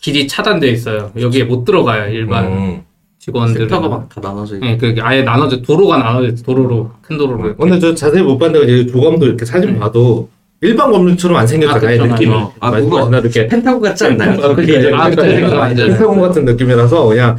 [0.00, 1.10] 길이 차단돼 있어요.
[1.18, 2.87] 여기에 못 들어가요 일반 음.
[3.32, 3.68] 직원들은.
[3.68, 4.66] 섹터가 막 다 나눠져 있고.
[4.66, 6.42] 네, 그게 아예 나눠져 도로가 나눠져 있어.
[6.42, 7.44] 도로로 큰 도로로.
[7.46, 7.56] 이렇게.
[7.62, 10.28] 근데 저 자세히 못 봤는데 이제 조감도 이렇게 사진 봐도
[10.60, 12.00] 일반 건물처럼 안 생겼잖아요.
[12.00, 12.30] 아, 그쵸, 느낌이.
[12.34, 12.52] 맞아요.
[12.60, 14.30] 아, 말씀하신 이렇게 펜타곤 같지 않나요?
[14.42, 15.88] 아, 그러니까 아, 그쵸, 그쵸, 완전.
[15.90, 17.36] 펜타곤 같은 느낌이라서 그냥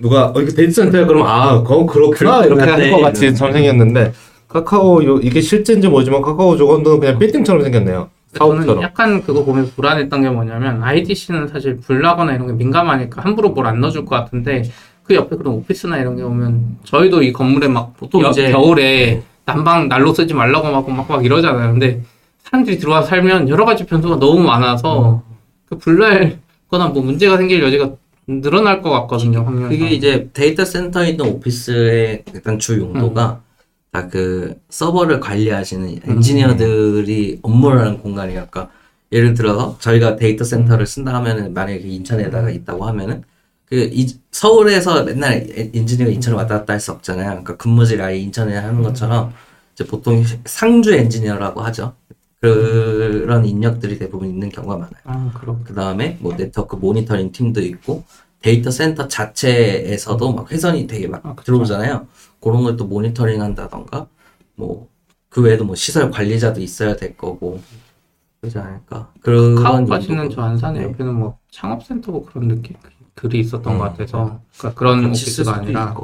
[0.00, 2.90] 누가 어, 이거 데이터 센터야 그러면 아 그건 그렇구나 이렇게 같아.
[2.90, 4.12] 것 같이 좀 생겼는데
[4.48, 8.08] 카카오 요, 이게 실제인지 모르지만 카카오 조건도 그냥 빌딩처럼 생겼네요.
[8.34, 8.80] 저는.
[8.80, 13.80] 약간 그거 보면서 불안했던 게 뭐냐면 IDC는 사실 불나거나 이런 게 민감하니까 함부로 뭘 안
[13.82, 14.62] 넣어줄 것 같은데
[15.02, 19.22] 그 옆에 그런 오피스나 이런 게 오면 저희도 이 건물에 막 보통 여- 이제- 겨울에
[19.44, 21.72] 난방 난로 쓰지 말라고 막, 막, 막 이러잖아요.
[21.72, 22.02] 근데
[22.44, 25.22] 사람들이 들어와서 살면 여러 가지 변수가 너무 많아서
[25.66, 26.38] 그 불날
[26.70, 27.90] 거나 뭐 문제가 생길 여지가
[28.28, 29.42] 늘어날 것 같거든요.
[29.44, 29.70] 확률상.
[29.70, 33.40] 그게 이제 데이터 센터에 있는 오피스의 일단 주 용도가
[33.90, 38.46] 다그 서버를 관리하시는 엔지니어들이 업무를 하는 공간이에요.
[38.50, 38.72] 그러니까
[39.10, 43.22] 예를 들어서 저희가 데이터 센터를 쓴다 하면은 만약에 그 인천에다가 있다고 하면은
[43.72, 47.26] 그 이- 서울에서 맨날 에- 엔지니어가 인천을 왔다 갔다 할 수 없잖아요.
[47.30, 49.32] 그러니까 근무지를 아예 인천에 하는 것처럼
[49.72, 51.94] 이제 보통 상주 엔지니어라고 하죠.
[52.38, 55.00] 그런 인력들이 대부분 있는 경우가 많아요.
[55.04, 55.64] 아, 그렇고.
[55.64, 58.04] 그 다음에 뭐 네트워크 모니터링 팀도 있고
[58.42, 61.34] 데이터 센터 자체에서도 막 회선이 되게 막 아.
[61.42, 62.06] 들어오잖아요.
[62.42, 64.06] 그런 걸 또 모니터링 한다던가
[64.56, 64.86] 뭐
[65.30, 67.58] 그 외에도 뭐 시설 관리자도 있어야 될 거고
[68.42, 69.10] 그러지 않을까.
[69.22, 70.34] 그런 카우 가시는 용도고.
[70.34, 70.84] 저 안산에 네.
[70.84, 72.76] 옆에는 뭐 창업센터고 그런 느낌
[73.14, 73.78] 글이 있었던 음.
[73.78, 75.94] 것 같아서 그러니까 그런 오피스가 아니라.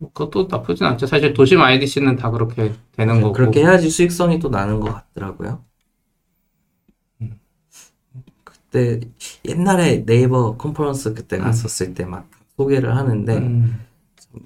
[0.00, 1.06] 뭐 그것도 나쁘진 않죠.
[1.06, 3.32] 사실 도심 IDC는 다 그렇게 되는 거고.
[3.32, 5.64] 네, 그렇게 해야지 수익성이 또 나는 것 같더라고요.
[8.44, 9.00] 그때
[9.44, 13.80] 옛날에 네이버 컨퍼런스 그때 갔었을 때막 소개를 하는데 음,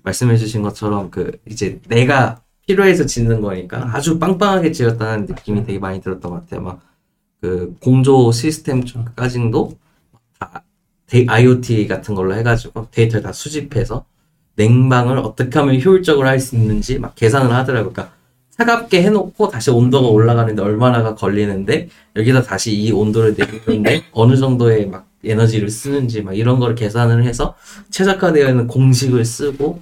[0.05, 6.31] 말씀해주신 것처럼 그 이제 내가 필요해서 짓는 거니까 아주 빵빵하게 지었다는 느낌이 되게 많이 들었던
[6.31, 6.63] 것 같아요.
[6.63, 6.93] 막
[7.43, 9.73] 그 공조 시스템까지도
[11.13, 14.05] 다 데- IoT 같은 걸로 해가지고 데이터를 다 수집해서
[14.57, 17.93] 냉방을 어떻게 하면 효율적으로 할 수 있는지 막 계산을 하더라고요.
[17.93, 18.15] 그러니까
[18.51, 25.07] 차갑게 해놓고 다시 온도가 올라가는데 얼마나가 걸리는데 여기다 다시 이 온도를 내리는데 어느 정도의 막
[25.25, 27.55] 에너지를 쓰는지 막 이런 거를 계산을 해서
[27.91, 29.81] 최적화되어 있는 공식을 쓰고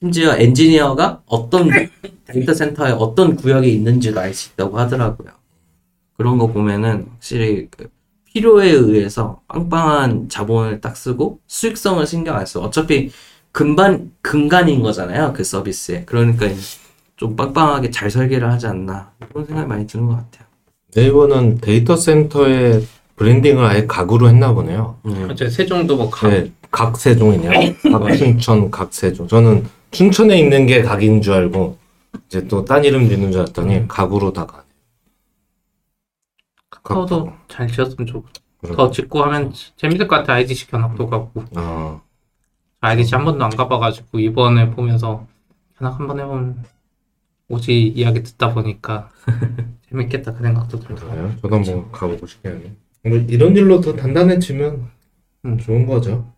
[0.00, 1.68] 심지어 엔지니어가 어떤
[2.26, 5.28] 데이터 센터에 어떤 구역에 있는지도 알 수 있다고 하더라고요.
[6.16, 7.88] 그런 거 보면은 확실히 그
[8.32, 12.60] 필요에 의해서 빵빵한 자본을 딱 쓰고 수익성을 신경 안 써.
[12.60, 13.10] 어차피
[13.52, 15.32] 근반 근간인 거잖아요.
[15.32, 16.04] 그 서비스에.
[16.04, 16.46] 그러니까
[17.16, 20.46] 좀 빵빵하게 잘 설계를 하지 않나 그런 생각이 많이 드는 것 같아요.
[20.94, 24.96] 네이버는 데이터 센터의 브랜딩을 아예 각으로 했나 보네요.
[25.06, 25.28] 음.
[25.30, 27.74] 어째 세종도 뭐 각, 네, 각 세종이네요.
[27.92, 29.26] 각 춘천, 각 세종.
[29.28, 31.76] 저는 춘천에 있는 게 각인 줄 알고
[32.28, 34.62] 이제 또 딴 이름 짓는 줄 알았더니 각으로 다 가.
[36.82, 38.28] 카카오도 잘 지었으면 좋고.
[38.76, 40.34] 더 짓고 하면 재밌을 것 같아.
[40.34, 42.00] IDC 견학도 가고 아,
[42.80, 45.26] IDC 한 번도 안 가봐가지고 이번에 보면서
[45.78, 46.62] 견학 한번 해보면
[47.48, 49.08] 오지 이야기 듣다 보니까
[49.88, 50.94] 재밌겠다 그 생각도 들고.
[51.08, 51.34] 그래요?
[51.40, 52.74] 저도 한번 가보고 싶긴 하네.
[53.06, 54.90] 뭐 이런 일로 더 단단해지면
[55.46, 55.58] 음.
[55.58, 56.30] 좋은 거죠.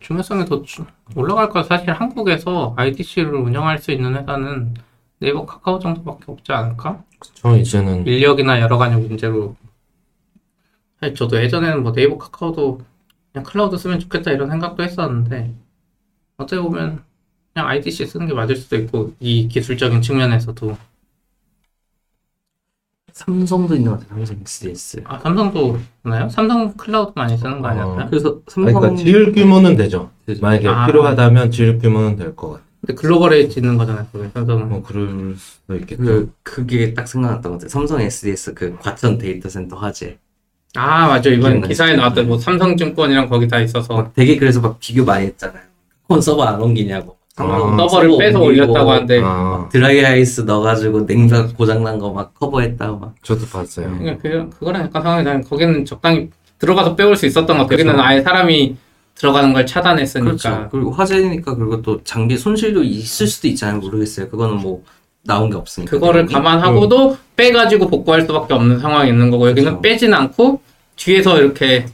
[0.00, 1.62] 중요성이 더 주- 올라갈 거야.
[1.62, 4.74] 사실 한국에서 IDC를 운영할 수 있는 회사는
[5.22, 7.04] 네이버 카카오 정도밖에 없지 않을까?
[7.34, 9.54] 저 이제는 인력이나 여러 가지 문제로.
[11.00, 12.80] 사실 저도 예전에는 뭐 네이버 카카오도
[13.32, 15.54] 그냥 클라우드 쓰면 좋겠다 이런 생각도 했었는데
[16.38, 17.02] 어떻게 보면
[17.54, 20.76] 그냥 IDC 쓰는 게 맞을 수도 있고 이 기술적인 측면에서도
[23.12, 24.24] 삼성도 있는 것 같아요.
[24.24, 25.02] 삼성 SDS.
[25.04, 26.28] 아 삼성도 있나요?
[26.30, 28.08] 삼성 클라우드 많이 쓰는 거 아니었나요?
[28.08, 30.10] 그래서 아니, 삼성 그러니까 지을 규모는 되죠.
[30.26, 30.40] 되죠.
[30.42, 30.86] 만약에 아.
[30.86, 32.71] 필요하다면 지을 규모는 될 것 같아요.
[32.84, 34.06] 근데 글로벌에 짓는 거잖아요.
[34.12, 34.68] 그게 삼성은.
[34.68, 36.02] 뭐 그럴 수도 있겠죠.
[36.02, 37.68] 그 그게 딱 생각났던 것 같아요.
[37.68, 40.18] 삼성 SDS 그 과천 데이터 센터 화재.
[40.74, 41.68] 아 맞아 이번 기억나요?
[41.68, 45.62] 기사에 나왔던 뭐 삼성증권이랑 거기 다 있어서 막 되게 그래서 막 비교 많이 했잖아요.
[46.08, 47.16] 콘 서버 안 옮기냐고.
[47.34, 52.12] 삼성 아, 서버를 서버 빼서 옮기고 올렸다고 하는데 아, 드라이 아이스 넣어가지고 냉각 고장난 거
[52.12, 53.14] 막 커버했다고 막.
[53.22, 53.96] 저도 봤어요.
[53.98, 57.76] 그러니까 그, 그거랑 약간 상황이 다른 거기는 적당히 들어가서 빼올 수 있었던 것 같아요.
[57.76, 57.88] 그쵸.
[57.88, 58.76] 여기는 아예 사람이
[59.14, 60.24] 들어가는 걸 차단했으니까.
[60.30, 60.68] 그렇죠.
[60.70, 63.78] 그리고 화재니까 그리고 또 장비 손실도 있을 수도 있잖아요.
[63.80, 64.28] 모르겠어요.
[64.28, 64.82] 그거는 뭐
[65.24, 65.90] 나온 게 없으니까.
[65.90, 66.32] 그거를 내용이.
[66.32, 69.80] 감안하고도 빼가지고 복구할 수밖에 없는 상황이 있는 거고 여기는 그쵸.
[69.82, 70.60] 빼진 않고
[70.96, 71.86] 뒤에서 이렇게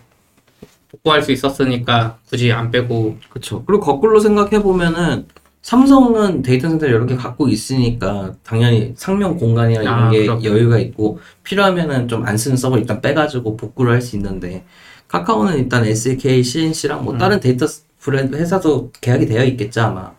[0.90, 3.62] 복구할 수 있었으니까 굳이 안 빼고 그렇죠.
[3.66, 5.26] 그리고 거꾸로 생각해 보면은
[5.60, 10.48] 삼성은 데이터 센터 여러 개 갖고 있으니까 당연히 상면 공간이나 이런 아, 게 그렇군요.
[10.50, 14.64] 여유가 있고 필요하면은 좀 안 쓰는 서버 일단 빼가지고 복구를 할 수 있는데
[15.09, 17.18] 카카오는 일단 SK, CNC랑 뭐 음.
[17.18, 17.66] 다른 데이터
[17.98, 20.12] 브랜드 회사도 계약이 되어 있겠죠 아마.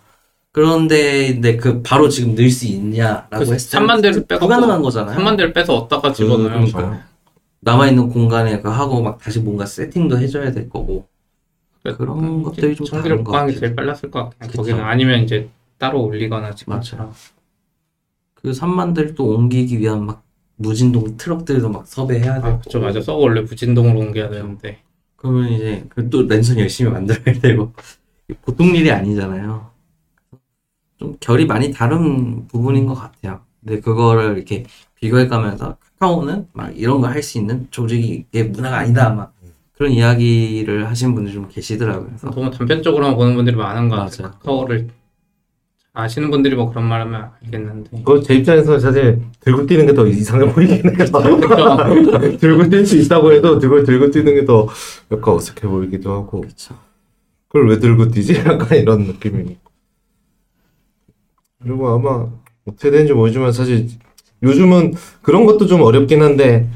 [0.51, 5.17] 그런데 근데 그 바로 지금 늘 수 있냐라고 했을 때 3만 대를 빼고 불가능한 거잖아요.
[5.17, 6.49] 3만 대를 빼서 어디다가 집어넣어요?
[6.49, 6.99] 그러니까요.
[7.61, 11.07] 남아 있는 공간에 그 하고 막 다시 뭔가 세팅도 해줘야 될 거고
[11.97, 13.59] 그런 것들이 좀게 같아요.
[13.59, 14.31] 제일 빨랐을 것.
[14.39, 14.57] 그쵸.
[14.57, 17.13] 거기는 아니면 이제 따로 올리거나 지금처럼.
[18.35, 20.23] 그 3만 대를 또 옮기기 위한 막
[20.59, 23.01] 무진동 트럭들도 막 섭외해야 되고 아, 그쵸, 맞아.
[23.01, 24.79] 썩어 원래 무진동으로 옮겨야 되는데.
[25.15, 27.73] 그러면 이제 그또 랜선 열심히 만들어야 되고
[28.43, 29.71] 보통 일이 아니잖아요.
[30.97, 33.41] 좀 결이 많이 다른 부분인 것 같아요.
[33.61, 34.65] 근데 그거를 이렇게
[34.95, 39.33] 비교해가면서 카카오는 막 이런 걸할수 있는 조직이 이게 문화가 아니다 막
[39.73, 42.07] 그런 이야기를 하신 분들 좀 계시더라고요.
[42.07, 44.31] 그래서 너무 단편적으로만 보는 분들이 많은 것 같아요.
[44.31, 44.89] 카카오를
[45.99, 47.89] 아시는 분들이 뭐 그런 말 하면 알겠는데.
[47.97, 51.05] 그거 제 입장에서는 사실 들고 뛰는 게 더 이상해 보이긴 해요.
[52.39, 54.67] 들고 뛸 수 있다고 해도 그걸 들고 뛰는 게 더
[55.11, 56.75] 약간 어색해 보이기도 하고 그렇죠.
[57.47, 58.35] 그걸 왜 들고 뛰지?
[58.45, 59.57] 약간 이런 느낌이
[61.61, 62.27] 그리고 아마
[62.65, 63.87] 어떻게 되는지 모르지만 사실
[64.43, 66.69] 요즘은 그런 것도 좀 어렵긴 한데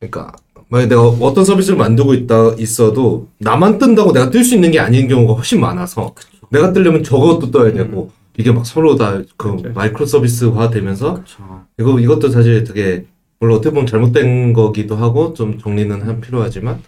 [0.00, 0.32] 그러니까
[0.68, 5.06] 만약 내가 어떤 서비스를 만들고 있다 있어도 나만 뜬다고 내가 뜰 수 있는 게 아닌
[5.06, 6.14] 경우가 훨씬 많아서
[6.54, 9.72] 내가 뜨려면 저것도 떠야 되고 이게 막 서로 다그 그쵸.
[9.74, 11.64] 마이크로 서비스화 되면서 그렇죠.
[11.78, 13.06] 이거 이것도 사실 되게
[13.40, 16.80] 물론 어떻게 보면 잘못된 거기도 하고 좀 정리는 한 필요하지만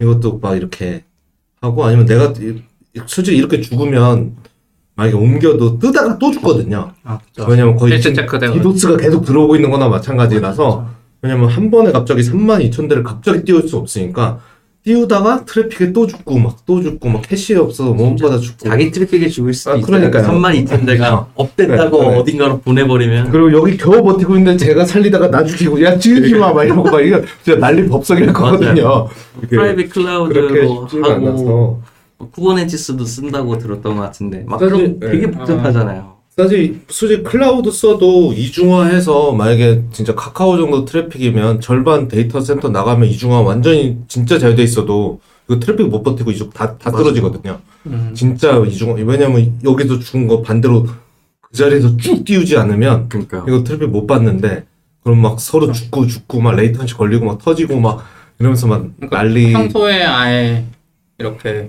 [0.00, 1.04] 이것도 막 이렇게
[1.60, 2.62] 하고 아니면 내가 이-
[3.06, 4.36] 솔직히 이렇게 죽으면
[4.94, 6.92] 만약에 옮겨도 뜨다가 또 죽거든요.
[7.04, 7.46] 아, 그쵸.
[7.48, 7.92] 왜냐면 거의.
[8.54, 10.88] 디도스가 계속 들어오고 있는 거나 마찬가지라서
[11.22, 14.40] 왜냐면 한 번에 갑자기 3만 2천 대를 갑자기 띄울 수 없으니까
[14.88, 19.28] 띄우다가 트래픽에 또 죽고 막 또 죽고 막 캐시 없어서 못 버티다 죽고 자기 트래픽에
[19.28, 19.86] 죽을 수도 아, 있어요.
[19.86, 20.22] 그러니까요.
[20.22, 22.16] 3만 2천 대가 up됐다고 네, 네.
[22.18, 26.64] 어딘가로 보내버리면 그리고 여기 겨우 버티고 있는데 제가 살리다가 나 죽이고 야 죽이지 마 막
[26.64, 29.08] 이러고 막 이거 진짜 난리 법석일 거거든요.
[29.38, 31.78] 이게 private cloud로 하고 않아서
[32.32, 35.30] Kubernetes도 쓴다고 들었던 것 같은데 막 그럼 되게 네.
[35.30, 36.17] 복잡하잖아요.
[36.38, 43.40] 사실 솔직히 클라우드 써도 이중화해서 만약에 진짜 카카오 정도 트래픽이면 절반 데이터 센터 나가면 이중화
[43.40, 46.98] 완전히 진짜 잘 돼 있어도 이거 트래픽 못 버티고 이쪽 다, 다 맞아.
[46.98, 47.58] 떨어지거든요.
[47.86, 48.12] 음.
[48.14, 50.84] 진짜 이중화 왜냐면 여기서 죽은 거 반대로
[51.40, 54.64] 그 자리에서 쭉 띄우지 않으면 그러니까 이거 트래픽 못 받는데
[55.02, 58.04] 그럼 막 서로 죽고 죽고 막 latency 걸리고 막 터지고 막
[58.38, 60.64] 이러면서 막 그러니까 난리 평소에 아예
[61.18, 61.68] 이렇게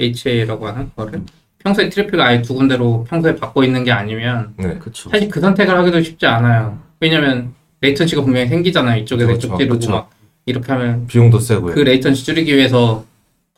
[0.00, 1.22] HA라고 하는 거를
[1.58, 4.78] 평소에 트래픽을 아예 두 군데로 평소에 받고 있는 게 아니면 네.
[4.78, 5.10] 그렇죠.
[5.10, 6.78] 사실 그 선택을 하기도 쉽지 않아요.
[7.00, 9.02] 왜냐면 latency가 분명히 생기잖아요.
[9.02, 9.90] 이쪽에서 그렇죠, 이쪽 찌르고 그렇죠.
[9.90, 10.10] 막
[10.46, 11.74] 이렇게 하면 비용도 세고요.
[11.74, 13.04] 그 latency 줄이기 위해서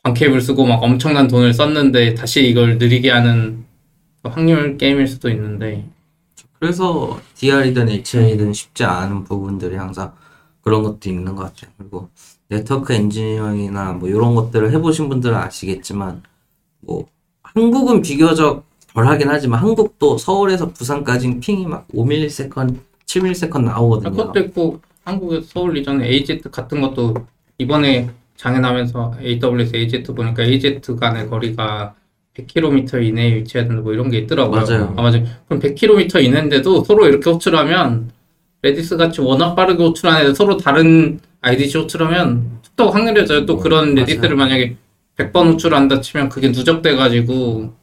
[0.02, 3.64] 광케이블 쓰고 막 엄청난 돈을 썼는데 다시 이걸 느리게 하는
[4.22, 5.84] 확률 게임일 수도 있는데
[6.58, 10.12] 그래서 DR이든 HA든 쉽지 않은 부분들이 항상
[10.62, 11.70] 그런 것도 있는 것 같아요.
[11.78, 12.10] 그리고
[12.48, 16.22] 네트워크 엔지니어링이나 뭐 이런 것들을 해보신 분들은 아시겠지만
[16.80, 17.06] 뭐
[17.54, 18.64] 한국은 비교적
[18.94, 24.10] 덜하긴 하지만 한국도 서울에서 부산까지 ping이 막 5ms, 7ms 나오거든요.
[24.10, 27.14] 그것도 있고 한국에 서울 region에 AZ 같은 것도
[27.58, 31.94] 이번에 장애나면서 AWS AZ 보니까 AZ 간의 거리가
[32.34, 34.60] 100km 이내에 된다 뭐 이런 게 있더라고요.
[34.60, 34.94] 맞아요.
[34.96, 35.24] 아, 맞아요.
[35.46, 38.10] 그럼 100km 이내인데도 서로 이렇게 호출하면
[38.62, 43.46] Redis 같이 워낙 빠르게 호출하는데 서로 다른 IDC 호출하면 툭툭 확률이 져요.
[43.46, 44.06] 또 그런 맞아요.
[44.06, 44.76] Redis를 만약에
[45.20, 47.74] 100번 호출한다 치면 그게 누적돼가지고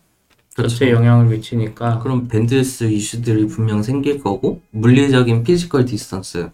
[0.56, 0.76] 그렇죠.
[0.76, 6.50] 전체에 영향을 미치니까 그럼 bandwidth 이슈들이 분명 생길 거고 물리적인 physical distance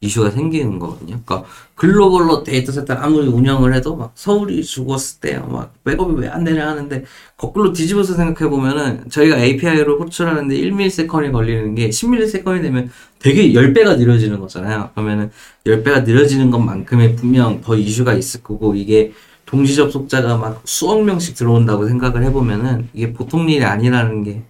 [0.00, 1.20] 이슈가 생기는 거거든요.
[1.24, 1.44] 그러니까
[1.76, 6.66] 글로벌로 데이터 센터를 아무리 운영을 해도 막 서울이 죽었을 때 막 백업이 왜 안 되냐
[6.66, 7.04] 하는데
[7.36, 12.90] 거꾸로 뒤집어서 생각해 보면은 저희가 API로 호출하는데 1ms이 걸리는 게 10ms이 되면
[13.20, 14.90] 되게 10배가 느려지는 거잖아요.
[14.94, 15.30] 그러면은
[15.66, 19.12] 10배가 느려지는 것만큼의 분명 더 이슈가 있을 거고 이게
[19.52, 24.42] 동시 접속자가 막 수억 명씩 들어온다고 생각을 해보면은 이게 보통 일이 아니라는 게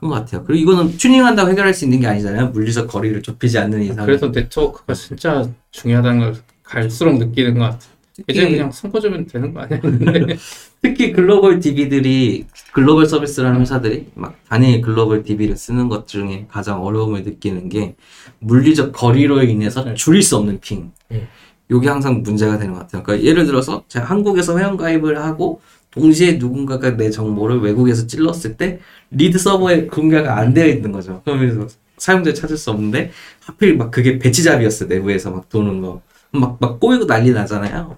[0.00, 0.44] 큰 것 같아요.
[0.44, 2.48] 그리고 이거는 튜닝한다고 해결할 수 있는 게 아니잖아요.
[2.48, 4.04] 물리적 거리를 좁히지 않는 이상.
[4.04, 7.94] 그래서 네트워크가 진짜 중요하다는 걸 갈수록 느끼는 것 같아요.
[8.16, 9.80] 특히, 그냥 손꼽으면 되는 거 아니야?
[10.82, 16.84] 특히 글로벌 DB들이 글로벌 서비스를 하는 회사들이 막 단일 글로벌 DB를 쓰는 것 중에 가장
[16.84, 17.96] 어려움을 느끼는 게
[18.38, 19.94] 물리적 거리로 인해서 네.
[19.94, 20.92] 줄일 수 없는 핑.
[21.08, 21.26] 네.
[21.70, 23.02] 요게 항상 문제가 되는 것 같아요.
[23.02, 25.60] 그러니까 예를 들어서 제가 한국에서 회원가입을 하고
[25.90, 28.80] 동시에 누군가가 내 정보를 외국에서 찔렀을 때
[29.10, 31.22] read 서버에 동기가 안 되어 있는 거죠.
[31.24, 36.02] 그러면서 사용자 찾을 수 없는데 하필 막 그게 batch job이었어 내부에서 막 도는 거.
[36.32, 37.94] 막, 막 꼬이고 난리 나잖아요.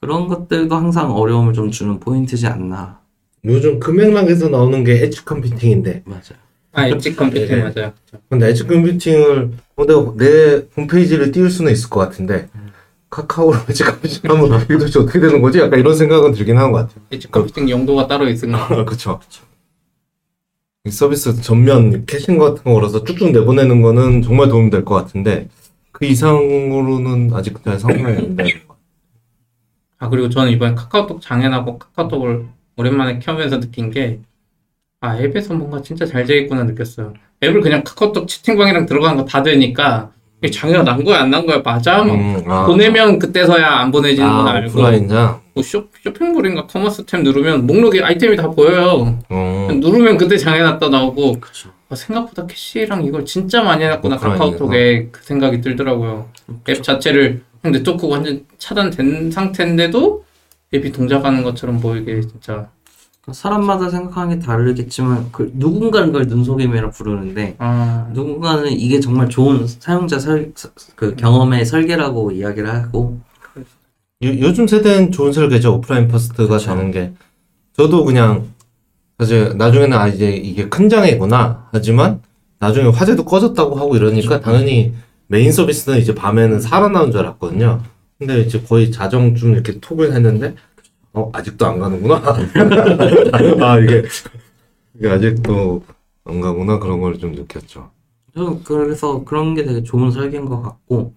[0.00, 2.98] 그런 것들도 항상 어려움을 좀 주는 포인트지 않나.
[3.44, 6.40] 요즘 그 맥락에서 나오는 게 edge computing인데 맞아요.
[6.72, 7.62] 아 edge computing 네.
[7.62, 7.92] 맞아요.
[8.28, 12.48] 근데 edge computing을 어, 내가 내 홈페이지를 띄울 수는 있을 것 같은데
[13.10, 15.58] 카카오로 edge computing 하면 도대체 어떻게 되는 거지?
[15.58, 17.04] 약간 이런 생각은 들긴 하는 것 같아요.
[17.10, 18.84] edge computing 용도가 따로 있은 거.
[18.84, 19.20] 그렇죠.
[20.84, 25.48] 이 서비스 전면 caching 같은 거 걸어서 쭉쭉 내보내는 거는 정말 도움이 될 것 같은데
[25.92, 28.44] 그 이상으로는 아직 잘 상상이 안 돼.
[29.98, 32.46] 아 그리고 저는 이번에 카카오톡 장애나고 카카오톡을
[32.76, 34.20] 오랜만에 켜면서 느낀 게
[35.02, 37.12] 아, 앱에서 뭔가 진짜 잘 되어 있구나 느꼈어요.
[37.42, 40.12] 앱을 그냥 카카오톡 채팅방이랑 들어가는 거 다 되니까
[40.48, 41.98] 장애가 난 거야 안 난 거야 맞아?
[42.02, 44.80] 막 음, 아, 보내면 그때서야 안 보내지는 건 아, 알고.
[45.52, 49.18] 뭐 쇼, 쇼핑몰인가 commerce tab 누르면 목록에 아이템이 다 보여요.
[49.28, 51.70] 어, 누르면 그때 장애 났다 나오고 그쵸.
[51.90, 54.44] 아, 생각보다 캐시랑 이걸 진짜 많이 해놨구나 오프라인에서.
[54.44, 56.28] 카카오톡에 그 생각이 들더라고요.
[56.68, 60.24] 앱 자체를 그냥 네트워크가 완전 차단된 상태인데도
[60.72, 62.68] 앱이 동작하는 것처럼 보이게 진짜
[63.32, 70.18] 사람마다 생각하는 게 다르겠지만 그 누군가는 그걸 눈속임이라 부르는데 아 누군가는 이게 정말 좋은 사용자
[70.18, 70.52] 설,
[70.96, 73.20] 그 경험의 설계라고 이야기를 하고
[74.22, 75.74] 요, 요즘 세대는 좋은 설계죠.
[75.74, 76.70] offline first가 그쵸.
[76.70, 77.12] 되는 게.
[77.74, 78.48] 저도 그냥
[79.18, 82.20] 사실 나중에는 아 이제 이게 큰 장애구나 하지만
[82.58, 84.94] 나중에 화재도 꺼졌다고 하고 이러니까 당연히
[85.28, 87.82] 메인 서비스는 이제 밤에는 살아나온 줄 알았거든요.
[88.18, 90.54] 근데 이제 거의 자정쯤 이렇게 톡을 했는데
[91.12, 92.22] 어 아직도 안 가는구나.
[93.62, 94.02] 아 이게
[94.94, 95.84] 이게 아직도
[96.24, 97.90] 안 가구나 그런 걸 좀 느꼈죠.
[98.34, 101.14] 저는 그래서 그런 게 되게 좋은 설계인 것 같고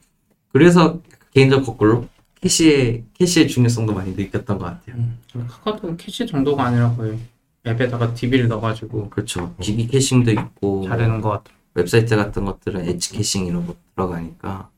[0.51, 0.99] 그래서
[1.33, 2.07] 개인적 거꾸로
[2.41, 4.95] 캐시의 캐시의 중요성도 많이 느꼈던 것 같아요.
[4.97, 7.17] 음, 카카오톡은 캐시 정도가 아니라 거의
[7.65, 9.53] 앱에다가 DB를 넣어가지고 그렇죠.
[9.61, 11.55] 기기 caching도 있고 잘하는 것 같아요.
[11.75, 14.69] 웹사이트 같은 것들은 edge caching 이런 거 들어가니까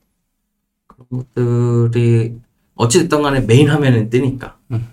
[0.86, 2.38] 그런 것들이
[2.74, 4.88] 어찌됐든 간에 메인 화면에 뜨니까 음.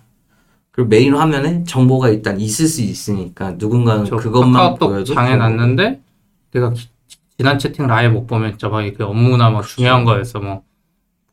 [0.74, 6.02] 그리고 메인 화면에 정보가 일단 있을 수 있으니까 누군가는 저 그것만 카카오톡 보여도 장애 났는데
[6.52, 6.90] 내가 기-
[7.38, 10.64] 지난 채팅 아예 못 보면 진짜 막 이게 업무나 막 중요한 거였어 뭐.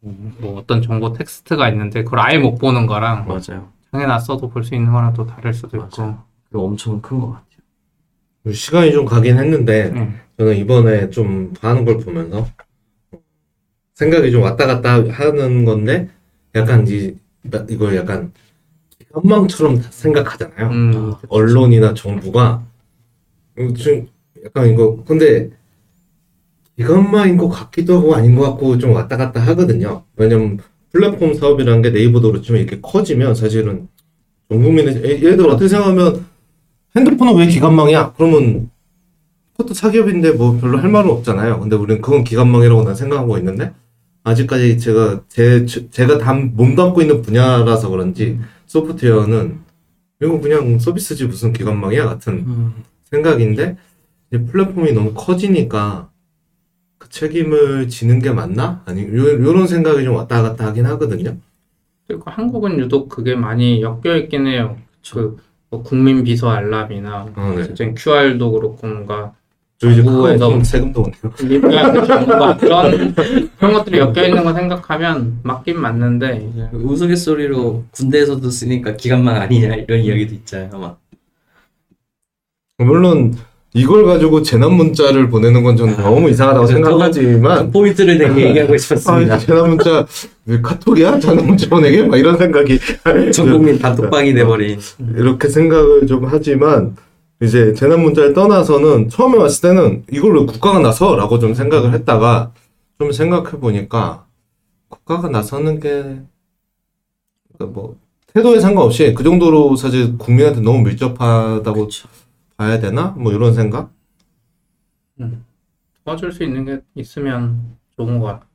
[0.03, 3.71] 뭐 어떤 정보 텍스트가 있는데 그걸 아예 못 보는 거랑 맞아요.
[3.93, 6.25] 장애 났어도 볼 수 있는 거랑 또 다를 수도 있고 맞아요.
[6.51, 8.55] 그거 엄청 큰 것 같아요.
[8.55, 10.19] 시간이 좀 가긴 했는데 음.
[10.39, 12.47] 저는 이번에 좀 하는 걸 보면서
[13.95, 16.09] 생각이 좀 왔다 갔다 하는 건데
[16.55, 18.33] 약간 이 나- 이걸 약간
[19.13, 20.69] 현망처럼 생각하잖아요.
[20.69, 22.63] 음, 언론이나 정부가
[23.59, 24.07] 음, 좀
[24.45, 25.51] 약간 이거 근데
[26.77, 30.05] 기관마인 것 같기도 하고 아닌 것 같고 좀 왔다 갔다 하거든요.
[30.17, 30.59] 왜냐면
[30.93, 33.89] 플랫폼 사업이라는 게 네이버도 그렇지만 이렇게 커지면 사실은
[34.49, 36.25] 전 국민의 예- 예를 들어 어떻게 생각하면
[36.97, 38.15] 핸드폰은 왜 기관망이야?
[38.17, 38.71] 그러면
[39.57, 41.61] 그것도 사기업인데 뭐 별로 할 말은 없잖아요.
[41.61, 43.73] 근데 우리는 그건 기관망이라고 난 생각하고 있는데
[44.25, 48.39] 아직까지 제가 제 제가 담 몸담고 있는 분야라서 그런지
[48.71, 49.59] 소프트웨어는
[50.23, 52.75] 이거 그냥 서비스지 무슨 기관망이야 같은
[53.05, 53.77] 생각인데
[54.31, 56.11] 이제 플랫폼이 너무 커지니까
[56.99, 58.83] 그 책임을 지는 게 맞나?
[58.85, 61.37] 아니 요, 요런 생각이 좀 왔다 갔다 하긴 하거든요.
[62.07, 64.77] 그리고 한국은 유독 그게 많이 엮여 있긴 해요.
[65.13, 67.95] 그 뭐 국민 비서 알람이나 아, 네.
[67.95, 69.35] QR도 그렇고 뭔가
[69.81, 71.35] 저 이제 정부에서 그거 세금도 오네요.
[71.43, 73.15] 리뷰하는 정보가 그런
[73.59, 80.35] 그런 것들이 엮여 있는 거 생각하면 맞긴 맞는데 우스갯소리로 군대에서도 쓰니까 기간만 아니냐 이런 이야기도
[80.35, 80.79] 있잖아요.
[80.79, 81.01] 막.
[82.77, 83.35] 물론
[83.73, 88.75] 이걸 가지고 재난 문자를 보내는 건좀 아, 너무 이상하다고 그래서 생각하지만 그 포인트를 되게 얘기하고
[88.75, 89.39] 아, 싶었습니다.
[89.39, 90.07] 재난 문자
[90.45, 91.21] 왜 카톡이야?
[91.21, 92.03] 재난 문자 보내게?
[92.03, 92.79] 막 이런 생각이
[93.33, 94.79] 전 국민 단톡방이 돼버린.
[95.17, 96.97] 이렇게 생각을 좀 하지만
[97.43, 102.53] 이제 재난 문자를 떠나서는 처음에 왔을 때는 이걸로 국가가 나서라고 좀 생각을 했다가
[102.99, 104.27] 좀 생각해 보니까
[104.89, 106.21] 국가가 나서는 게
[107.55, 107.99] 그러니까 뭐
[108.35, 112.09] 태도에 상관없이 그 정도로 사실 국민한테 너무 밀접하다고 그렇죠.
[112.57, 113.09] 봐야 되나?
[113.19, 113.91] 뭐 이런 생각?
[116.05, 118.49] 도와줄 수 있는 게 있으면 좋은 것 같아요.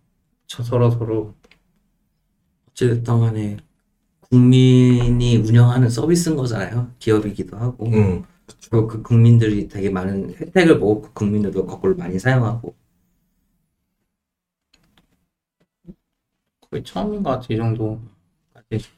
[0.48, 1.34] 서로 서로
[2.70, 3.58] 어찌됐든 간에
[4.22, 6.92] 국민이 운영하는 서비스인 거잖아요.
[7.00, 7.88] 기업이기도 하고.
[7.88, 8.24] 음.
[8.70, 12.76] 그리고 그 국민들이 되게 많은 혜택을 보고 그 국민들도 거꾸로 많이 사용하고.
[16.70, 17.58] 거의 처음인 것 같아 이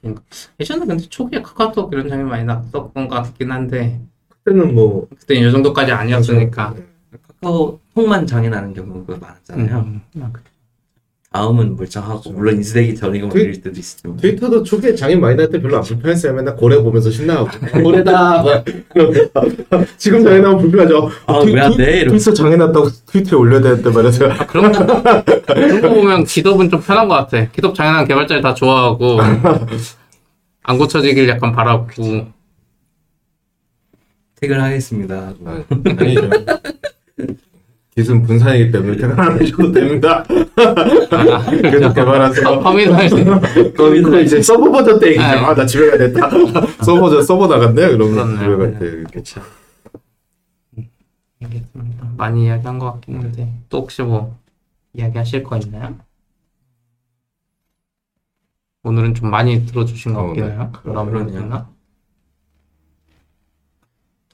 [0.01, 0.23] 그러니까
[0.59, 5.51] 예전에 근데 초기에 카카오톡 이런 장면 많이 났었던 것 같긴 한데 그때는 뭐 그때 이
[5.51, 6.75] 정도까지 아니었으니까
[7.27, 9.77] 카카오 통만 장애 나는 경우가 많았잖아요.
[9.79, 10.33] 음, 음.
[11.31, 15.61] 다음은 멀쩡하고 물론 인수되기 전이고 뭐 그- 이럴 때도 있지만 트위터도 초기에 장애 많이 날때
[15.61, 16.33] 별로 안 불편했어요.
[16.33, 17.49] 맨날 고래 보면서 신나하고
[17.83, 18.43] 고래다.
[19.97, 21.09] 지금 장애 나면 불편하죠.
[21.27, 21.99] 아, 트위- 왜안 트위- 돼?
[22.01, 22.31] 이러면서.
[22.31, 24.25] 트위터 장애 났다고 트위터에 올려야 되는데 말이죠.
[24.31, 24.85] 아, 그런 거
[25.45, 29.19] 그런 거 보면 기덥은 좀 편한 것 같아 기덥 장애난 개발자를 다 좋아하고
[30.63, 31.87] 안 고쳐지길 약간 바라고
[34.39, 35.33] 퇴근하겠습니다.
[35.97, 36.29] 아니죠.
[37.97, 40.23] 기술 분산이기 때문에 퇴근 안 해줘도 됩니다.
[40.29, 42.59] 아, 계속 개발하세요.
[42.59, 45.23] 커밋할 수 있는 그건 그거 이제 서버 버전 때 얘기죠.
[45.23, 45.29] 네.
[45.29, 46.29] 아, 나 집에 가야 됐다.
[46.85, 47.87] 서버 버전 서버 나갔네?
[47.87, 48.37] 그러면 그렇네.
[48.37, 49.03] 집에 갈 때.
[49.11, 49.41] 그렇죠.
[51.41, 52.11] 알겠습니다.
[52.17, 54.37] 많이 이야기한 것 같긴 한데 또 혹시 뭐
[54.93, 55.95] 이야기하실 거 있나요?
[58.83, 60.51] 오늘은 좀 많이 들어주신 것 어, 같긴 네.
[60.51, 60.71] 해요.
[60.83, 61.09] 그럼요.
[61.09, 61.67] 그러면 더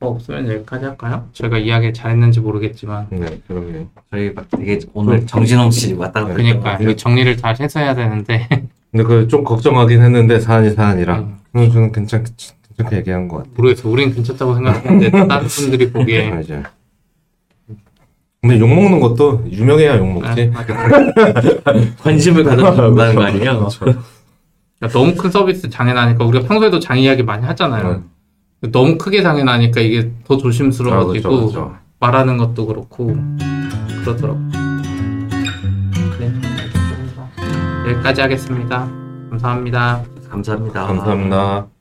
[0.07, 1.27] 없으면 여기까지 할까요?
[1.33, 3.87] 제가 이야기 잘했는지 모르겠지만 네, 그러게요.
[4.11, 8.47] 저희 막 되게 오늘 정신없이 왔다 갔다 그러니까 이거 정리를 잘 해서 해야 되는데
[8.91, 11.19] 근데 그 좀 걱정하긴 했는데 사안이 사안이라.
[11.19, 12.23] 음, 그래서 저는 괜찮
[12.77, 13.53] 괜찮게 얘기한 것 같아요.
[13.57, 13.89] 모르겠어.
[13.89, 16.61] 우린 괜찮다고 생각했는데 다른 분들이 보기에 아, 이제.
[18.41, 20.51] 근데 욕 먹는 것도 유명해야 욕 아, 먹지.
[20.51, 21.13] 같아요.
[22.01, 23.69] 관심을 가져준다는 거 아니에요?
[24.79, 28.03] 그러니까 너무 큰 서비스 장애 나니까 우리가 평소에도 장애 이야기 많이 하잖아요.
[28.71, 31.75] 너무 크게 장애나니까 이게 더 아, 조심스러워지고 그렇죠, 그렇죠.
[31.99, 33.15] 말하는 것도 그렇고
[34.03, 34.39] 그러더라고.
[36.19, 37.29] 네, 알겠습니다.
[37.89, 38.89] 여기까지 하겠습니다.
[39.29, 40.03] 감사합니다.
[40.29, 40.87] 감사합니다.
[40.87, 41.72] 감사합니다.